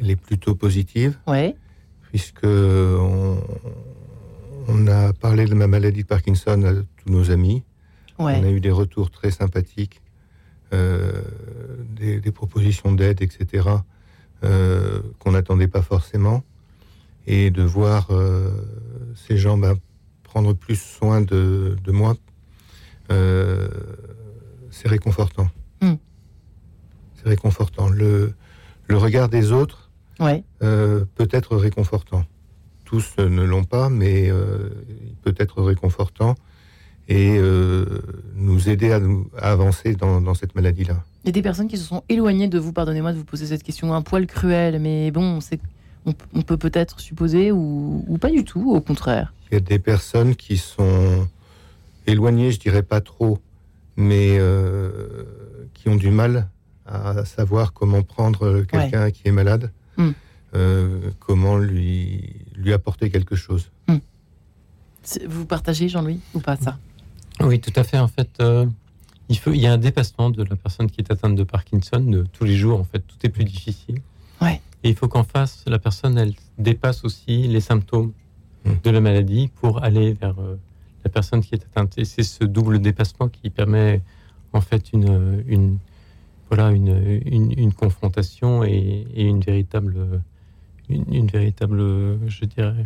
elle 0.00 0.10
est 0.10 0.16
plutôt 0.16 0.54
positive, 0.54 1.18
Ouais. 1.26 1.56
puisque 2.02 2.44
on, 2.44 3.38
on 4.70 4.86
a 4.86 5.12
parlé 5.12 5.44
de 5.46 5.54
ma 5.54 5.66
maladie 5.66 6.02
de 6.02 6.06
Parkinson 6.06 6.62
à 6.62 6.72
tous 6.74 7.10
nos 7.10 7.30
amis. 7.30 7.62
On 8.40 8.44
a 8.44 8.50
eu 8.50 8.60
des 8.60 8.70
retours 8.70 9.10
très 9.10 9.30
sympathiques, 9.30 10.00
euh, 10.72 11.22
des, 11.96 12.20
des 12.20 12.32
propositions 12.32 12.92
d'aide, 12.92 13.22
etc. 13.22 13.68
euh, 14.44 15.00
qu'on 15.18 15.32
n'attendait 15.32 15.68
pas 15.68 15.82
forcément, 15.82 16.44
et 17.26 17.50
de 17.50 17.62
voir 17.62 18.08
euh, 18.10 18.50
ces 19.14 19.36
gens 19.38 19.56
ben, 19.56 19.74
prendre 20.22 20.52
plus 20.52 20.80
soin 20.80 21.20
de, 21.22 21.76
de 21.82 21.92
moi, 21.92 22.14
c'est 24.70 24.86
réconfortant. 24.88 25.48
Hmm. 25.82 25.94
C'est 27.16 27.28
réconfortant. 27.28 27.88
Le, 27.88 28.34
le 28.86 28.96
regard 28.96 29.28
des 29.28 29.50
autres 29.50 29.90
Ouais. 30.20 30.44
peut 30.60 31.28
être 31.32 31.56
réconfortant. 31.56 32.24
Tous 32.90 33.14
euh, 33.20 33.28
ne 33.28 33.44
l'ont 33.44 33.62
pas, 33.62 33.88
mais 33.88 34.28
euh, 34.30 34.68
il 35.06 35.14
peut 35.22 35.34
être 35.38 35.62
réconfortant 35.62 36.34
et 37.06 37.36
euh, 37.38 37.84
nous 38.34 38.68
aider 38.68 38.90
à, 38.90 38.98
nous, 38.98 39.30
à 39.38 39.52
avancer 39.52 39.94
dans, 39.94 40.20
dans 40.20 40.34
cette 40.34 40.56
maladie-là. 40.56 41.04
Il 41.22 41.28
y 41.28 41.30
a 41.30 41.32
des 41.32 41.42
personnes 41.42 41.68
qui 41.68 41.78
se 41.78 41.84
sont 41.84 42.02
éloignées 42.08 42.48
de 42.48 42.58
vous, 42.58 42.72
pardonnez-moi 42.72 43.12
de 43.12 43.18
vous 43.18 43.24
poser 43.24 43.46
cette 43.46 43.62
question 43.62 43.94
un 43.94 44.02
poil 44.02 44.26
cruelle, 44.26 44.80
mais 44.80 45.12
bon, 45.12 45.40
c'est, 45.40 45.60
on, 46.04 46.14
on 46.34 46.42
peut 46.42 46.56
peut-être 46.56 46.98
supposer 46.98 47.52
ou, 47.52 48.04
ou 48.08 48.18
pas 48.18 48.30
du 48.30 48.42
tout, 48.42 48.72
au 48.72 48.80
contraire. 48.80 49.32
Il 49.52 49.54
y 49.54 49.56
a 49.58 49.60
des 49.60 49.78
personnes 49.78 50.34
qui 50.34 50.56
sont 50.58 51.28
éloignées, 52.08 52.50
je 52.50 52.58
dirais 52.58 52.82
pas 52.82 53.00
trop, 53.00 53.38
mais 53.96 54.36
euh, 54.40 54.90
qui 55.74 55.88
ont 55.88 55.96
du 55.96 56.10
mal 56.10 56.48
à 56.86 57.24
savoir 57.24 57.72
comment 57.72 58.02
prendre 58.02 58.62
quelqu'un 58.62 59.12
qui 59.12 59.28
est 59.28 59.32
malade, 59.32 59.70
Mm. 59.96 60.10
Euh, 60.54 61.10
comment 61.20 61.56
lui, 61.58 62.34
lui 62.56 62.72
apporter 62.72 63.10
quelque 63.10 63.36
chose. 63.36 63.70
C'est- 65.02 65.26
Vous 65.26 65.46
partagez, 65.46 65.88
Jean-Louis, 65.88 66.20
ou 66.34 66.40
pas 66.40 66.56
ça? 66.56 66.78
Oui, 67.40 67.58
tout 67.60 67.72
à 67.76 67.84
fait. 67.84 67.98
En 67.98 68.08
fait, 68.08 68.28
euh, 68.40 68.66
il, 69.28 69.38
faut, 69.38 69.52
il 69.52 69.60
y 69.60 69.66
a 69.66 69.72
un 69.72 69.78
dépassement 69.78 70.28
de 70.30 70.42
la 70.42 70.56
personne 70.56 70.90
qui 70.90 71.00
est 71.00 71.10
atteinte 71.10 71.36
de 71.36 71.42
Parkinson 71.44 72.00
de 72.00 72.26
tous 72.32 72.44
les 72.44 72.56
jours. 72.56 72.78
En 72.78 72.84
fait, 72.84 73.00
tout 73.00 73.16
est 73.22 73.30
plus 73.30 73.44
difficile. 73.44 74.00
Ouais. 74.42 74.60
Et 74.84 74.90
il 74.90 74.94
faut 74.96 75.08
qu'en 75.08 75.24
face, 75.24 75.64
la 75.66 75.78
personne, 75.78 76.18
elle 76.18 76.34
dépasse 76.58 77.04
aussi 77.04 77.48
les 77.48 77.60
symptômes 77.60 78.12
Mm. 78.66 78.72
de 78.84 78.90
la 78.90 79.00
maladie 79.00 79.48
pour 79.48 79.82
aller 79.82 80.12
vers 80.12 80.38
euh, 80.38 80.58
la 81.02 81.10
personne 81.10 81.40
qui 81.40 81.54
est 81.54 81.64
atteinte. 81.64 81.96
Et 81.96 82.04
c'est 82.04 82.22
ce 82.22 82.44
double 82.44 82.78
dépassement 82.78 83.28
qui 83.28 83.48
permet, 83.48 84.02
en 84.52 84.60
fait, 84.60 84.92
une, 84.92 85.42
une, 85.48 85.78
voilà, 86.50 86.70
une, 86.72 87.22
une, 87.24 87.58
une 87.58 87.72
confrontation 87.72 88.62
et, 88.62 89.06
et 89.14 89.24
une 89.24 89.40
véritable, 89.40 90.20
une, 90.90 91.14
une 91.14 91.26
véritable, 91.26 91.78
je 92.28 92.44
dirais, 92.44 92.84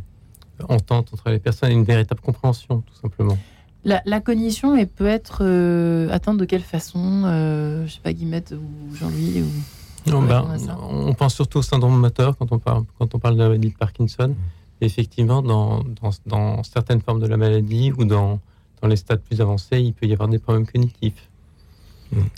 entente 0.68 1.12
entre 1.12 1.30
les 1.30 1.38
personnes 1.38 1.70
et 1.70 1.74
une 1.74 1.84
véritable 1.84 2.20
compréhension, 2.20 2.82
tout 2.82 2.94
simplement. 3.00 3.36
la, 3.84 4.02
la 4.06 4.20
cognition 4.20 4.76
elle 4.76 4.86
peut 4.88 5.06
être 5.06 5.38
euh, 5.42 6.08
atteinte 6.10 6.38
de 6.38 6.44
quelle 6.44 6.62
façon 6.62 7.22
euh, 7.24 7.86
Je 7.86 7.92
sais 7.92 8.00
pas, 8.00 8.12
Guillemette 8.12 8.52
ou 8.52 8.94
Jean-Louis 8.94 9.42
ou... 9.42 10.10
Non, 10.10 10.22
ben, 10.22 10.44
on 10.90 11.14
pense 11.14 11.34
surtout 11.34 11.58
au 11.58 11.62
syndrome 11.62 11.98
moteur 11.98 12.36
quand 12.36 12.52
on 12.52 12.58
parle, 12.58 12.84
quand 12.98 13.14
on 13.14 13.18
parle 13.18 13.34
de 13.36 13.40
la 13.40 13.48
maladie 13.48 13.70
de 13.70 13.76
Parkinson. 13.76 14.34
Et 14.80 14.86
effectivement, 14.86 15.40
dans, 15.40 15.82
dans, 15.82 16.10
dans 16.26 16.62
certaines 16.62 17.00
formes 17.00 17.20
de 17.20 17.26
la 17.26 17.38
maladie 17.38 17.90
ou 17.96 18.04
dans, 18.04 18.38
dans 18.82 18.88
les 18.88 18.96
stades 18.96 19.22
plus 19.22 19.40
avancés, 19.40 19.80
il 19.80 19.94
peut 19.94 20.06
y 20.06 20.12
avoir 20.12 20.28
des 20.28 20.38
problèmes 20.38 20.66
cognitifs. 20.66 21.30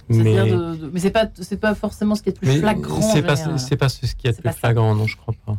Mais, 0.08 0.34
de- 0.50 0.76
de- 0.76 0.90
mais 0.92 1.00
c'est 1.00 1.10
pas, 1.10 1.26
c'est 1.40 1.58
pas 1.60 1.74
forcément 1.74 2.14
ce 2.14 2.22
qui 2.22 2.30
est 2.30 2.32
le 2.32 2.38
plus 2.38 2.48
mais 2.48 2.58
flagrant. 2.60 3.00
c'est 3.00 3.22
pas, 3.22 3.36
c'est 3.58 3.76
pas 3.76 3.88
ce 3.88 4.00
qui 4.14 4.26
est 4.26 4.36
le 4.36 4.42
plus 4.50 4.52
flagrant, 4.58 4.94
non, 4.94 5.06
je 5.06 5.16
crois 5.16 5.34
pas. 5.44 5.56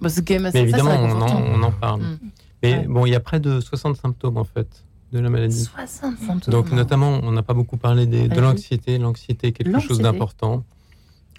Bah, 0.00 0.08
c'est 0.08 0.26
quand 0.26 0.34
même 0.34 0.46
assez- 0.46 0.62
Mais 0.62 0.70
ça, 0.70 0.78
évidemment, 0.78 1.00
on 1.00 1.20
en, 1.22 1.60
on 1.60 1.62
en 1.62 1.70
parle. 1.70 2.00
Mm. 2.02 2.18
Mais 2.62 2.74
Ouais. 2.78 2.86
bon, 2.88 3.06
il 3.06 3.10
y 3.10 3.14
a 3.14 3.20
près 3.20 3.40
de 3.40 3.60
60 3.60 3.96
symptômes 3.96 4.36
en 4.36 4.44
fait 4.44 4.68
de 5.12 5.18
la 5.20 5.28
maladie. 5.30 5.64
60 5.64 6.18
symptômes. 6.18 6.52
Donc 6.52 6.72
notamment, 6.72 7.20
on 7.22 7.32
n'a 7.32 7.42
pas 7.42 7.54
beaucoup 7.54 7.76
parlé 7.76 8.06
des- 8.06 8.28
de 8.28 8.40
l'anxiété. 8.40 8.98
L'anxiété 8.98 9.48
est 9.48 9.52
quelque 9.52 9.78
chose 9.80 9.98
d'important. 10.00 10.64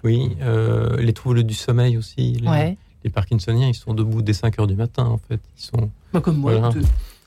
Oui, 0.02 0.36
euh, 0.42 0.96
les 0.98 1.12
troubles 1.14 1.44
du 1.44 1.54
sommeil 1.54 1.96
aussi. 1.96 2.32
Les, 2.34 2.48
Ouais. 2.48 2.76
les 3.04 3.10
Parkinsoniens, 3.10 3.68
ils 3.68 3.74
sont 3.74 3.94
debout 3.94 4.20
dès 4.22 4.34
5 4.34 4.58
heures 4.58 4.66
du 4.66 4.76
matin 4.76 5.04
en 5.06 5.18
fait. 5.18 5.40
Ils 5.58 5.62
sont. 5.62 5.90
Bah, 6.12 6.20
comme 6.20 6.36
moi. 6.38 6.58
Voilà. 6.58 6.74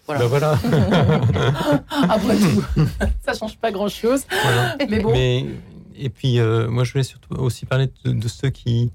Voilà. 0.07 0.21
Ben 0.21 0.27
voilà. 0.27 0.51
Après 2.09 2.37
tout, 2.37 2.63
ça 3.25 3.33
change 3.33 3.57
pas 3.57 3.71
grand-chose. 3.71 4.23
Voilà. 4.41 4.77
Mais 4.89 4.99
bon. 4.99 5.11
Mais, 5.11 5.45
et 5.97 6.09
puis, 6.09 6.39
euh, 6.39 6.69
moi, 6.69 6.83
je 6.83 6.93
voulais 6.93 7.03
surtout 7.03 7.35
aussi 7.35 7.65
parler 7.65 7.89
de, 8.05 8.11
de 8.11 8.27
ceux 8.27 8.49
qui, 8.49 8.91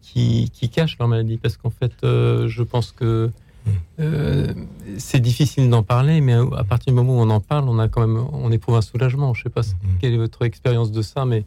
qui, 0.00 0.50
qui 0.52 0.70
cachent 0.70 0.98
leur 0.98 1.08
maladie, 1.08 1.36
parce 1.36 1.56
qu'en 1.56 1.70
fait, 1.70 1.92
euh, 2.02 2.48
je 2.48 2.62
pense 2.62 2.92
que 2.92 3.30
euh, 4.00 4.54
c'est 4.96 5.20
difficile 5.20 5.68
d'en 5.68 5.82
parler, 5.82 6.22
mais 6.22 6.32
à 6.32 6.64
partir 6.64 6.92
du 6.92 6.96
moment 6.96 7.18
où 7.18 7.20
on 7.20 7.30
en 7.30 7.40
parle, 7.40 7.68
on 7.68 7.78
a 7.78 7.88
quand 7.88 8.00
même, 8.00 8.24
on 8.32 8.50
éprouve 8.50 8.76
un 8.76 8.82
soulagement. 8.82 9.34
Je 9.34 9.42
sais 9.42 9.50
pas 9.50 9.60
quelle 10.00 10.14
est 10.14 10.18
votre 10.18 10.42
expérience 10.44 10.90
de 10.92 11.02
ça, 11.02 11.26
mais 11.26 11.44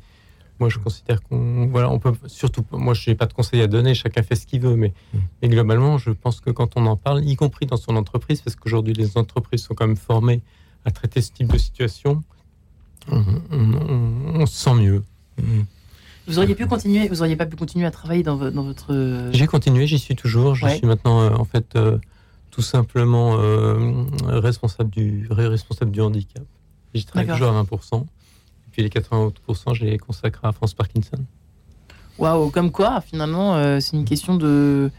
moi, 0.62 0.70
je 0.70 0.78
considère 0.78 1.22
qu'on, 1.24 1.66
voilà, 1.68 1.90
on 1.90 1.98
peut 1.98 2.14
surtout, 2.28 2.64
moi, 2.72 2.94
je 2.94 3.10
n'ai 3.10 3.16
pas 3.16 3.26
de 3.26 3.34
conseils 3.34 3.62
à 3.62 3.68
donner, 3.68 3.96
chacun 3.96 4.22
fait 4.22 4.36
ce 4.36 4.46
qu'il 4.46 4.62
veut, 4.62 4.76
mais, 4.76 4.94
mais 5.42 5.50
globalement, 5.50 5.98
je 5.98 6.12
pense 6.12 6.40
que 6.40 6.52
quand 6.52 6.74
on 6.78 6.86
en 6.86 6.96
parle, 6.96 7.26
y 7.26 7.36
compris 7.36 7.66
dans 7.66 7.78
son 7.78 7.96
entreprise, 7.96 8.42
parce 8.42 8.56
qu'aujourd'hui, 8.56 8.94
les 8.94 9.18
entreprises 9.18 9.64
sont 9.64 9.74
quand 9.74 9.88
même 9.88 9.98
formées 9.98 10.42
à 10.86 10.92
traiter 10.92 11.20
ce 11.22 11.32
type 11.32 11.52
de 11.52 11.58
situation, 11.58 12.24
on, 13.10 13.24
on- 13.52 13.74
on- 13.74 14.42
on 14.42 14.46
se 14.46 14.54
sent 14.56 14.76
mieux. 14.76 15.04
Vous 16.28 16.38
auriez 16.38 16.54
pu 16.54 16.68
continuer, 16.68 17.08
vous 17.08 17.22
auriez 17.22 17.36
pas 17.36 17.48
pu 17.48 17.56
continuer 17.56 17.88
à 17.88 17.92
travailler 17.92 18.22
dans, 18.22 18.36
vo- 18.38 18.52
dans 18.52 18.64
votre. 18.64 19.30
J'ai 19.34 19.48
continué, 19.48 19.88
j'y 19.88 19.98
suis 19.98 20.16
toujours. 20.16 20.54
Je 20.54 20.66
Ouais. 20.66 20.78
suis 20.78 20.86
maintenant, 20.86 21.22
euh, 21.22 21.32
en 21.34 21.44
fait, 21.46 21.76
euh, 21.76 21.98
tout 22.52 22.62
simplement 22.62 23.38
euh, 23.40 24.06
responsable, 24.28 24.92
du, 24.92 25.26
responsable 25.32 25.90
du 25.90 26.02
handicap. 26.02 26.44
J'y 26.94 27.06
travaille 27.06 27.28
toujours 27.34 27.50
à 27.50 27.64
20%. 27.64 28.06
Et 28.72 28.74
puis 28.74 28.84
les 28.84 28.90
80 28.90 29.20
autres 29.26 29.42
pourcents, 29.42 29.74
je 29.74 29.84
les 29.84 29.98
consacre 29.98 30.40
à 30.46 30.54
France 30.54 30.74
Parkinson. 30.74 31.18
Waouh, 32.18 32.50
comme 32.52 32.72
quoi, 32.72 33.02
finalement, 33.02 33.56
euh, 33.58 33.82
c'est 33.82 33.98
une 33.98 34.06
question 34.06 34.36
de. 34.38 34.90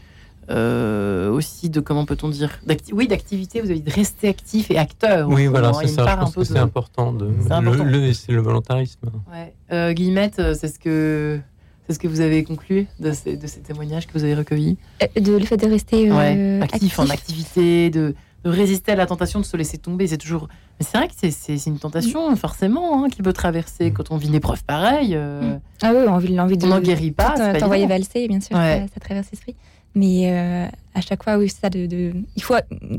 euh, 0.51 1.31
aussi 1.31 1.69
de 1.71 1.79
comment 1.79 2.05
peut-on 2.05 2.27
dire 2.27 2.59
oui 2.91 3.07
d'activité 3.07 3.61
vous 3.61 3.69
avez 3.71 3.79
dit 3.79 3.89
de 3.89 3.95
rester 3.95 4.27
actif 4.27 4.69
et 4.71 4.77
acteur 4.77 5.27
Oui, 5.29 5.47
voilà, 5.47 5.71
c'est 5.73 5.87
ça. 5.87 6.05
Je 6.05 6.15
pense 6.19 6.33
peu 6.33 6.41
que 6.41 6.47
c'est 6.47 6.53
de- 6.55 6.59
important. 6.59 7.13
De, 7.13 7.29
C'est 7.47 7.61
le- 7.61 8.13
c'est 8.13 8.31
le 8.33 8.41
volontarisme. 8.41 9.09
Ouais. 9.31 9.53
Euh, 9.71 9.93
Guillemette, 9.93 10.35
c'est 10.53 10.67
ce 10.67 10.77
que 10.79 11.39
c'est 11.87 11.93
ce 11.93 11.99
que 11.99 12.07
vous 12.07 12.19
avez 12.19 12.43
conclu 12.43 12.87
de 12.99 13.11
ces, 13.11 13.37
de 13.37 13.47
ces 13.47 13.61
témoignages 13.61 14.05
que 14.05 14.13
vous 14.13 14.23
avez 14.23 14.35
recueillis? 14.35 14.77
Euh, 15.01 15.19
De 15.19 15.31
le 15.35 15.45
fait 15.45 15.57
de 15.57 15.65
rester 15.67 16.11
euh, 16.11 16.15
Ouais, 16.15 16.59
actif, 16.61 16.99
en 16.99 17.03
actif. 17.03 17.13
activité, 17.19 17.89
de, 17.89 18.13
de 18.43 18.49
résister 18.49 18.91
à 18.91 18.95
la 18.95 19.05
tentation 19.05 19.39
de 19.39 19.45
se 19.45 19.55
laisser 19.57 19.77
tomber. 19.77 20.07
C'est 20.07 20.17
toujours. 20.17 20.47
Mais 20.79 20.85
c'est 20.89 20.97
vrai 20.97 21.07
que 21.07 21.13
c'est- 21.15 21.65
une 21.67 21.79
tentation, 21.79 22.35
forcément, 22.35 23.03
hein, 23.03 23.09
qui 23.09 23.21
peut 23.21 23.33
traverser 23.33 23.91
quand 23.91 24.11
on 24.11 24.17
vit 24.17 24.27
une 24.27 24.35
épreuve 24.35 24.63
pareille. 24.63 25.13
euh, 25.15 25.55
Ah 25.81 25.93
oui, 25.95 26.07
envie, 26.07 26.33
l'envie 26.33 26.57
de. 26.57 26.65
On 26.65 26.69
n'en 26.69 26.79
guérit 26.81 27.11
pas, 27.11 27.35
euh, 27.39 27.59
T'envoyer 27.59 27.87
valser, 27.87 28.27
bien 28.27 28.39
sûr, 28.41 28.55
Ouais. 28.57 28.85
ça, 28.87 28.93
ça 28.95 28.99
traverse 28.99 29.27
l'esprit. 29.31 29.55
Mais 29.95 30.31
euh, 30.31 30.67
à 30.95 31.01
chaque 31.01 31.23
fois, 31.23 31.37
oui, 31.37 31.49
c'est 31.49 31.61
ça 31.61 31.69
de, 31.69 31.85
de- 31.85 32.13
Il 32.35 32.41
faut 32.43 32.55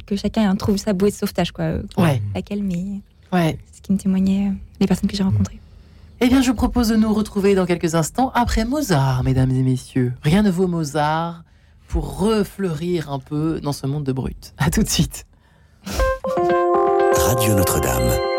que 0.07 0.15
chacun 0.17 0.55
trouve 0.57 0.77
sa 0.77 0.93
bouée 0.93 1.11
de 1.11 1.17
sauvetage, 1.17 1.51
quoi. 1.53 1.73
Ouais. 1.99 2.23
Laquelle, 2.35 2.63
mais. 2.63 2.85
Ouais. 3.33 3.59
Ce 3.75 3.83
qui 3.83 3.93
me 3.93 3.99
témoignait, 3.99 4.53
les 4.81 4.87
personnes 4.87 5.11
que 5.11 5.17
j'ai 5.17 5.25
rencontrées. 5.25 5.59
Eh 6.21 6.29
bien, 6.29 6.41
je 6.41 6.49
vous 6.51 6.55
propose 6.55 6.89
de 6.89 6.97
nous 6.97 7.13
retrouver 7.13 7.57
dans 7.57 7.67
quelques 7.67 7.97
instants 7.97 8.31
après 8.35 8.65
Mozart, 8.65 9.25
mesdames 9.25 9.51
et 9.51 9.63
messieurs. 9.63 10.13
Rien 10.23 10.43
ne 10.43 10.51
vaut 10.51 10.69
Mozart 10.69 11.43
pour 11.89 12.19
refleurir 12.19 13.11
un 13.11 13.19
peu 13.19 13.61
dans 13.61 13.73
ce 13.73 13.87
monde 13.89 14.05
de 14.05 14.13
brut. 14.13 14.55
À 14.57 14.71
tout 14.71 14.83
de 14.85 14.89
suite. 14.89 15.27
Radio 15.87 17.55
Notre-Dame. 17.55 18.34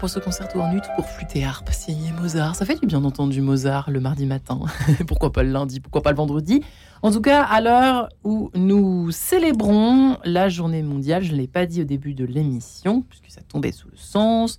Pour 0.00 0.08
ce 0.08 0.18
concerto 0.18 0.58
en 0.62 0.74
ut 0.74 0.80
pour 0.96 1.06
flûte 1.06 1.36
et 1.36 1.44
harpe 1.44 1.68
signé 1.72 2.10
Mozart. 2.12 2.56
Ça 2.56 2.64
fait 2.64 2.80
du 2.80 2.86
bien 2.86 3.02
d'entendre 3.02 3.30
du 3.30 3.42
Mozart 3.42 3.90
le 3.90 4.00
mardi 4.00 4.24
matin. 4.24 4.58
pourquoi 5.06 5.30
pas 5.30 5.42
le 5.42 5.50
lundi? 5.50 5.78
Pourquoi 5.78 6.00
pas 6.00 6.10
le 6.10 6.16
vendredi? 6.16 6.62
En 7.02 7.10
tout 7.12 7.20
cas, 7.20 7.42
à 7.42 7.60
l'heure 7.60 8.08
où 8.24 8.50
nous 8.54 9.10
célébrons 9.10 10.16
la 10.24 10.48
journée 10.48 10.82
mondiale, 10.82 11.22
je 11.22 11.32
ne 11.32 11.36
l'ai 11.36 11.46
pas 11.46 11.66
dit 11.66 11.82
au 11.82 11.84
début 11.84 12.14
de 12.14 12.24
l'émission, 12.24 13.02
puisque 13.02 13.30
ça 13.30 13.42
tombait 13.46 13.72
sous 13.72 13.88
le 13.88 13.96
sens, 13.96 14.58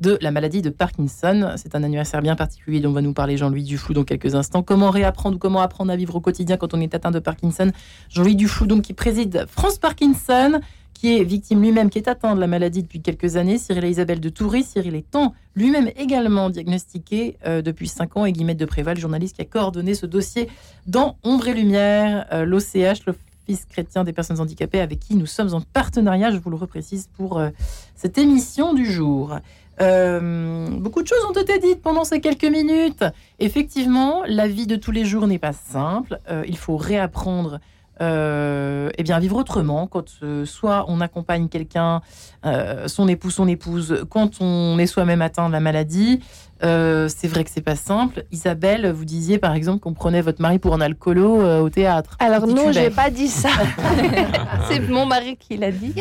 de 0.00 0.18
la 0.20 0.30
maladie 0.30 0.60
de 0.60 0.70
Parkinson. 0.70 1.52
C'est 1.56 1.74
un 1.74 1.82
anniversaire 1.82 2.20
bien 2.20 2.36
particulier 2.36 2.80
dont 2.80 2.92
va 2.92 3.00
nous 3.00 3.14
parler 3.14 3.38
Jean-Louis 3.38 3.64
Duflou 3.64 3.94
dans 3.94 4.04
quelques 4.04 4.34
instants. 4.34 4.62
Comment 4.62 4.90
réapprendre 4.90 5.36
ou 5.36 5.38
comment 5.38 5.62
apprendre 5.62 5.90
à 5.90 5.96
vivre 5.96 6.16
au 6.16 6.20
quotidien 6.20 6.58
quand 6.58 6.74
on 6.74 6.80
est 6.80 6.94
atteint 6.94 7.10
de 7.10 7.18
Parkinson? 7.18 7.72
Jean-Louis 8.10 8.36
Duflou, 8.36 8.66
qui 8.82 8.92
préside 8.92 9.46
France 9.48 9.78
Parkinson 9.78 10.60
qui 11.02 11.18
est 11.18 11.24
victime 11.24 11.60
lui-même, 11.60 11.90
qui 11.90 11.98
est 11.98 12.06
atteint 12.06 12.36
de 12.36 12.40
la 12.40 12.46
maladie 12.46 12.84
depuis 12.84 13.02
quelques 13.02 13.34
années, 13.34 13.58
Cyril 13.58 13.86
et 13.86 13.90
Isabelle 13.90 14.20
de 14.20 14.28
Toury. 14.28 14.62
Cyril 14.62 14.94
étant 14.94 15.34
lui-même 15.56 15.90
également 15.96 16.48
diagnostiqué 16.48 17.38
euh, 17.44 17.60
depuis 17.60 17.88
5 17.88 18.18
ans, 18.18 18.24
et 18.24 18.30
Guillemette 18.30 18.58
de 18.58 18.66
Préval, 18.66 18.96
journaliste 18.96 19.34
qui 19.34 19.42
a 19.42 19.44
coordonné 19.44 19.96
ce 19.96 20.06
dossier 20.06 20.48
dans 20.86 21.16
Ombre 21.24 21.48
et 21.48 21.54
Lumière, 21.54 22.26
euh, 22.32 22.44
l'OCH, 22.44 23.04
l'Office 23.04 23.64
chrétien 23.68 24.04
des 24.04 24.12
personnes 24.12 24.38
handicapées, 24.38 24.80
avec 24.80 25.00
qui 25.00 25.16
nous 25.16 25.26
sommes 25.26 25.52
en 25.54 25.60
partenariat, 25.60 26.30
je 26.30 26.36
vous 26.36 26.50
le 26.50 26.56
reprécise, 26.56 27.08
pour 27.16 27.40
euh, 27.40 27.48
cette 27.96 28.16
émission 28.16 28.72
du 28.72 28.86
jour. 28.86 29.36
beaucoup 29.80 31.02
de 31.02 31.08
choses 31.08 31.24
ont 31.28 31.32
été 31.32 31.58
dites 31.58 31.82
pendant 31.82 32.04
ces 32.04 32.20
quelques 32.20 32.44
minutes. 32.44 33.04
Effectivement, 33.40 34.22
la 34.28 34.46
vie 34.46 34.68
de 34.68 34.76
tous 34.76 34.92
les 34.92 35.04
jours 35.04 35.26
n'est 35.26 35.40
pas 35.40 35.52
simple. 35.52 36.20
il 36.46 36.56
faut 36.56 36.76
réapprendre 36.76 37.58
euh, 38.00 38.90
eh 38.96 39.02
bien, 39.02 39.18
vivre 39.18 39.36
autrement, 39.36 39.86
quand 39.86 40.04
euh, 40.22 40.44
soit 40.46 40.86
on 40.88 41.00
accompagne 41.00 41.48
quelqu'un, 41.48 42.00
euh, 42.44 42.88
son 42.88 43.06
époux, 43.06 43.30
son 43.30 43.46
épouse, 43.46 44.04
quand 44.08 44.40
on 44.40 44.78
est 44.78 44.86
soi-même 44.86 45.22
atteint 45.22 45.48
de 45.48 45.52
la 45.52 45.60
maladie, 45.60 46.20
c'est 46.62 47.26
vrai 47.26 47.42
que 47.42 47.50
c'est 47.50 47.60
pas 47.60 47.74
simple. 47.74 48.24
Isabelle, 48.30 48.88
vous 48.92 49.04
disiez 49.04 49.38
par 49.38 49.54
exemple 49.54 49.80
qu'on 49.80 49.94
prenait 49.94 50.20
votre 50.20 50.40
mari 50.40 50.60
pour 50.60 50.74
un 50.74 50.80
alcoolo 50.80 51.60
au 51.60 51.68
théâtre. 51.70 52.16
Alors 52.20 52.46
non, 52.46 52.70
j'ai 52.70 52.90
pas 52.90 53.10
dit 53.10 53.26
ça. 53.26 53.48
c'est 54.68 54.78
mon 54.88 55.04
mari 55.04 55.36
qui 55.36 55.56
l'a 55.56 55.72
dit. 55.72 55.92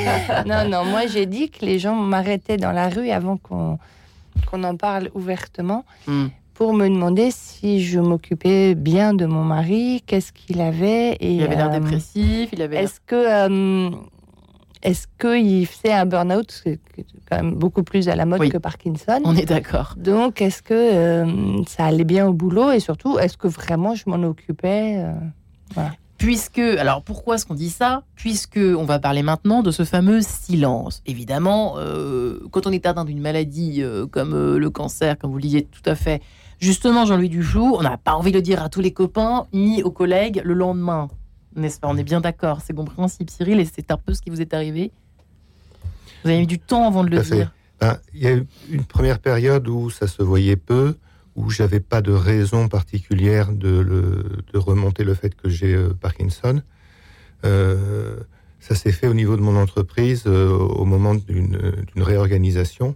non, 0.46 0.70
non, 0.70 0.86
moi 0.86 1.08
j'ai 1.08 1.26
dit 1.26 1.50
que 1.50 1.66
les 1.66 1.80
gens 1.80 1.96
m'arrêtaient 1.96 2.58
dans 2.58 2.72
la 2.72 2.90
rue 2.90 3.10
avant 3.10 3.38
qu'on 3.38 3.80
qu'on 4.46 4.64
en 4.64 4.76
parle 4.76 5.10
ouvertement. 5.16 5.84
Hmm 6.06 6.28
pour 6.62 6.76
me 6.76 6.88
demander 6.88 7.32
si 7.32 7.84
je 7.84 8.00
m'occupais 8.00 8.76
bien 8.76 9.16
de 9.16 9.26
mon 9.26 9.44
mari, 9.44 10.04
qu'est-ce 10.06 10.32
qu'il 10.32 10.62
avait. 10.62 11.14
Et, 11.14 11.34
il 11.34 11.42
avait 11.42 11.56
l'air 11.56 11.74
euh, 11.74 11.80
dépressif, 11.80 12.50
il 12.52 12.62
avait. 12.62 12.84
Est-ce 12.84 13.00
que 13.00 13.16
euh, 13.16 13.90
est-ce 14.84 15.08
qu'il 15.20 15.66
faisait 15.66 15.92
un 15.92 16.06
burn-out, 16.06 16.52
c'est 16.52 16.80
quand 17.28 17.38
même 17.38 17.56
beaucoup 17.56 17.82
plus 17.82 18.08
à 18.10 18.16
la 18.16 18.28
mode 18.28 18.48
que 18.48 18.60
Parkinson? 18.60 19.22
On 19.24 19.36
est 19.36 19.48
d'accord. 19.48 19.96
Donc, 19.98 20.40
est-ce 20.40 20.62
que 20.62 20.76
euh, 20.76 21.64
ça 21.66 21.86
allait 21.86 22.04
bien 22.04 22.28
au 22.28 22.34
boulot 22.34 22.70
et 22.70 22.80
surtout, 22.80 23.18
est-ce 23.18 23.38
que 23.38 23.48
vraiment 23.48 23.96
je 23.96 24.04
m'en 24.06 24.22
occupais 24.22 25.04
Puisque, 26.20 26.60
alors 26.60 27.02
pourquoi 27.02 27.38
est-ce 27.38 27.48
qu'on 27.48 27.56
dit 27.56 27.72
ça? 27.72 28.04
Puisque 28.14 28.60
on 28.60 28.84
va 28.84 29.00
parler 29.00 29.24
maintenant 29.24 29.64
de 29.64 29.72
ce 29.72 29.84
fameux 29.84 30.22
silence. 30.22 31.02
Évidemment, 31.08 31.78
quand 32.52 32.68
on 32.68 32.72
est 32.72 32.86
atteint 32.86 33.06
d'une 33.06 33.20
maladie 33.20 33.84
comme 34.12 34.58
le 34.58 34.70
cancer, 34.70 35.18
comme 35.18 35.32
vous 35.32 35.38
le 35.38 35.42
disiez 35.42 35.64
tout 35.64 35.82
à 35.90 35.96
fait, 35.96 36.22
Justement, 36.62 37.08
Jean-Louis 37.08 37.30
Duflou, 37.30 37.76
on 37.76 37.82
n'a 37.82 37.98
pas 37.98 38.14
envie 38.14 38.32
de 38.32 38.38
le 38.38 38.44
dire 38.44 38.62
à 38.62 38.70
tous 38.70 38.82
les 38.82 38.92
copains 38.92 39.48
ni 39.52 39.82
aux 39.82 39.90
collègues 39.90 40.44
le 40.46 40.54
lendemain. 40.54 41.10
N'est-ce 41.56 41.80
pas? 41.80 41.88
On 41.88 41.98
est 41.98 42.04
bien 42.04 42.22
d'accord, 42.22 42.60
c'est 42.64 42.72
bon 42.72 42.86
principe, 42.86 43.32
Cyril, 43.32 43.60
et 43.60 43.66
c'est 43.66 43.90
un 43.90 43.98
peu 43.98 44.14
ce 44.14 44.22
qui 44.22 44.30
vous 44.30 44.42
est 44.42 44.54
arrivé. 44.54 44.92
Vous 46.24 46.30
avez 46.30 46.40
mis 46.40 46.48
du 46.48 46.60
temps 46.60 46.88
avant 46.88 47.04
de 47.04 47.10
le 47.10 47.20
dire. 47.20 47.52
Ben, 47.80 47.98
il 48.14 48.22
y 48.22 48.28
a 48.28 48.36
eu 48.36 48.46
une 48.70 48.84
première 48.84 49.18
période 49.18 49.68
où 49.68 49.90
ça 49.90 50.06
se 50.06 50.22
voyait 50.22 50.56
peu, 50.56 50.96
où 51.36 51.50
j'avais 51.50 51.80
pas 51.80 52.04
de 52.04 52.12
raison 52.12 52.68
particulière 52.68 53.52
de, 53.54 54.24
remonter 54.54 55.04
le 55.04 55.16
fait 55.16 55.34
que 55.34 55.50
j'ai 55.50 55.74
euh, 55.74 55.96
Parkinson. 56.00 56.62
Euh, 57.44 58.18
ça 58.60 58.76
s'est 58.76 58.92
fait 58.92 59.08
au 59.08 59.16
niveau 59.16 59.36
de 59.36 59.42
mon 59.42 59.60
entreprise 59.60 60.26
euh, 60.28 60.56
au 60.56 60.86
moment 60.86 61.16
d'une 61.16 61.58
réorganisation 61.98 62.96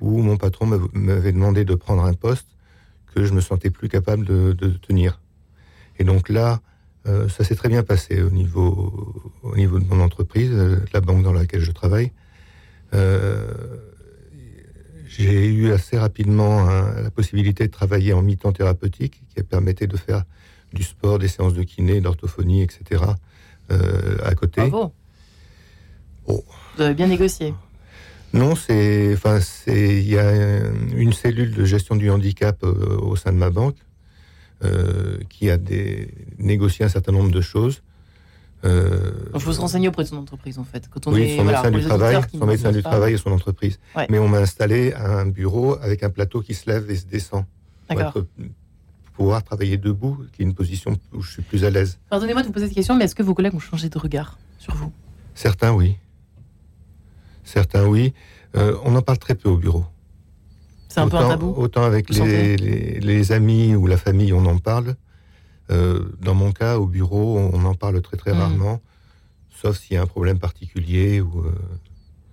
où 0.00 0.22
mon 0.22 0.38
patron 0.38 0.66
m'avait 0.94 1.32
demandé 1.32 1.66
de 1.66 1.74
prendre 1.74 2.06
un 2.06 2.14
poste 2.14 2.55
je 3.24 3.32
me 3.32 3.40
sentais 3.40 3.70
plus 3.70 3.88
capable 3.88 4.24
de, 4.24 4.52
tenir. 4.86 5.20
Et 5.98 6.04
donc 6.04 6.28
là, 6.28 6.60
euh, 7.06 7.28
ça 7.28 7.44
s'est 7.44 7.54
très 7.54 7.68
bien 7.68 7.82
passé 7.82 8.22
au 8.22 8.30
niveau, 8.30 9.32
au 9.42 9.56
niveau 9.56 9.78
de 9.78 9.86
mon 9.86 10.00
entreprise, 10.00 10.50
euh, 10.52 10.76
la 10.92 11.00
banque 11.00 11.22
dans 11.22 11.32
laquelle 11.32 11.62
je 11.62 11.72
travaille. 11.72 12.12
Euh, 12.94 13.46
j'ai 15.08 15.46
eu 15.46 15.72
assez 15.72 15.96
rapidement 15.96 16.66
la 16.66 17.10
possibilité 17.10 17.66
de 17.66 17.72
travailler 17.72 18.12
en 18.12 18.22
mi-temps 18.22 18.52
thérapeutique, 18.52 19.22
qui 19.34 19.42
permettait 19.42 19.86
de 19.86 19.96
faire 19.96 20.24
du 20.74 20.82
sport, 20.82 21.18
des 21.18 21.28
séances 21.28 21.54
de 21.54 21.62
kiné, 21.62 22.02
d'orthophonie, 22.02 22.60
etc. 22.60 23.02
à 23.70 24.34
côté. 24.34 24.68
Bravo. 24.68 24.92
Oh, 26.26 26.44
Vous 26.76 26.82
avez 26.82 26.94
bien 26.94 27.06
négocié. 27.06 27.54
Non, 28.36 28.54
c'est, 28.54 29.12
enfin, 29.14 29.40
c'est, 29.40 29.98
il 29.98 30.08
y 30.08 30.18
a 30.18 30.60
une 30.94 31.12
cellule 31.12 31.54
de 31.54 31.64
gestion 31.64 31.96
du 31.96 32.10
handicap 32.10 32.62
euh, 32.62 32.98
au 32.98 33.16
sein 33.16 33.32
de 33.32 33.38
ma 33.38 33.50
banque 33.50 33.76
euh, 34.64 35.18
qui 35.28 35.50
a 35.50 35.56
des, 35.56 36.08
négocié 36.38 36.84
un 36.84 36.88
certain 36.88 37.12
nombre 37.12 37.30
de 37.30 37.40
choses. 37.40 37.82
Euh, 38.64 39.12
il 39.34 39.40
faut 39.40 39.52
se 39.52 39.60
renseigner 39.60 39.88
auprès 39.88 40.02
de 40.04 40.08
son 40.08 40.16
entreprise, 40.16 40.58
en 40.58 40.64
fait. 40.64 40.88
Quand 40.90 41.06
on 41.06 41.12
oui, 41.12 41.22
est, 41.22 41.36
son 41.36 41.44
médecin 41.44 41.70
du 41.70 41.82
travail, 41.82 42.20
son 42.32 42.46
médecin 42.46 42.72
du 42.72 42.82
travail 42.82 43.14
et 43.14 43.18
son 43.18 43.30
entreprise. 43.30 43.78
Mais 44.08 44.18
on 44.18 44.28
m'a 44.28 44.38
installé 44.38 44.92
un 44.94 45.26
bureau 45.26 45.76
avec 45.80 46.02
un 46.02 46.10
plateau 46.10 46.40
qui 46.40 46.54
se 46.54 46.70
lève 46.70 46.90
et 46.90 46.96
se 46.96 47.06
descend. 47.06 47.44
D'accord. 47.88 48.12
Pour 48.12 48.24
pouvoir 49.24 49.42
travailler 49.44 49.78
debout, 49.78 50.18
qui 50.32 50.42
est 50.42 50.44
une 50.44 50.54
position 50.54 50.98
où 51.14 51.22
je 51.22 51.32
suis 51.32 51.42
plus 51.42 51.64
à 51.64 51.70
l'aise. 51.70 51.98
Pardonnez-moi 52.10 52.42
de 52.42 52.48
vous 52.48 52.52
poser 52.52 52.66
cette 52.66 52.74
question, 52.74 52.96
mais 52.96 53.04
est-ce 53.04 53.14
que 53.14 53.22
vos 53.22 53.34
collègues 53.34 53.54
ont 53.54 53.60
changé 53.60 53.88
de 53.88 53.98
regard 53.98 54.38
sur 54.58 54.74
vous? 54.74 54.92
Certains, 55.34 55.72
oui. 55.72 55.96
Certains, 57.46 57.86
oui. 57.86 58.12
Euh, 58.56 58.76
on 58.84 58.94
en 58.96 59.02
parle 59.02 59.18
très 59.18 59.34
peu 59.34 59.48
au 59.48 59.56
bureau. 59.56 59.84
C'est 60.88 61.00
un 61.00 61.08
peu 61.08 61.16
un 61.16 61.28
tabou 61.28 61.54
Autant 61.56 61.84
avec 61.84 62.10
les, 62.10 62.56
les, 62.56 63.32
amis 63.32 63.74
ou 63.74 63.86
la 63.86 63.96
famille, 63.96 64.32
on 64.32 64.44
en 64.46 64.58
parle. 64.58 64.96
Euh, 65.70 66.06
dans 66.20 66.34
mon 66.34 66.52
cas, 66.52 66.78
au 66.78 66.86
bureau, 66.86 67.38
on, 67.38 67.64
en 67.64 67.74
parle 67.74 68.00
très 68.02 68.16
très 68.16 68.32
mm. 68.32 68.38
rarement, 68.38 68.80
sauf 69.50 69.78
s'il 69.78 69.94
y 69.94 69.96
a 69.96 70.02
un 70.02 70.06
problème 70.06 70.38
particulier. 70.38 71.20
Ou, 71.20 71.44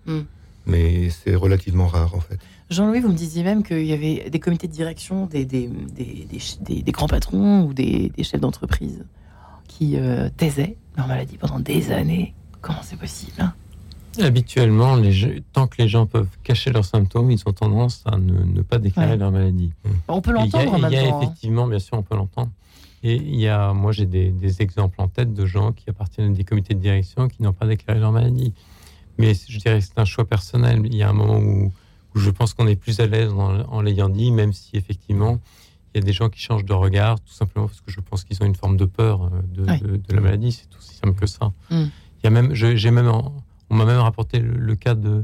euh, 0.08 0.20
mm. 0.20 0.26
Mais 0.66 1.10
c'est 1.10 1.36
relativement 1.36 1.88
rare 1.88 2.16
en 2.16 2.22
fait. 2.22 2.40
Jean-Louis, 2.70 3.02
vous 3.02 3.10
me 3.10 3.16
disiez 3.18 3.44
même 3.44 3.62
qu'il 3.64 3.86
y 3.86 3.94
avait 3.94 4.30
des 4.30 4.40
comités 4.40 4.68
de 4.68 4.74
direction, 4.74 5.28
des, 5.28 5.46
des, 5.46 5.68
des, 5.68 6.82
des 6.82 6.92
grands 6.92 7.08
patrons 7.08 7.66
ou 7.66 7.74
des, 7.74 8.12
chefs 8.24 8.40
d'entreprise 8.40 9.04
qui 9.68 9.98
taisaient 10.38 10.78
leur 10.96 11.08
maladie 11.08 11.38
pendant 11.38 11.60
des 11.60 11.92
années. 11.92 12.34
Comment 12.62 12.82
c'est 12.82 12.98
possible 12.98 13.34
hein? 13.40 13.54
Habituellement, 14.20 14.96
les, 14.96 15.44
tant 15.54 15.68
que 15.68 15.82
les 15.82 15.88
gens 15.88 16.06
peuvent 16.06 16.30
cacher 16.44 16.72
leurs 16.72 16.86
symptômes, 16.86 17.32
ils 17.32 17.42
ont 17.46 17.54
tendance 17.54 18.04
à 18.06 18.18
ne, 18.18 18.62
pas 18.62 18.78
déclarer 18.78 19.18
leur 19.18 19.32
maladie. 19.32 19.72
On 20.08 20.22
peut 20.22 20.32
l'entendre 20.32 20.88
Il 20.90 20.94
y 20.94 20.98
a, 20.98 21.02
hein. 21.02 21.20
effectivement, 21.22 21.68
bien 21.68 21.80
sûr, 21.80 21.98
on 21.98 22.04
peut 22.04 22.16
l'entendre. 22.16 22.52
Et 23.04 23.16
il 23.16 23.40
y 23.40 23.48
a, 23.48 23.74
moi, 23.74 23.92
j'ai 23.92 24.06
des, 24.06 24.62
exemples 24.62 25.02
en 25.02 25.08
tête 25.08 25.34
de 25.34 25.46
gens 25.46 25.72
qui 25.72 25.90
appartiennent 25.90 26.32
à 26.32 26.36
des 26.36 26.44
comités 26.44 26.74
de 26.74 26.80
direction 26.80 27.28
qui 27.28 27.42
n'ont 27.44 27.54
pas 27.54 27.66
déclaré 27.66 28.00
leur 28.00 28.12
maladie. 28.12 28.54
Mais 29.18 29.34
je 29.34 29.60
dirais 29.60 29.80
que 29.80 29.86
c'est 29.86 30.00
un 30.00 30.06
choix 30.06 30.26
personnel. 30.26 30.82
Il 30.86 30.96
y 30.96 31.04
a 31.04 31.10
un 31.10 31.14
moment 31.14 31.38
où, 31.38 31.72
je 32.16 32.30
pense 32.30 32.54
qu'on 32.54 32.68
est 32.68 32.76
plus 32.76 33.00
à 33.00 33.08
l'aise 33.08 33.34
en, 33.34 33.82
l'ayant 33.82 34.10
dit, 34.10 34.32
même 34.32 34.54
si 34.54 34.78
effectivement, 34.78 35.40
il 35.94 36.00
y 36.00 36.04
a 36.04 36.06
des 36.06 36.14
gens 36.14 36.30
qui 36.30 36.40
changent 36.40 36.66
de 36.66 36.74
regard, 36.74 37.20
tout 37.20 37.34
simplement 37.34 37.68
parce 37.68 37.82
que 37.82 37.92
je 37.92 38.00
pense 38.00 38.24
qu'ils 38.24 38.42
ont 38.42 38.46
une 38.46 38.56
forme 38.56 38.78
de 38.78 38.86
peur 38.86 39.26
euh, 39.26 39.30
de, 39.66 39.98
de, 39.98 40.14
la 40.14 40.22
maladie. 40.22 40.52
C'est 40.52 40.78
aussi 40.78 40.96
simple 40.96 41.20
que 41.20 41.28
ça. 41.28 41.52
Mm. 41.70 41.84
Il 41.84 42.24
y 42.24 42.28
a 42.28 42.30
même, 42.30 42.54
j'ai 42.54 42.92
même 42.92 43.12
on 43.74 43.76
m'a 43.76 43.86
même 43.86 44.00
rapporté 44.00 44.40
le, 44.40 44.76
cas 44.76 44.94
de, 44.94 45.24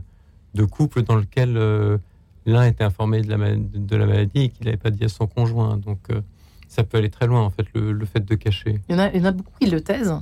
de, 0.56 0.66
couple 0.66 1.04
dans 1.04 1.16
lequel 1.16 1.56
euh, 1.56 2.00
l'un 2.47 2.66
était 2.66 2.84
informé 2.84 3.22
de 3.22 3.30
la, 3.30 3.56
de, 3.56 3.95
la 3.95 4.06
maladie 4.08 4.41
et 4.41 4.50
qu'il 4.50 4.66
n'avait 4.66 4.78
pas 4.78 4.89
dit 4.89 5.06
à 5.06 5.10
son 5.10 5.28
conjoint. 5.28 5.78
Donc 5.78 6.00
euh, 6.10 6.22
ça 6.68 6.84
peut 6.84 6.97
aller 6.97 7.12
très 7.12 7.28
loin, 7.28 7.41
en 7.41 7.52
fait, 7.52 7.68
le, 7.76 8.06
fait 8.06 8.26
de 8.26 8.36
cacher. 8.36 8.82
Il 8.89 8.93
y, 8.93 8.95
en 8.95 9.00
a, 9.00 9.12
il 9.12 9.20
y 9.20 9.22
en 9.22 9.26
a 9.26 9.32
beaucoup 9.32 9.52
qui 9.62 9.70
le 9.70 9.82
taisent 9.82 10.16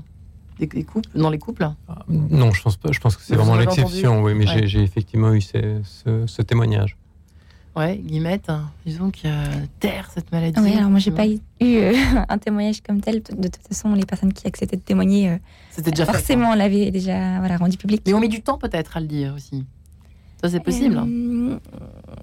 des, 0.60 0.68
couples, 0.84 1.10
dans 1.16 1.30
les 1.30 1.40
couples 1.40 1.70
ah, 1.88 2.06
Non, 2.10 2.52
je 2.52 2.62
pense 2.62 2.76
pas. 2.76 2.92
Je 2.92 3.00
pense 3.00 3.16
que 3.16 3.22
c'est 3.22 3.36
vraiment 3.36 3.56
l'exception, 3.56 4.22
oui, 4.22 4.34
mais 4.34 4.68
j'ai 4.68 4.84
effectivement 4.84 5.34
eu 5.34 5.42
ce 5.42 6.42
témoignage. 6.42 6.98
Ouais, 7.78 7.98
Guillemette, 7.98 8.50
hein. 8.50 8.72
disons 8.88 9.12
qu'il 9.12 9.30
y 9.30 9.34
a 9.34 9.44
terre 9.80 10.10
cette 10.12 10.32
maladie. 10.32 10.60
Oui, 10.60 10.74
alors 10.76 10.90
moi 10.90 10.98
j'ai 10.98 11.12
pas 11.12 11.28
eu 11.28 11.38
euh, 11.62 11.94
un 12.28 12.38
témoignage 12.40 12.82
comme 12.82 13.02
tel. 13.02 13.22
De, 13.22 13.48
toute 13.50 13.68
façon, 13.68 13.94
les 13.94 14.06
personnes 14.06 14.34
qui 14.34 14.48
acceptaient 14.48 14.78
de 14.78 14.82
témoigner, 14.82 15.30
euh, 15.30 15.38
c'était 15.70 15.92
déjà 15.92 16.08
forcément 16.08 16.56
l'avaient 16.56 16.90
déjà 16.90 17.38
voilà, 17.38 17.58
rendu 17.58 17.78
public. 17.78 18.02
Mais 18.08 18.16
on 18.16 18.20
met 18.20 18.30
du 18.30 18.42
temps 18.42 18.58
peut-être 18.58 18.98
à 18.98 19.00
le 19.00 19.06
dire 19.06 19.32
aussi. 19.36 19.64
Ça 20.42 20.50
c'est 20.50 20.60
possible. 20.60 20.98
Hein. 20.98 21.08
Euh, 21.08 21.60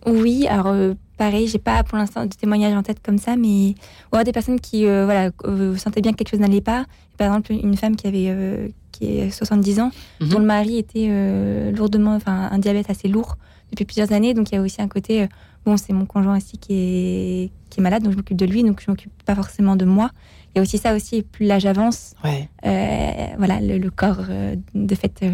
oui, 0.06 0.48
alors 0.48 0.74
pareil, 1.18 1.46
j'ai 1.46 1.60
pas 1.60 1.84
pour 1.84 1.98
l'instant 1.98 2.26
de 2.26 2.34
témoignage 2.34 2.74
en 2.74 2.82
tête 2.82 2.98
comme 3.00 3.18
ça, 3.18 3.36
mais 3.36 3.76
ou 4.12 4.22
des 4.24 4.32
personnes 4.32 4.58
qui 4.58 4.86
voilà 4.86 5.30
sentaient 5.76 6.00
bien 6.00 6.10
que 6.10 6.16
quelque 6.16 6.30
chose 6.30 6.40
n'allait 6.40 6.62
pas. 6.62 6.84
Par 7.16 7.28
exemple, 7.28 7.52
une 7.52 7.76
femme 7.76 7.94
qui 7.94 8.08
avait 8.08 8.74
qui 8.90 9.18
est 9.18 9.30
70 9.30 9.78
ans, 9.78 9.92
mhm. 10.20 10.28
dont 10.30 10.38
le 10.40 10.46
mari 10.46 10.78
était 10.78 11.70
lourdement, 11.70 12.16
enfin 12.16 12.48
un 12.50 12.58
diabète 12.58 12.90
assez 12.90 13.06
lourd 13.06 13.36
depuis 13.70 13.84
plusieurs 13.84 14.12
années. 14.12 14.34
Donc 14.34 14.50
il 14.50 14.54
y 14.54 14.58
a 14.58 14.62
aussi 14.62 14.80
un 14.82 14.88
côté, 14.88 15.22
euh, 15.22 15.26
bon, 15.64 15.76
c'est 15.76 15.92
mon 15.92 16.06
conjoint 16.06 16.36
aussi 16.36 16.58
qui 16.58 16.72
est, 16.74 17.50
qui 17.70 17.80
est 17.80 17.82
malade, 17.82 18.02
donc 18.02 18.12
je 18.12 18.16
m'occupe 18.16 18.36
de 18.36 18.46
lui, 18.46 18.62
donc 18.62 18.80
je 18.84 18.90
m'occupe 18.90 19.12
pas 19.24 19.34
forcément 19.34 19.76
de 19.76 19.84
moi. 19.84 20.10
Il 20.54 20.58
y 20.58 20.60
a 20.60 20.62
aussi 20.62 20.78
ça 20.78 20.94
aussi, 20.94 21.22
plus 21.22 21.46
l'âge 21.46 21.66
avance, 21.66 22.14
ouais. 22.22 22.48
euh, 22.64 23.34
voilà, 23.38 23.60
le, 23.60 23.90
corps 23.90 24.26
euh, 24.30 24.54
de 24.74 24.94
fait. 24.94 25.20
Euh, 25.24 25.32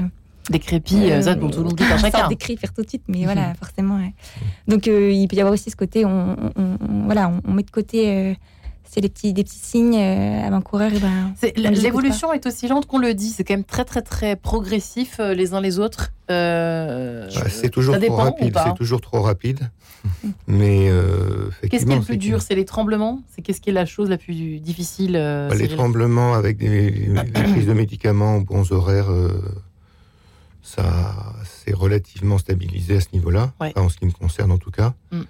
décrépit, 0.48 1.10
ça 1.20 1.34
dont 1.34 1.50
tout 1.50 1.58
le 1.58 1.64
monde 1.64 1.76
dit 1.76 1.84
chacun. 2.00 2.26
décrit 2.28 2.56
faire 2.56 2.72
tout 2.72 2.82
de 2.82 2.88
suite, 2.88 3.04
mais 3.06 3.24
voilà, 3.24 3.52
forcément. 3.54 4.00
Donc 4.66 4.86
il 4.86 5.28
peut 5.28 5.36
y 5.36 5.40
avoir 5.40 5.52
aussi 5.52 5.70
ce 5.70 5.76
côté, 5.76 6.06
on, 6.06 6.36
voilà, 7.04 7.30
on, 7.46 7.52
met 7.52 7.62
de 7.62 7.70
côté 7.70 8.36
c'est 8.90 9.00
des 9.00 9.08
petits, 9.08 9.32
des 9.32 9.44
petits 9.44 9.58
signes 9.58 9.96
euh, 9.96 10.46
avant-coureurs. 10.46 10.90
Ben, 11.00 11.32
L'évolution 11.54 12.32
est 12.32 12.44
aussi 12.44 12.66
lente 12.66 12.86
qu'on 12.86 12.98
le 12.98 13.14
dit. 13.14 13.30
C'est 13.30 13.44
quand 13.44 13.54
même 13.54 13.64
très, 13.64 13.84
très, 13.84 14.02
très 14.02 14.34
progressif 14.34 15.18
euh, 15.20 15.32
les 15.32 15.54
uns 15.54 15.60
les 15.60 15.78
autres. 15.78 16.12
Euh, 16.28 17.28
c'est 17.48 17.70
toujours, 17.70 17.96
trop 18.00 18.16
rapide. 18.16 18.58
C'est 18.64 18.74
toujours 18.74 19.00
trop 19.00 19.22
rapide. 19.22 19.70
Mais 20.48 20.90
qu'est-ce 21.70 21.86
qui 21.86 21.92
est 21.92 21.96
le 21.96 22.02
plus 22.02 22.16
dur 22.16 22.42
C'est 22.42 22.56
les 22.56 22.64
tremblements? 22.64 23.22
C'est 23.30 23.42
qu'est-ce 23.42 23.60
qui 23.60 23.70
est 23.70 23.74
la 23.74 23.86
chose 23.86 24.08
la 24.08 24.18
plus 24.18 24.58
difficile 24.58 25.12
bah, 25.12 25.54
Les 25.54 25.68
tremblements 25.68 26.34
avec 26.34 26.56
des, 26.56 27.12
prises 27.32 27.66
de 27.66 27.72
médicaments 27.72 28.38
aux 28.38 28.42
bons 28.42 28.72
horaires. 28.72 29.10
ça, 30.62 31.32
c'est 31.44 31.74
relativement 31.74 32.38
stabilisé 32.38 32.96
à 32.96 33.00
ce 33.00 33.08
niveau-là, 33.12 33.52
en 33.76 33.88
ce 33.88 33.98
qui 33.98 34.06
me 34.06 34.12
concerne 34.12 34.50
en 34.50 34.58
tout 34.58 34.72
cas. 34.72 34.94
Mm. 35.12 35.20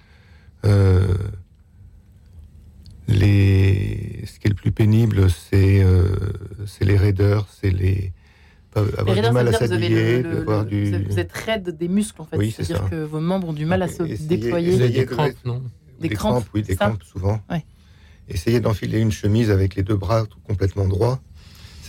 Les... 3.11 4.25
Ce 4.27 4.39
qui 4.39 4.47
est 4.47 4.51
le 4.51 4.55
plus 4.55 4.73
pénible, 4.73 5.29
c'est 5.31 5.83
euh, 5.83 6.17
les 6.81 6.97
raideurs, 6.97 7.49
c'est 7.61 7.71
les. 7.71 8.13
Avoir 8.75 9.17
du 9.17 9.31
mal 9.33 9.49
à 9.49 9.53
s'habiller, 9.53 10.23
du. 10.69 11.05
Vous 11.09 11.19
êtes 11.19 11.33
raide 11.33 11.77
des 11.77 11.89
muscles, 11.89 12.23
en 12.23 12.25
fait. 12.25 12.37
Oui, 12.37 12.53
C'est-à-dire 12.53 12.89
que 12.89 13.03
vos 13.03 13.21
membres 13.21 13.49
ont 13.49 13.53
du 13.53 13.67
mal 13.67 13.83
à 13.83 13.89
se 13.89 14.03
déployer. 14.03 14.89
Des 14.89 15.07
crampes, 15.07 15.35
non 15.45 15.63
Des, 16.01 16.09
crampes, 16.09 16.47
oui, 16.55 16.63
des 16.63 16.77
crampes, 16.77 17.03
souvent. 17.03 17.41
Ouais. 17.51 17.65
Essayez 18.29 18.61
d'enfiler 18.61 19.01
une 19.01 19.11
chemise 19.11 19.51
avec 19.51 19.75
les 19.75 19.83
deux 19.83 19.97
bras 19.97 20.25
complètement 20.45 20.87
droits 20.87 21.21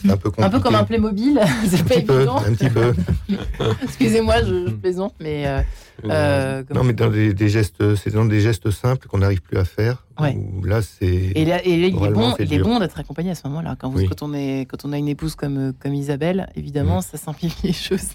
un 0.10 0.18
peu 0.18 0.32
Un 0.38 0.50
peu 0.50 0.60
comme 0.60 0.76
un 0.76 0.84
Playmobil, 0.84 1.40
c'est 1.68 1.84
pas 1.84 1.96
évident. 1.96 2.38
un 2.38 2.54
petit 2.54 2.70
peu. 2.70 2.94
Excusez-moi, 3.84 4.44
je, 4.44 4.70
plaisante, 4.72 5.14
mais. 5.20 5.48
Euh, 5.48 5.62
euh, 6.06 6.64
non, 6.74 6.84
mais 6.84 6.94
dans 6.94 7.10
des, 7.10 7.50
gestes, 7.50 7.96
c'est 7.96 8.14
dans 8.14 8.26
des 8.26 8.40
gestes 8.40 8.72
simples 8.72 9.08
qu'on 9.08 9.20
n'arrive 9.20 9.42
plus 9.42 9.58
à 9.58 9.66
faire. 9.66 10.06
là, 10.64 10.82
c'est. 10.82 11.32
Et 11.36 11.46
là, 11.46 11.66
et 11.66 11.74
il 11.74 11.84
est 11.84 11.92
bon, 11.92 12.36
il 12.40 12.54
est 12.54 12.60
bon 12.60 12.80
d'être 12.80 13.00
accompagné 13.00 13.32
à 13.32 13.36
ce 13.36 13.48
moment-là. 13.48 13.76
Quand, 13.80 13.94
quand, 13.94 14.24
on 14.24 14.34
est, 14.34 14.66
quand 14.68 14.86
on 14.86 14.94
a 14.94 14.98
une 14.98 15.08
épouse 15.08 15.36
comme, 15.36 15.74
comme 15.80 15.94
Isabelle, 15.94 16.50
évidemment, 16.56 17.00
mm. 17.00 17.04
ça 17.04 17.18
simplifie 17.18 17.68
les 17.68 17.74
choses. 17.74 18.10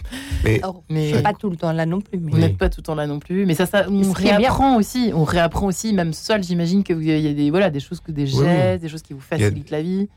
Mais, 0.44 0.60
mais 0.90 1.22
pas 1.22 1.32
tout 1.32 1.50
le 1.50 1.56
temps 1.56 1.72
là 1.72 1.86
non 1.86 2.00
plus. 2.00 2.18
Mais... 2.18 2.32
Vous 2.32 2.38
n'êtes 2.38 2.58
pas 2.58 2.68
tout 2.68 2.80
le 2.80 2.84
temps 2.84 2.94
là 2.94 3.06
non 3.06 3.20
plus. 3.20 3.46
Mais 3.46 3.54
ça, 3.54 3.66
ça 3.66 3.86
on 3.88 4.12
réapprend 4.12 4.76
aussi. 4.76 5.12
On 5.14 5.24
réapprend 5.24 5.66
aussi, 5.66 5.92
même 5.92 6.12
seul. 6.12 6.42
J'imagine 6.42 6.82
qu'il 6.82 7.02
y 7.04 7.28
a 7.28 7.32
des, 7.32 7.50
voilà, 7.50 7.70
des 7.70 7.80
choses 7.80 8.00
que 8.00 8.10
des 8.10 8.26
gestes, 8.26 8.82
des 8.82 8.88
choses 8.88 9.02
qui 9.02 9.12
vous 9.12 9.20
facilitent 9.20 9.70
la 9.70 9.82
vie 9.82 9.86
il 9.86 10.08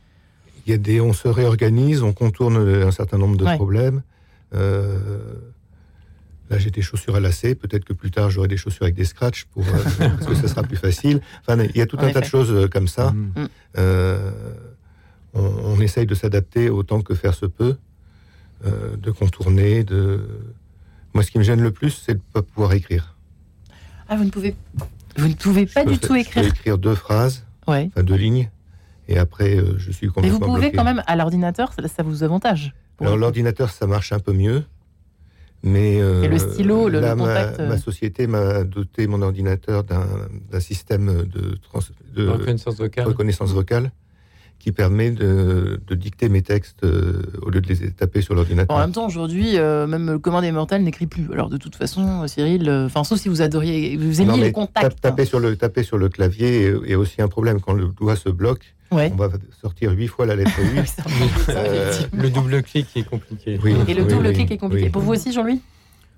y 0.67 0.73
a 0.73 0.77
des, 0.77 1.01
on 1.01 1.13
se 1.13 1.27
réorganise, 1.27 2.03
on 2.03 2.13
contourne 2.13 2.57
un 2.57 2.91
certain 2.91 3.17
nombre 3.17 3.37
de 3.37 3.45
problèmes. 3.45 4.01
Euh, 4.53 4.99
là, 6.49 6.57
j'ai 6.57 6.71
des 6.71 6.81
chaussures 6.81 7.15
à 7.15 7.19
lacets. 7.19 7.55
Peut-être 7.55 7.85
que 7.85 7.93
plus 7.93 8.11
tard, 8.11 8.29
j'aurai 8.29 8.47
des 8.47 8.57
chaussures 8.57 8.83
avec 8.83 8.95
des 8.95 9.05
scratchs 9.05 9.45
pour, 9.45 9.63
euh, 9.67 9.83
parce 9.97 10.25
que 10.25 10.35
ça 10.35 10.47
sera 10.47 10.63
plus 10.63 10.77
facile. 10.77 11.21
Enfin, 11.41 11.61
il 11.63 11.77
y 11.77 11.81
a 11.81 11.85
tout 11.85 11.97
un 11.99 12.11
tas 12.11 12.21
de 12.21 12.25
choses 12.25 12.51
euh, 12.51 12.67
comme 12.67 12.87
ça. 12.87 13.11
Mm. 13.11 13.47
on, 15.33 15.41
on, 15.41 15.79
essaye 15.79 16.05
de 16.05 16.15
s'adapter 16.15 16.69
autant 16.69 17.01
que 17.01 17.13
faire 17.13 17.33
se 17.33 17.45
peut, 17.45 17.77
de 18.65 19.11
contourner. 19.11 19.83
De... 19.83 20.27
Moi, 21.13 21.23
ce 21.23 21.31
qui 21.31 21.37
me 21.37 21.43
gêne 21.43 21.61
le 21.61 21.71
plus, 21.71 21.91
c'est 21.91 22.13
de 22.13 22.19
ne 22.19 22.33
pas 22.33 22.41
pouvoir 22.41 22.73
écrire. 22.73 23.15
Ah, 24.07 24.15
vous 24.15 24.23
ne 24.23 24.31
pouvez, 24.31 24.55
vous 25.17 25.27
ne 25.27 25.35
pouvez 25.35 25.67
pas 25.67 25.85
du 25.85 25.99
tout 25.99 26.15
écrire. 26.15 26.43
Je 26.43 26.49
peux 26.49 26.55
écrire 26.55 26.77
deux 26.79 26.95
phrases, 26.95 27.45
enfin 27.67 28.03
deux 28.03 28.15
lignes 28.15 28.49
et 29.09 29.17
après, 29.17 29.57
euh, 29.57 29.73
je 29.77 29.91
suis 29.91 30.07
complètement. 30.07 30.39
Mais 30.39 30.45
vous 30.45 30.53
pouvez 30.53 30.71
quand 30.71 30.83
même, 30.83 31.01
à 31.07 31.15
l'ordinateur, 31.15 31.73
ça, 31.73 31.87
ça 31.87 32.03
vous 32.03 32.23
avantage. 32.23 32.75
Alors, 33.01 33.17
l'ordinateur, 33.17 33.71
ça 33.71 33.87
marche 33.87 34.13
un 34.13 34.19
peu 34.19 34.33
mieux. 34.33 34.63
Mais 35.63 35.99
euh, 35.99 36.21
et 36.23 36.27
le 36.29 36.37
stylo, 36.37 36.87
le, 36.87 37.01
contact. 37.01 37.57
Ma, 37.57 37.63
euh. 37.63 37.67
ma 37.69 37.77
société 37.77 38.27
m'a 38.27 38.63
doté 38.63 39.07
mon 39.07 39.21
ordinateur 39.21 39.83
d'un 39.83 40.59
système 40.59 41.25
de, 41.25 41.57
de 42.15 42.29
reconnaissance 42.29 42.77
vocale. 42.77 43.07
reconnaissance 43.07 43.51
vocale 43.51 43.91
qui 44.59 44.71
permet 44.73 45.11
de, 45.11 45.79
dicter 45.91 46.29
mes 46.29 46.41
textes 46.41 46.83
euh, 46.83 47.23
au 47.41 47.49
lieu 47.49 47.61
de 47.61 47.67
les 47.67 47.91
taper 47.91 48.21
sur 48.21 48.35
l'ordinateur. 48.35 48.75
En 48.75 48.79
même 48.79 48.91
temps, 48.91 49.05
aujourd'hui, 49.05 49.57
euh, 49.57 49.87
même 49.87 50.11
le 50.11 50.19
commande 50.19 50.45
mortel 50.51 50.83
n'écrit 50.83 51.07
plus. 51.07 51.27
Alors 51.31 51.49
de 51.49 51.57
toute 51.57 51.75
façon, 51.75 52.27
Cyril, 52.27 52.67
euh, 52.69 52.85
enfin 52.85 53.03
sauf 53.03 53.19
si 53.19 53.29
vous 53.29 53.41
adoriez, 53.41 53.95
vous 53.97 54.21
aimiez 54.21 54.45
le 54.45 54.51
contact. 54.51 55.01
Taper 55.01 55.25
sur 55.25 55.39
le 55.39 55.55
taper 55.55 55.83
sur 55.83 55.97
le 55.97 56.09
clavier 56.09 56.73
est, 56.85 56.95
aussi 56.95 57.21
un 57.21 57.29
problème 57.29 57.61
quand 57.61 57.73
le 57.73 57.87
doigt 57.87 58.17
se 58.17 58.29
bloque. 58.29 58.75
On 58.91 59.15
va 59.15 59.29
sortir 59.61 59.91
huit 59.91 60.07
fois 60.07 60.25
la 60.25 60.35
lettre 60.35 60.59
8. 60.59 60.97
le 62.13 62.29
double 62.29 62.63
clic 62.63 62.87
est 62.95 63.03
compliqué. 63.03 63.59
Et 63.87 63.93
le 63.93 64.03
double 64.03 64.33
clic 64.33 64.51
est 64.51 64.57
compliqué. 64.57 64.89
Pour 64.89 65.01
vous 65.01 65.13
aussi, 65.13 65.31
Jean-Louis? 65.31 65.61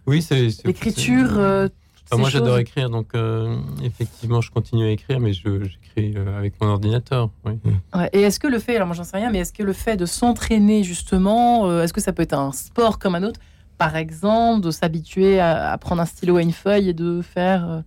Oui, 0.07 0.21
c'est. 0.21 0.49
c'est- 0.49 0.65
L'écriture. 0.65 1.69
Enfin, 2.11 2.17
ces 2.17 2.21
moi, 2.21 2.29
j'adore 2.29 2.57
écrire, 2.57 2.89
donc 2.89 3.07
euh, 3.15 3.55
effectivement, 3.83 4.41
je 4.41 4.51
continue 4.51 4.83
à 4.85 4.89
écrire, 4.89 5.19
mais 5.19 5.31
je- 5.33 5.63
j'écris 5.63 6.13
euh, 6.17 6.37
avec 6.37 6.59
mon 6.61 6.67
ordinateur. 6.67 7.29
Oui. 7.45 7.53
Ouais, 7.95 8.09
Et 8.13 8.21
est-ce 8.21 8.39
que 8.39 8.47
le 8.47 8.59
fait, 8.59 8.75
alors 8.75 8.87
moi 8.87 8.95
j'en 8.95 9.03
sais 9.05 9.15
rien, 9.17 9.29
mais 9.31 9.39
est-ce 9.39 9.53
que 9.53 9.63
le 9.63 9.73
fait 9.73 9.95
de 9.97 10.05
s'entraîner 10.05 10.83
justement, 10.83 11.67
euh, 11.69 11.83
est-ce 11.83 11.93
que 11.93 12.01
ça 12.01 12.11
peut 12.13 12.23
être 12.23 12.33
un 12.33 12.51
sport 12.51 12.99
comme 12.99 13.15
un 13.15 13.23
autre? 13.23 13.39
Par 13.77 13.95
exemple, 13.95 14.61
de 14.65 14.71
s'habituer 14.71 15.39
à, 15.39 15.71
à 15.71 15.77
prendre 15.77 16.01
un 16.01 16.05
stylo 16.05 16.37
et 16.37 16.43
une 16.43 16.51
feuille 16.51 16.89
et 16.89 16.93
de 16.93 17.21
faire. 17.21 17.67
euh, 17.69 17.81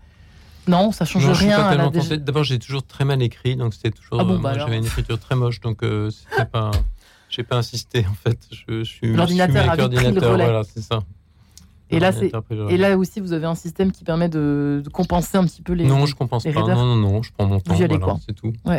Non, 0.66 0.90
ça 0.90 1.04
change 1.04 1.26
Non, 1.26 1.34
rien. 1.34 1.58
à 1.68 1.88
déjà-. 1.90 2.16
D'abord, 2.16 2.42
j'ai 2.44 2.58
toujours 2.58 2.82
très 2.84 3.04
mal 3.04 3.20
écrit, 3.22 3.54
donc 3.56 3.74
c'était 3.74 3.90
toujours. 3.90 4.20
Ah 4.20 4.24
bon, 4.24 4.38
bah. 4.38 4.58
J'avais 4.58 4.78
une 4.78 4.86
écriture 4.86 5.18
très 5.20 5.36
moche, 5.36 5.60
donc 5.60 5.82
euh, 5.82 6.10
c'était 6.10 6.46
pas. 6.46 6.70
J'ai 7.28 7.42
pas 7.42 7.56
insisté 7.56 8.06
en 8.08 8.14
fait. 8.14 8.38
Je, 8.50 8.78
je 8.78 8.84
suis. 8.84 9.12
L'ordinateur. 9.12 10.36
Voilà, 10.36 10.62
c'est 10.64 10.80
ça. 10.82 11.00
Et 11.90 11.98
là, 12.00 12.12
c'est. 12.12 12.32
Et 12.70 12.76
là 12.76 12.96
aussi, 12.96 13.20
vous 13.20 13.32
avez 13.32 13.46
un 13.46 13.54
système 13.54 13.92
qui 13.92 14.04
permet 14.04 14.28
de, 14.28 14.82
de 14.84 14.88
compenser 14.88 15.36
un 15.38 15.44
petit 15.44 15.62
peu 15.62 15.74
les. 15.74 15.84
non, 15.84 16.06
je 16.06 16.14
compense 16.14 16.44
les 16.44 16.52
pas. 16.52 16.60
Non, 16.60 16.84
non, 16.84 16.96
non, 16.96 17.22
je 17.22 17.30
prends 17.36 17.46
mon 17.46 17.60
temps. 17.60 17.74
y 17.74 17.82
allez, 17.82 17.98
voilà, 17.98 18.14
quoi. 18.14 18.20
c'est 18.26 18.34
tout. 18.34 18.52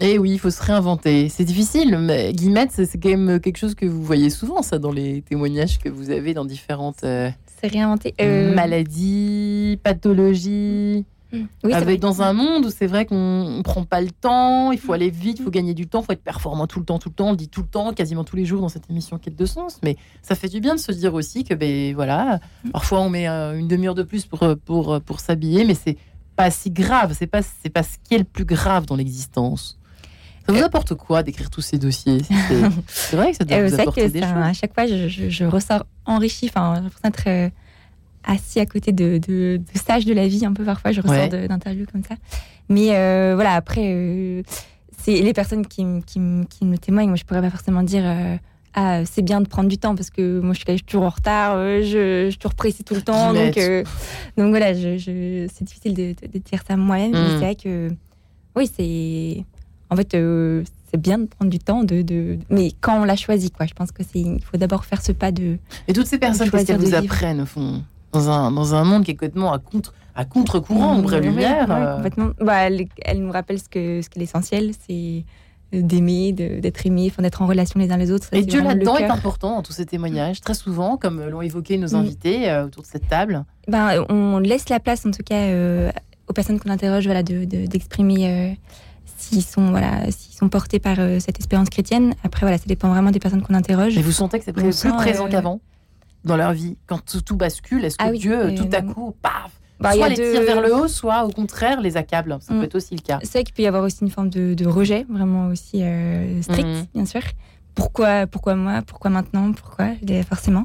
Et 0.00 0.18
oui, 0.18 0.30
il 0.30 0.38
faut 0.38 0.50
se 0.50 0.62
réinventer. 0.62 1.28
C'est 1.28 1.44
difficile, 1.44 1.98
mais 1.98 2.32
Guillemette, 2.32 2.70
c'est 2.70 2.98
quand 3.00 3.08
même 3.08 3.40
quelque 3.40 3.56
chose 3.56 3.74
que 3.74 3.84
vous 3.84 4.02
voyez 4.02 4.30
souvent, 4.30 4.62
ça, 4.62 4.78
dans 4.78 4.92
les 4.92 5.22
témoignages 5.22 5.78
que 5.78 5.88
vous 5.88 6.10
avez 6.10 6.34
dans 6.34 6.44
différentes 6.44 7.02
euh, 7.02 7.30
C'est 7.60 7.66
réinventé. 7.66 8.14
Euh, 8.20 8.54
maladies, 8.54 9.80
pathologies. 9.82 11.04
Oui, 11.32 11.46
c'est 11.62 11.74
avec 11.74 12.00
dans 12.00 12.22
un 12.22 12.32
monde 12.32 12.64
où 12.64 12.70
c'est 12.70 12.86
vrai 12.86 13.04
qu'on 13.04 13.58
ne 13.58 13.62
prend 13.62 13.84
pas 13.84 14.00
le 14.00 14.10
temps, 14.10 14.72
il 14.72 14.78
faut 14.78 14.92
aller 14.94 15.10
vite, 15.10 15.38
il 15.40 15.44
faut 15.44 15.50
gagner 15.50 15.74
du 15.74 15.86
temps, 15.86 16.00
il 16.00 16.06
faut 16.06 16.12
être 16.12 16.22
performant 16.24 16.66
tout 16.66 16.78
le 16.78 16.86
temps, 16.86 16.98
tout 16.98 17.10
le 17.10 17.14
temps, 17.14 17.28
on 17.28 17.30
le 17.32 17.36
dit 17.36 17.48
tout 17.48 17.60
le 17.60 17.66
temps, 17.68 17.92
quasiment 17.92 18.24
tous 18.24 18.36
les 18.36 18.46
jours 18.46 18.60
dans 18.62 18.68
cette 18.70 18.88
émission 18.90 19.18
Quête 19.18 19.36
de 19.36 19.44
sens. 19.46 19.78
Mais 19.82 19.96
ça 20.22 20.34
fait 20.34 20.48
du 20.48 20.60
bien 20.60 20.74
de 20.74 20.80
se 20.80 20.90
dire 20.92 21.12
aussi 21.12 21.44
que 21.44 21.52
ben 21.54 21.94
voilà, 21.94 22.40
parfois 22.72 23.00
on 23.00 23.10
met 23.10 23.28
euh, 23.28 23.58
une 23.58 23.68
demi-heure 23.68 23.94
de 23.94 24.02
plus 24.04 24.24
pour 24.24 24.42
euh, 24.42 24.54
pour 24.56 24.94
euh, 24.94 25.00
pour 25.00 25.20
s'habiller, 25.20 25.64
mais 25.66 25.74
c'est 25.74 25.98
pas 26.34 26.50
si 26.50 26.70
grave, 26.70 27.14
c'est 27.18 27.26
pas 27.26 27.42
c'est 27.42 27.68
pas 27.70 27.82
ce 27.82 27.96
qui 28.02 28.14
est 28.14 28.18
le 28.18 28.24
plus 28.24 28.44
grave 28.46 28.86
dans 28.86 28.96
l'existence. 28.96 29.78
Ça 30.46 30.54
vous 30.54 30.62
apporte 30.62 30.94
quoi 30.94 31.22
d'écrire 31.22 31.50
tous 31.50 31.60
ces 31.60 31.76
dossiers 31.78 32.22
C'est 32.86 33.16
vrai 33.16 33.32
que 33.32 33.36
ça 33.36 33.44
doit 33.44 33.68
vous 33.68 33.74
apporter 33.78 34.04
que 34.06 34.08
des 34.08 34.22
un- 34.22 34.40
à 34.40 34.48
choses. 34.52 34.60
chaque 34.60 34.72
fois, 34.72 34.86
je, 34.86 35.06
je- 35.08 35.28
je 35.28 35.44
ressors 35.44 35.84
enrichie. 36.06 36.46
Enfin, 36.48 36.80
l'impression 36.80 37.00
d'être 37.04 37.24
euh, 37.26 37.50
assis 38.28 38.60
à 38.60 38.66
côté 38.66 38.92
de, 38.92 39.18
de, 39.18 39.56
de 39.56 39.78
sages 39.78 40.04
de 40.04 40.12
la 40.14 40.28
vie, 40.28 40.44
un 40.46 40.52
peu 40.52 40.62
parfois. 40.64 40.92
Je 40.92 41.00
ressors 41.00 41.16
Ouais. 41.32 41.48
d'interviews 41.48 41.86
comme 41.90 42.04
ça. 42.04 42.14
Mais 42.68 42.94
euh, 42.94 43.32
voilà, 43.34 43.54
après, 43.54 43.82
euh, 43.94 44.42
c'est 45.02 45.20
les 45.22 45.32
personnes 45.32 45.66
qui, 45.66 45.84
me 45.84 46.76
témoignent. 46.76 47.08
Moi, 47.08 47.16
je 47.16 47.24
pourrais 47.24 47.40
pas 47.40 47.50
forcément 47.50 47.82
dire. 47.82 48.02
euh, 48.04 48.36
ah, 48.74 49.04
c'est 49.06 49.22
bien 49.22 49.40
de 49.40 49.48
prendre 49.48 49.68
du 49.68 49.78
temps 49.78 49.96
parce 49.96 50.10
que 50.10 50.40
moi 50.40 50.52
je 50.54 50.60
suis 50.60 50.82
toujours 50.84 51.02
en 51.04 51.08
retard, 51.08 51.56
je, 51.56 52.26
je 52.26 52.28
suis 52.28 52.38
toujours 52.38 52.54
pressée 52.54 52.84
tout 52.84 52.94
le 52.94 53.02
temps. 53.02 53.32
Donc, 53.32 53.58
donc 54.36 54.50
voilà, 54.50 54.72
je, 54.74 54.98
je- 54.98 55.48
c'est 55.52 55.64
difficile 55.64 55.94
de, 55.94 56.14
dire 56.38 56.60
ça 56.68 56.76
moi-même. 56.76 57.10
Mais 57.12 57.18
Mm. 57.18 57.30
c'est 57.30 57.36
vrai 57.38 57.54
que, 57.56 57.88
oui, 58.54 58.70
c'est. 58.72 59.44
En 59.90 59.96
fait, 59.96 60.10
c'est 60.90 61.00
bien 61.00 61.18
de 61.18 61.24
prendre 61.24 61.50
du 61.50 61.58
temps, 61.58 61.82
de, 61.82 62.02
de... 62.02 62.38
mais 62.50 62.72
quand 62.80 63.00
on 63.00 63.04
l'a 63.04 63.16
choisi, 63.16 63.50
quoi. 63.50 63.64
Je 63.66 63.72
pense 63.74 63.90
que 63.90 64.02
c'est, 64.04 64.20
il 64.20 64.42
faut 64.44 64.58
d'abord 64.58 64.84
faire 64.84 65.02
ce 65.02 65.12
pas 65.12 65.32
de. 65.32 65.56
Et 65.88 65.92
toutes 65.94 66.06
ces 66.06 66.18
personnes, 66.18 66.50
qu'est-ce 66.50 66.66
qu'elles 66.66 66.76
vous 66.78 66.94
apprennent 66.94 67.40
au 67.40 67.46
fond? 67.46 67.82
Dans 68.12 68.30
un, 68.30 68.50
dans 68.50 68.74
un 68.74 68.84
monde 68.84 69.04
qui 69.04 69.10
est 69.12 69.14
complètement 69.14 69.52
à 69.52 69.58
contre 69.58 69.92
à 70.14 70.24
contre-courant, 70.24 70.96
ombre 70.96 71.14
et 71.14 71.20
Oui, 71.20 71.26
lumière. 71.26 71.66
oui, 71.68 71.74
euh, 71.76 71.94
complètement. 71.96 72.30
Bah, 72.40 72.56
elle, 72.66 72.86
elle 73.04 73.22
nous 73.22 73.30
rappelle 73.30 73.60
ce 73.60 73.68
que 73.68 74.02
ce 74.02 74.08
qui 74.10 74.18
est 74.18 74.22
l'essentiel, 74.22 74.72
c'est 74.88 75.24
d'aimer, 75.72 76.32
d'être 76.32 76.86
aimé, 76.86 77.08
enfin, 77.10 77.22
d'être 77.22 77.40
en 77.42 77.46
relation 77.46 77.78
les 77.78 77.90
uns 77.92 77.96
les 77.98 78.10
autres. 78.10 78.26
Ça, 78.28 78.36
Et 78.36 78.42
Dieu 78.42 78.62
là-dedans 78.62 78.96
est 78.96 79.04
important 79.04 79.54
dans 79.56 79.62
tous 79.62 79.72
ces 79.74 79.86
témoignages, 79.86 80.40
très 80.40 80.54
souvent, 80.54 80.96
comme 80.96 81.22
l'ont 81.28 81.42
évoqué 81.42 81.76
nos 81.78 81.88
Mm. 81.90 81.94
invités 82.00 82.50
euh, 82.50 82.64
autour 82.66 82.82
de 82.82 82.88
cette 82.88 83.06
table. 83.06 83.44
Ben, 83.68 84.04
on 84.08 84.38
laisse 84.38 84.68
la 84.70 84.80
place, 84.80 85.04
en 85.06 85.10
tout 85.12 85.22
cas, 85.22 85.36
euh, 85.36 85.92
aux 86.26 86.32
personnes 86.32 86.58
qu'on 86.58 86.70
interroge, 86.70 87.04
voilà, 87.04 87.22
de- 87.22 87.44
de- 87.44 87.66
d'exprimer 87.66 88.26
euh, 88.28 88.54
s'ils 89.18 89.42
sont, 89.44 89.70
voilà, 89.70 90.10
s'ils 90.10 90.34
sont 90.34 90.48
portés 90.48 90.78
par 90.80 90.96
cette 91.20 91.38
espérance 91.38 91.68
chrétienne. 91.68 92.14
Après, 92.24 92.40
voilà, 92.40 92.56
ça 92.58 92.64
dépend 92.66 92.88
vraiment 92.88 93.10
des 93.10 93.18
personnes 93.20 93.42
qu'on 93.42 93.54
interroge. 93.54 93.96
Et 93.98 94.02
vous 94.02 94.10
sentez 94.12 94.38
que 94.38 94.44
c'est 94.46 94.52
plus 94.54 94.72
sent, 94.72 94.90
présent 94.96 95.28
qu'avant? 95.28 95.60
Dans 96.24 96.36
leur 96.36 96.52
vie 96.52 96.76
Quand 96.86 96.98
tout, 97.04 97.20
tout 97.20 97.36
bascule, 97.36 97.84
est-ce 97.84 97.96
que 97.96 98.04
Ah 98.04 98.10
oui, 98.10 98.18
Dieu, 98.18 98.54
tout 98.54 98.68
à 98.72 98.82
coup, 98.82 99.14
paf, 99.22 99.60
Bah, 99.80 99.92
soit 99.92 100.06
a 100.06 100.08
les 100.08 100.14
tire 100.16 100.42
vers 100.42 100.60
le 100.60 100.74
haut, 100.74 100.88
soit 100.88 101.24
au 101.24 101.30
contraire 101.30 101.80
les 101.80 101.96
accable 101.96 102.36
Ça 102.40 102.52
Mm. 102.54 102.58
peut 102.58 102.64
être 102.64 102.74
aussi 102.74 102.94
le 102.96 103.00
cas. 103.02 103.18
C'est 103.22 103.32
vrai 103.38 103.44
qu'il 103.44 103.54
peut 103.54 103.62
y 103.62 103.66
avoir 103.66 103.84
aussi 103.84 103.98
une 104.02 104.10
forme 104.10 104.28
de, 104.28 104.54
de 104.54 104.66
rejet, 104.66 105.06
vraiment 105.08 105.46
aussi 105.48 105.82
euh, 105.82 106.42
strict, 106.42 106.66
Mhm. 106.68 106.86
bien 106.94 107.04
sûr. 107.04 107.22
Pourquoi, 107.74 108.26
pourquoi 108.26 108.56
moi 108.56 108.82
Pourquoi 108.84 109.10
maintenant 109.10 109.52
Pourquoi 109.52 109.90
Forcément. 110.28 110.64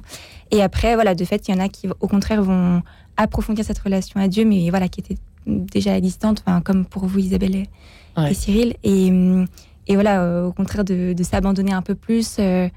Et 0.50 0.64
après, 0.64 0.96
voilà, 0.96 1.14
de 1.14 1.24
fait, 1.26 1.48
il 1.48 1.54
y 1.54 1.58
en 1.58 1.60
a 1.64 1.70
qui, 1.70 1.88
au 2.00 2.08
contraire, 2.08 2.42
vont 2.42 2.82
approfondir 3.18 3.64
cette 3.64 3.78
relation 3.78 4.20
à 4.20 4.28
Dieu, 4.28 4.46
mais 4.46 4.70
voilà, 4.72 4.88
qui 4.88 5.00
était 5.02 5.18
déjà 5.46 6.02
distante, 6.02 6.42
enfin, 6.46 6.62
comme 6.62 6.86
pour 6.86 7.06
vous, 7.06 7.20
Isabelle 7.20 7.56
et, 7.56 7.70
Ouais. 8.18 8.32
et 8.32 8.34
Cyril. 8.34 8.76
Et, 8.84 9.08
et 9.88 9.94
voilà, 9.96 10.46
au 10.46 10.54
contraire, 10.54 10.84
de, 10.84 11.14
de 11.14 11.24
s'abandonner 11.24 11.74
un 11.74 11.84
peu 11.84 11.94
plus. 11.94 12.38
euh, 12.40 12.68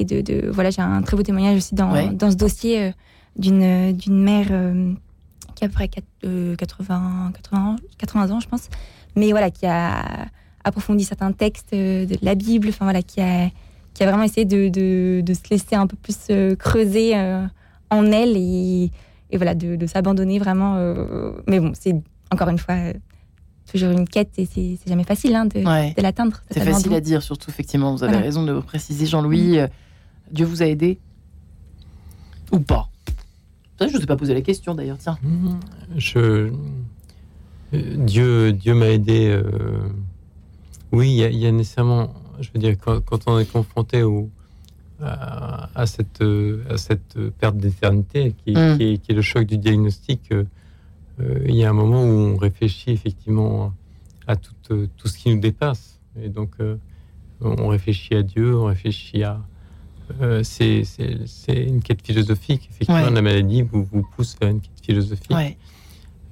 et 0.00 0.04
de, 0.04 0.20
de- 0.22 0.48
voilà, 0.50 0.70
j'ai 0.70 0.82
un 0.82 1.02
très 1.02 1.16
beau 1.16 1.22
témoignage 1.22 1.56
aussi 1.58 1.74
dans, 1.74 1.92
Ouais. 1.92 2.08
dans 2.08 2.30
ce 2.30 2.36
dossier 2.36 2.80
euh, 2.82 2.90
d'une 3.36 3.92
d'une 3.92 4.20
mère 4.22 4.46
euh, 4.50 4.92
qui 5.54 5.64
a 5.64 5.66
à 5.66 5.68
peu 5.68 5.74
près 5.74 5.88
quatre- 5.88 6.06
euh, 6.24 6.56
80, 6.56 7.32
80, 7.34 7.58
ans, 7.72 7.76
80 7.98 8.30
ans, 8.30 8.40
je 8.40 8.48
pense, 8.48 8.68
mais 9.16 9.30
voilà, 9.30 9.50
qui 9.50 9.66
a 9.66 10.26
approfondi 10.64 11.04
certains 11.04 11.32
textes 11.32 11.72
euh, 11.74 12.06
de 12.06 12.16
la 12.22 12.34
Bible, 12.34 12.68
enfin 12.70 12.84
voilà, 12.86 13.02
qui 13.02 13.20
a, 13.20 13.50
qui 13.94 14.02
a 14.02 14.06
vraiment 14.06 14.24
essayé 14.24 14.44
de, 14.46 14.68
de, 14.68 15.20
de 15.20 15.34
se 15.34 15.42
laisser 15.50 15.74
un 15.74 15.86
peu 15.86 15.96
plus 15.96 16.16
euh, 16.30 16.56
creuser 16.56 17.16
euh, 17.16 17.44
en 17.90 18.04
elle 18.06 18.36
et, 18.36 18.90
et 19.30 19.36
voilà, 19.36 19.54
de, 19.54 19.76
de 19.76 19.86
s'abandonner 19.86 20.38
vraiment. 20.38 20.76
euh, 20.76 21.32
mais 21.46 21.60
bon, 21.60 21.72
c'est 21.78 21.94
encore 22.32 22.48
une 22.48 22.58
fois 22.58 22.74
euh, 22.76 22.92
toujours 23.70 23.90
une 23.90 24.06
quête 24.08 24.30
et 24.38 24.46
c'est 24.46 24.76
jamais 24.86 25.04
facile 25.04 25.34
hein, 25.34 25.46
de, 25.46 25.64
Ouais. 25.64 25.94
de 25.96 26.02
l'atteindre. 26.02 26.42
C'est 26.50 26.60
facile 26.60 26.92
à 26.94 27.00
dire, 27.00 27.22
surtout, 27.22 27.50
effectivement. 27.50 27.92
Vous 27.94 28.02
avez 28.02 28.12
Voilà. 28.12 28.26
raison 28.26 28.42
de 28.44 28.58
préciser, 28.60 29.06
Jean-Louis. 29.06 29.58
Euh, 29.60 29.66
Dieu 30.32 30.46
vous 30.46 30.62
a 30.62 30.66
aidé 30.66 30.98
Ou 32.52 32.60
pas? 32.60 32.88
Ça, 33.78 33.86
Je 33.88 33.92
ne 33.92 33.98
vous 33.98 34.02
ai 34.04 34.06
pas 34.06 34.16
posé 34.16 34.34
la 34.34 34.42
question 34.42 34.74
d'ailleurs, 34.74 34.98
tiens. 34.98 35.18
Je, 35.96 36.18
euh, 36.18 36.50
Dieu, 37.72 38.52
Dieu 38.52 38.74
m'a 38.74 38.88
aidé. 38.88 39.28
euh, 39.28 39.88
oui, 40.92 41.08
il 41.10 41.16
y, 41.16 41.24
a- 41.24 41.30
il 41.30 41.38
y 41.38 41.46
a 41.46 41.52
nécessairement, 41.52 42.12
je 42.40 42.48
veux 42.52 42.60
dire, 42.60 42.76
quand, 42.78 43.00
quand 43.04 43.20
on 43.26 43.38
est 43.38 43.50
confronté 43.50 44.02
au, 44.02 44.28
à, 45.00 45.70
à 45.74 45.86
cette, 45.86 46.22
à 46.68 46.76
cette 46.76 47.18
perte 47.38 47.56
d'éternité, 47.56 48.34
qui, 48.44 48.52
Mm. 48.52 48.76
qui 48.76 48.84
est, 48.84 48.98
qui 48.98 49.12
est 49.12 49.14
le 49.14 49.22
choc 49.22 49.46
du 49.46 49.56
diagnostic, 49.56 50.20
euh, 50.32 50.44
euh, 51.20 51.40
il 51.46 51.54
y 51.54 51.64
a 51.64 51.70
un 51.70 51.74
moment 51.74 52.02
où 52.02 52.08
on 52.08 52.36
réfléchit 52.36 52.90
effectivement 52.90 53.72
à 54.26 54.36
tout, 54.36 54.52
tout 54.68 55.08
ce 55.08 55.16
qui 55.18 55.34
nous 55.34 55.40
dépasse. 55.40 55.98
Et 56.22 56.28
donc, 56.28 56.50
euh, 56.60 56.76
on 57.40 57.68
réfléchit 57.68 58.14
à 58.14 58.22
Dieu, 58.22 58.54
on 58.56 58.64
réfléchit 58.66 59.22
à. 59.22 59.40
Euh, 60.20 60.42
c'est 60.42 60.84
une 61.48 61.82
quête 61.82 62.04
philosophique. 62.06 62.68
Effectivement, 62.70 63.02
Ouais. 63.04 63.10
la 63.10 63.22
maladie 63.22 63.62
vous, 63.62 63.86
vous 63.90 64.02
pousse 64.02 64.36
vers 64.40 64.50
une 64.50 64.60
quête 64.60 64.80
philosophique. 64.84 65.30
Ouais. 65.30 65.56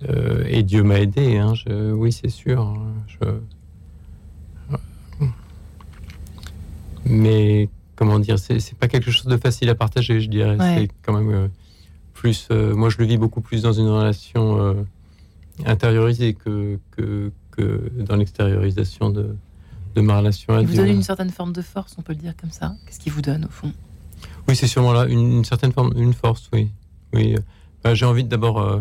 Euh, 0.09 0.45
et 0.47 0.63
Dieu 0.63 0.83
m'a 0.85 1.01
aidé, 1.01 1.39
hein, 1.39 1.55
je- 1.55 1.93
oui, 1.93 2.13
c'est 2.13 2.29
sûr. 2.31 2.77
Je- 3.09 3.39
Mais 7.05 7.69
comment 7.97 8.19
dire, 8.19 8.39
c'est 8.39 8.75
pas 8.75 8.89
quelque 8.89 9.11
chose 9.11 9.27
de 9.27 9.37
facile 9.37 9.69
à 9.71 9.75
partager, 9.75 10.21
je 10.21 10.29
dirais. 10.29 10.57
Ouais. 10.57 10.75
C'est 10.79 10.89
quand 11.03 11.13
même 11.19 11.31
euh, 11.31 11.49
plus. 12.15 12.49
moi, 12.51 12.91
je 12.91 12.99
le 12.99 13.07
vis 13.07 13.17
beaucoup 13.19 13.41
plus 13.41 13.63
dans 13.63 13.73
une 13.73 13.89
relation 13.89 14.77
intériorisée 15.65 16.35
que, 16.35 16.79
que, 16.93 17.33
que 17.51 17.91
dans 17.99 18.17
l'extériorisation 18.17 19.11
de, 19.11 19.35
de 19.99 20.07
ma 20.07 20.19
relation 20.19 20.55
à 20.55 20.61
Il 20.61 20.67
vous 20.67 20.73
Dieu. 20.75 20.83
donne 20.85 20.93
une 20.95 21.03
certaine 21.03 21.31
forme 21.31 21.53
de 21.53 21.63
force, 21.63 21.95
on 21.99 22.03
peut 22.03 22.13
le 22.13 22.19
dire 22.21 22.35
comme 22.41 22.51
ça. 22.53 22.75
Qu'est-ce 22.87 23.01
qu'il 23.01 23.13
vous 23.13 23.23
donne 23.23 23.45
au 23.47 23.51
fond? 23.51 23.73
Oui, 24.47 24.55
c'est 24.57 24.67
sûrement 24.69 24.93
là 24.93 25.07
une, 25.07 25.33
une 25.39 25.45
certaine 25.45 25.73
forme, 25.73 25.93
une 25.97 26.13
force, 26.15 26.49
oui. 26.53 26.71
oui. 27.13 27.35
euh, 27.35 27.41
bah, 27.83 27.95
j'ai 27.95 28.07
envie 28.07 28.25
d'abord. 28.25 28.61
euh, 28.61 28.81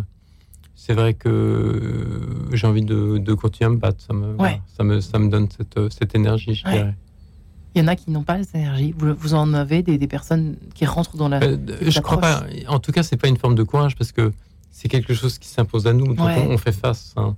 c'est 0.76 0.93
vrai 0.93 1.13
que 1.15 1.28
euh, 1.28 2.55
j'ai 2.55 2.68
envie 2.68 2.84
de, 2.86 3.18
de 3.18 3.34
continuer 3.34 3.65
à 3.68 3.70
me 3.74 3.78
battre. 3.78 4.01
Ça 4.01 4.13
me, 4.13 4.34
voilà, 4.36 4.59
ça 4.78 4.84
me, 4.84 5.01
ça 5.01 5.20
me 5.20 5.30
donne 5.30 5.47
cette, 5.55 5.78
euh, 5.78 5.89
cette 5.89 6.15
énergie, 6.15 6.53
je 6.53 6.65
Ouais. 6.65 6.74
dirais. 6.74 6.95
Il 7.76 7.82
y 7.82 7.84
en 7.84 7.88
a 7.88 7.95
qui 7.95 8.09
n'ont 8.09 8.24
pas 8.24 8.41
cette 8.43 8.55
énergie. 8.55 8.93
Vous, 8.97 9.13
vous 9.15 9.34
en 9.34 9.53
avez 9.53 9.84
des, 9.84 9.97
des 9.97 10.07
personnes 10.07 10.55
qui 10.74 10.86
rentrent 10.86 11.18
dans 11.18 11.30
la. 11.30 11.43
Euh, 11.43 11.57
je 11.82 11.99
crois 11.99 12.20
pas. 12.20 12.43
En 12.68 12.80
tout 12.80 12.91
cas, 12.91 13.03
c'est 13.03 13.18
pas 13.18 13.28
une 13.28 13.38
forme 13.38 13.55
de 13.55 13.63
courage 13.63 13.95
parce 13.95 14.11
que 14.11 14.32
c'est 14.72 14.88
quelque 14.88 15.13
chose 15.13 15.38
qui 15.38 15.47
s'impose 15.47 15.86
à 15.88 15.93
nous. 15.93 16.07
Donc 16.13 16.26
Ouais. 16.26 16.43
on, 16.47 16.51
on 16.53 16.57
fait 16.57 16.72
face. 16.72 17.13
hein. 17.18 17.36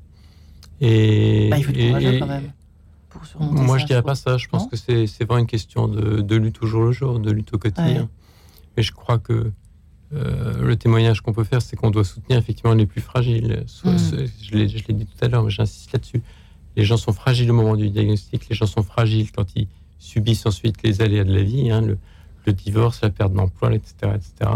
Et, 0.81 1.49
Bah, 1.49 1.57
il 1.57 1.63
faut 1.65 1.71
et- 1.73 1.87
courageux 1.87 2.13
et- 2.13 2.19
quand 2.19 2.27
même. 2.27 2.51
Pour 3.09 3.25
surmonter 3.25 3.61
Moi, 3.61 3.77
ça, 3.77 3.81
je 3.81 3.85
dirais 3.87 4.01
pas 4.03 4.15
ça. 4.15 4.37
Je 4.37 4.47
pense 4.47 4.67
que 4.67 4.75
c'est 4.77 5.07
c'est 5.07 5.23
vraiment 5.25 5.39
une 5.41 5.47
question 5.47 5.87
de, 5.87 6.21
de 6.21 6.35
lutte 6.35 6.61
au 6.61 6.67
jour 6.67 6.83
le 6.83 6.91
jour, 6.91 7.19
de 7.19 7.31
lutte 7.31 7.53
au 7.53 7.57
quotidien. 7.57 8.01
Ouais. 8.03 8.07
Mais 8.77 8.83
je 8.83 8.91
crois 8.91 9.17
que 9.19 9.51
euh, 10.13 10.61
le 10.63 10.75
témoignage 10.75 11.21
qu'on 11.21 11.33
peut 11.33 11.43
faire, 11.43 11.61
c'est 11.61 11.75
qu'on 11.75 11.91
doit 11.91 12.03
soutenir 12.03 12.37
effectivement 12.39 12.73
les 12.73 12.85
plus 12.85 13.01
fragiles. 13.01 13.63
Soit- 13.67 13.91
Mm. 13.93 14.27
je 14.41 14.51
l'ai 14.55 14.67
je 14.69 14.87
l'ai 14.87 14.93
dit 14.93 15.05
tout 15.05 15.25
à 15.25 15.27
l'heure, 15.27 15.43
mais 15.43 15.49
j'insiste 15.51 15.91
là-dessus. 15.93 16.21
Les 16.75 16.83
gens 16.85 16.97
sont 16.97 17.13
fragiles 17.13 17.49
au 17.51 17.53
moment 17.53 17.75
du 17.75 17.89
diagnostic. 17.89 18.47
Les 18.49 18.55
gens 18.55 18.65
sont 18.67 18.83
fragiles 18.83 19.31
quand 19.31 19.45
ils 19.55 19.67
subissent 19.99 20.45
ensuite 20.45 20.81
les 20.83 21.01
aléas 21.01 21.23
de 21.25 21.33
la 21.33 21.43
vie, 21.43 21.69
hein, 21.71 21.81
le, 21.81 21.97
le 22.45 22.53
divorce, 22.53 23.01
la 23.01 23.09
perte 23.09 23.33
d'emploi, 23.33 23.73
etc., 23.73 23.93
etc. 24.15 24.51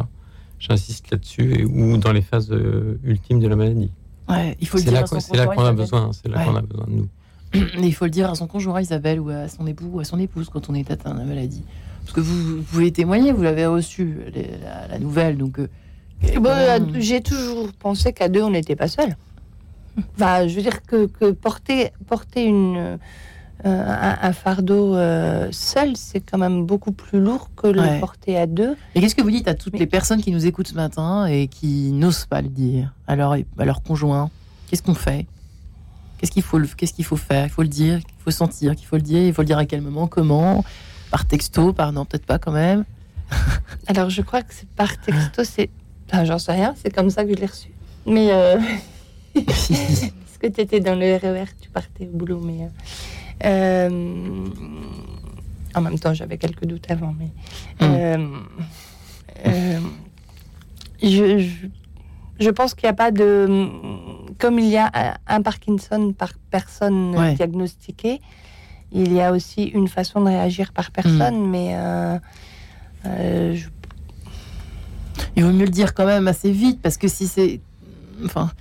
J'insiste 0.60 1.12
là-dessus, 1.12 1.54
et- 1.62 1.66
ou 1.66 1.98
dans 1.98 2.14
les 2.14 2.22
phases 2.22 2.52
euh, 2.52 2.98
ultimes 3.04 3.40
de 3.40 3.48
la 3.48 3.56
maladie. 3.56 3.92
Ouais, 4.30 4.56
il 4.62 4.68
faut 4.68 4.78
le 4.78 4.84
C'est 4.84 4.90
dire 4.90 5.00
là, 5.00 5.04
à 5.04 5.08
son 5.08 5.16
qu'on- 5.16 5.22
c'est 5.22 5.36
là 5.36 5.46
conjoint, 5.48 5.64
qu'on 5.64 5.70
a 5.70 5.74
besoin, 5.74 6.12
c'est 6.14 6.30
là 6.30 6.38
Ouais. 6.38 6.46
qu'on 6.46 6.56
a 6.56 6.62
besoin 6.62 6.86
de 6.88 6.92
nous. 6.94 7.10
Il 7.82 7.94
faut 7.94 8.06
le 8.06 8.12
dire 8.12 8.30
à 8.32 8.36
son 8.36 8.48
conjoint 8.48 8.82
Isabelle 8.82 9.20
ou 9.20 9.30
à 9.30 9.48
son 9.48 9.68
époux 9.68 9.90
ou 9.94 10.00
à 10.00 10.04
son 10.04 10.20
épouse 10.20 10.50
quand 10.50 10.70
on 10.70 10.74
est 10.76 10.90
atteint 10.92 11.14
de 11.14 11.20
la 11.20 11.26
maladie. 11.26 11.64
Parce 12.02 12.14
que 12.14 12.20
vous, 12.22 12.58
vous 12.58 12.62
pouvez 12.64 12.92
témoigner, 12.92 13.32
vous 13.32 13.44
l'avez 13.44 13.66
reçu, 13.66 14.18
les- 14.34 14.52
la, 14.64 14.88
la 14.90 15.00
nouvelle. 15.00 15.38
Donc, 15.38 15.60
euh, 15.60 15.68
Eh 16.24 16.40
ben, 16.40 16.50
euh, 16.50 16.80
J'ai 17.00 17.22
toujours 17.22 17.72
pensé 17.74 18.12
qu'à 18.14 18.28
deux, 18.30 18.42
on 18.44 18.50
n'était 18.52 18.76
pas 18.76 18.88
seuls. 18.88 19.16
Enfin, 20.16 20.48
je 20.48 20.56
veux 20.56 20.62
dire 20.64 20.82
que, 20.84 21.06
que 21.06 21.32
porter, 21.32 21.92
porter 22.08 22.46
une, 22.46 22.78
euh, 22.78 22.98
un, 23.64 24.18
un 24.22 24.34
fardeau 24.34 24.96
euh, 24.96 25.48
seul, 25.52 25.96
c'est 25.96 26.20
quand 26.20 26.38
même 26.40 26.66
beaucoup 26.66 26.92
plus 26.92 27.20
lourd 27.22 27.50
que 27.56 27.68
le 27.68 27.80
Ouais. 27.82 28.00
porter 28.00 28.38
à 28.38 28.48
deux. 28.48 28.76
Et 28.96 29.02
qu'est-ce 29.02 29.16
que 29.16 29.22
vous 29.22 29.30
dites 29.32 29.48
à 29.48 29.54
toutes 29.54 29.78
les 29.78 29.86
personnes 29.86 30.22
qui 30.22 30.32
nous 30.32 30.46
écoutent 30.48 30.68
ce 30.70 30.74
matin 30.76 31.28
et 31.28 31.48
qui 31.48 31.92
n'osent 31.92 32.26
pas 32.26 32.42
le 32.42 32.50
dire 32.50 32.92
à 33.08 33.16
leur, 33.16 33.34
à 33.34 33.66
leur 33.66 33.84
conjoint? 33.84 34.30
Qu'est-ce 34.68 34.82
qu'on 34.84 34.96
fait? 34.96 35.28
Qu'est-ce 36.24 36.32
qu'il 36.32 36.42
faut, 36.44 36.58
le- 36.58 36.68
qu'est-ce 36.68 36.94
qu'il 36.94 37.04
faut 37.04 37.18
faire? 37.18 37.44
Il 37.48 37.50
faut 37.50 37.64
le 37.64 37.68
dire, 37.68 37.98
il 37.98 38.24
faut 38.24 38.32
sentir 38.32 38.78
qu'il 38.78 38.88
faut 38.88 38.96
le 38.96 39.02
dire, 39.02 39.22
il 39.24 39.34
faut 39.34 39.42
le 39.42 39.46
dire 39.46 39.58
à 39.58 39.66
quel 39.66 39.82
moment, 39.82 40.08
comment? 40.08 40.64
Par 41.12 41.26
texto, 41.28 41.74
par 41.74 41.92
non, 41.92 42.06
peut-être 42.06 42.26
pas 42.26 42.40
quand 42.40 42.54
même. 42.54 42.86
Alors, 43.88 44.10
je 44.10 44.22
crois 44.22 44.42
que 44.42 44.54
c'est 44.54 44.70
par 44.70 44.98
texto, 45.02 45.44
c'est. 45.44 45.70
Enfin, 46.10 46.24
j'en 46.24 46.40
sais 46.40 46.54
rien, 46.54 46.76
c'est 46.82 46.96
comme 46.96 47.10
ça 47.10 47.26
que 47.26 47.32
je 47.32 47.36
l'ai 47.42 47.46
reçu. 47.46 47.72
Mais. 48.06 48.30
euh, 48.32 48.58
Parce 49.36 50.38
que 50.40 50.48
tu 50.48 50.62
étais 50.62 50.80
dans 50.80 50.96
le 50.96 51.14
RER, 51.18 51.44
tu 51.60 51.70
partais 51.70 52.06
au 52.08 52.16
boulot, 52.18 52.40
mais. 52.40 52.70
euh, 53.44 53.90
euh, 53.90 54.48
En 55.76 55.82
même 55.82 56.00
temps, 56.00 56.14
j'avais 56.14 56.38
quelques 56.38 56.64
doutes 56.64 56.90
avant, 56.90 57.14
mais. 57.20 57.32
euh, 57.82 58.38
euh, 59.46 59.80
je, 61.02 61.40
je, 61.40 61.68
je 62.40 62.50
pense 62.50 62.74
qu'il 62.74 62.88
n'y 62.88 62.92
a 62.92 62.94
pas 62.96 63.12
de. 63.12 63.68
Comme 64.40 64.60
il 64.60 64.68
y 64.70 64.78
a 64.78 64.92
un, 65.28 65.42
Parkinson 65.42 66.14
par 66.18 66.32
personne 66.50 67.16
Ouais. 67.16 67.34
diagnostiquée, 67.36 68.20
il 68.92 69.14
y 69.14 69.22
a 69.22 69.32
aussi 69.32 69.64
une 69.64 69.88
façon 69.88 70.22
de 70.22 70.28
réagir 70.28 70.72
par 70.74 70.92
personne, 70.92 71.50
mais. 71.50 71.74
euh, 71.76 72.18
euh, 73.06 73.56
je- 73.56 73.70
Il 75.36 75.44
vaut 75.44 75.52
mieux 75.52 75.66
le 75.66 75.72
dire 75.72 75.94
quand 75.94 76.06
même 76.06 76.28
assez 76.28 76.52
vite 76.52 76.82
parce 76.82 76.98
que 76.98 77.08
si 77.08 77.28
c'est. 77.28 77.62
Enfin, 78.26 78.52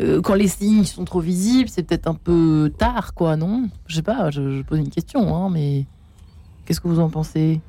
euh, 0.00 0.20
quand 0.22 0.34
les 0.34 0.48
signes 0.48 0.84
sont 0.84 1.04
trop 1.04 1.20
visibles, 1.20 1.68
c'est 1.68 1.82
peut-être 1.82 2.06
un 2.08 2.14
peu 2.14 2.72
tard, 2.76 3.14
quoi, 3.14 3.36
non? 3.36 3.68
Je 3.86 3.96
sais 3.96 4.02
pas, 4.02 4.30
je, 4.30 4.58
je 4.58 4.62
pose 4.62 4.78
une 4.78 4.88
question, 4.90 5.34
hein, 5.36 5.48
mais 5.50 5.84
qu'est-ce 6.64 6.80
que 6.80 6.88
vous 6.88 7.00
en 7.00 7.10
pensez? 7.10 7.60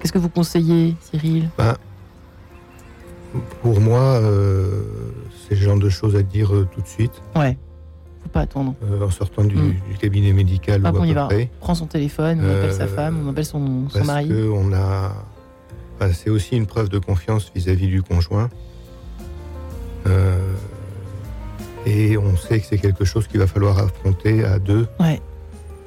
Qu'est-ce 0.00 0.12
que 0.12 0.18
vous 0.18 0.28
conseillez, 0.30 0.96
Cyril? 1.00 1.48
Ben, 1.56 1.76
pour 3.62 3.80
moi, 3.80 4.00
euh, 4.00 4.82
c'est 5.48 5.54
le 5.54 5.60
genre 5.60 5.78
de 5.78 5.88
choses 5.88 6.16
à 6.16 6.22
dire 6.22 6.54
euh, 6.54 6.68
tout 6.72 6.80
de 6.82 6.86
suite, 6.86 7.22
Ouais, 7.34 7.56
faut 8.22 8.28
pas 8.28 8.40
attendre. 8.40 8.74
euh, 8.84 9.06
en 9.06 9.10
sortant 9.10 9.44
du, 9.44 9.56
Mm. 9.56 9.74
du 9.90 9.98
cabinet 9.98 10.32
médical 10.32 10.84
Hop, 10.86 10.94
ou 10.94 10.98
à 10.98 11.00
on 11.00 11.04
y 11.04 11.08
peu 11.08 11.14
va. 11.14 11.26
près. 11.26 11.50
Prend 11.60 11.74
son 11.74 11.86
téléphone, 11.86 12.40
on 12.42 12.48
appelle 12.50 12.72
sa 12.72 12.84
Euh, 12.84 12.88
femme, 12.88 13.22
on 13.26 13.30
appelle 13.30 13.44
son, 13.44 13.88
son 13.88 13.94
Parce 13.98 14.06
mari. 14.06 14.28
que 14.28 14.50
on 14.50 14.72
a, 14.72 15.12
enfin, 15.96 16.12
c'est 16.12 16.30
aussi 16.30 16.56
une 16.56 16.66
preuve 16.66 16.88
de 16.88 16.98
confiance 16.98 17.50
vis-à-vis 17.54 17.88
du 17.88 18.02
conjoint. 18.02 18.48
Et 21.84 22.16
on 22.16 22.36
sait 22.36 22.60
que 22.60 22.66
c'est 22.66 22.78
quelque 22.78 23.04
chose 23.04 23.26
qu'il 23.26 23.40
va 23.40 23.46
falloir 23.48 23.78
affronter 23.78 24.44
à 24.44 24.58
deux, 24.60 24.86
Ouais. 25.00 25.20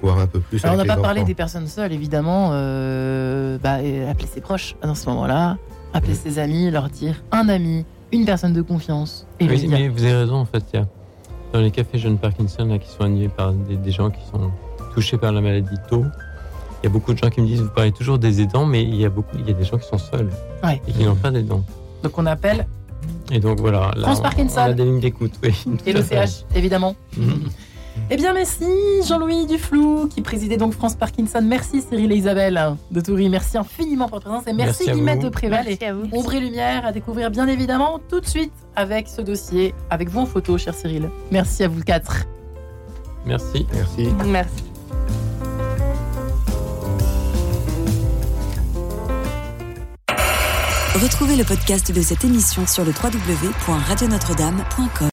voire 0.02 0.20
un 0.20 0.28
peu 0.28 0.40
plus. 0.42 0.64
Alors, 0.66 0.76
on 0.76 0.84
n'a 0.84 0.96
pas 0.96 1.02
parlé 1.02 1.24
des 1.24 1.34
personnes 1.34 1.68
seules, 1.68 1.94
évidemment. 1.94 2.50
Euh, 2.52 3.58
bah, 3.60 3.76
appeler 4.10 4.28
ses 4.28 4.42
proches 4.42 4.76
dans 4.84 4.94
ce 4.96 5.08
moment-là, 5.10 5.58
appeler 5.96 6.14
Mm. 6.14 6.18
ses 6.24 6.40
amis, 6.40 6.70
leur 6.72 6.90
dire 6.90 7.16
un 7.32 7.48
ami, 7.50 7.86
une 8.12 8.26
personne 8.26 8.54
de 8.54 8.62
confiance. 8.62 9.26
Et 9.40 9.48
Oui, 9.48 9.68
mais 9.70 9.88
vous 9.88 10.04
avez 10.04 10.14
raison, 10.16 10.36
en 10.36 10.46
fait. 10.46 10.64
Il 10.74 10.78
y 10.80 10.84
a, 10.84 10.88
dans 11.54 11.62
les 11.62 11.72
cafés 11.72 11.98
jeunes 11.98 12.18
Parkinson 12.18 12.66
là, 12.66 12.78
qui 12.78 12.90
sont 12.90 13.04
animés 13.04 13.30
par 13.30 13.54
des, 13.54 13.78
des 13.78 13.92
gens 13.92 14.10
qui 14.10 14.22
sont 14.32 14.52
touchés 14.94 15.18
par 15.18 15.32
la 15.32 15.42
maladie 15.42 15.76
tôt, 15.90 16.04
il 16.84 16.86
y 16.86 16.88
a 16.88 16.90
beaucoup 16.90 17.14
de 17.14 17.18
gens 17.18 17.30
qui 17.30 17.42
me 17.42 17.48
disent 17.48 17.62
Vous 17.62 17.70
parlez 17.70 17.92
toujours 17.92 18.20
des 18.20 18.42
aidants, 18.42 18.66
mais 18.66 18.84
il 18.84 18.96
y 18.96 19.06
a, 19.06 19.10
beaucoup, 19.10 19.38
il 19.40 19.48
y 19.48 19.52
a 19.52 19.54
des 19.54 19.64
gens 19.64 19.78
qui 19.78 19.88
sont 19.88 19.98
seuls 19.98 20.30
Ouais. 20.64 20.82
et 20.88 20.92
qui 20.92 21.04
n'ont 21.04 21.16
pas 21.16 21.32
d'aidants. 21.32 21.64
Donc, 22.04 22.18
on 22.18 22.26
appelle 22.26 22.68
Et 23.32 23.40
donc 23.40 23.60
voilà. 23.60 23.92
Là, 23.96 24.04
France 24.04 24.20
on- 24.20 24.24
Parkinson. 24.24 24.62
On 24.62 24.70
a 24.72 24.74
des 24.74 24.84
lignes 24.86 25.00
d'écoute, 25.00 25.34
oui. 25.44 25.54
Et 25.86 25.94
l'OCH, 25.94 26.46
évidemment. 26.56 26.96
Mhm. 27.18 27.50
Eh 28.12 28.18
bien, 28.18 28.34
merci 28.34 28.66
Jean-Louis 29.08 29.48
Duflou, 29.48 30.08
qui 30.08 30.22
présidait 30.22 30.58
donc 30.58 30.74
France 30.74 30.94
Parkinson. 30.96 31.42
Merci 31.44 31.82
Cyril 31.82 32.12
et 32.12 32.16
Isabelle 32.16 32.76
de 32.92 33.02
Toury. 33.02 33.30
Merci 33.30 33.58
infiniment 33.58 34.08
pour 34.08 34.18
votre 34.18 34.30
présence. 34.30 34.48
Et 34.48 34.54
merci, 34.54 34.86
Guillemette 34.86 35.24
de 35.24 35.30
Préval. 35.30 35.66
Et 35.66 35.70
Merci 35.70 35.86
à 35.86 35.94
vous. 35.96 36.08
Ombre 36.12 36.34
et 36.36 36.40
Lumière 36.40 36.86
à 36.86 36.92
découvrir, 36.92 37.32
bien 37.32 37.48
évidemment, 37.48 38.00
tout 38.08 38.20
de 38.20 38.28
suite 38.28 38.54
avec 38.76 39.08
ce 39.08 39.22
dossier, 39.22 39.74
avec 39.90 40.10
vous 40.10 40.20
en 40.20 40.26
photo, 40.28 40.56
cher 40.58 40.76
Cyril. 40.76 41.10
Merci 41.32 41.64
à 41.64 41.68
vous 41.68 41.82
quatre. 41.82 42.26
Merci. 43.26 43.66
Merci. 43.74 44.10
Merci. 44.28 44.64
Retrouvez 51.02 51.36
le 51.36 51.44
podcast 51.44 51.92
de 51.92 52.02
cette 52.02 52.24
émission 52.24 52.66
sur 52.66 52.86
le 52.86 52.92
www.radionotre-dame.com. 52.92 55.04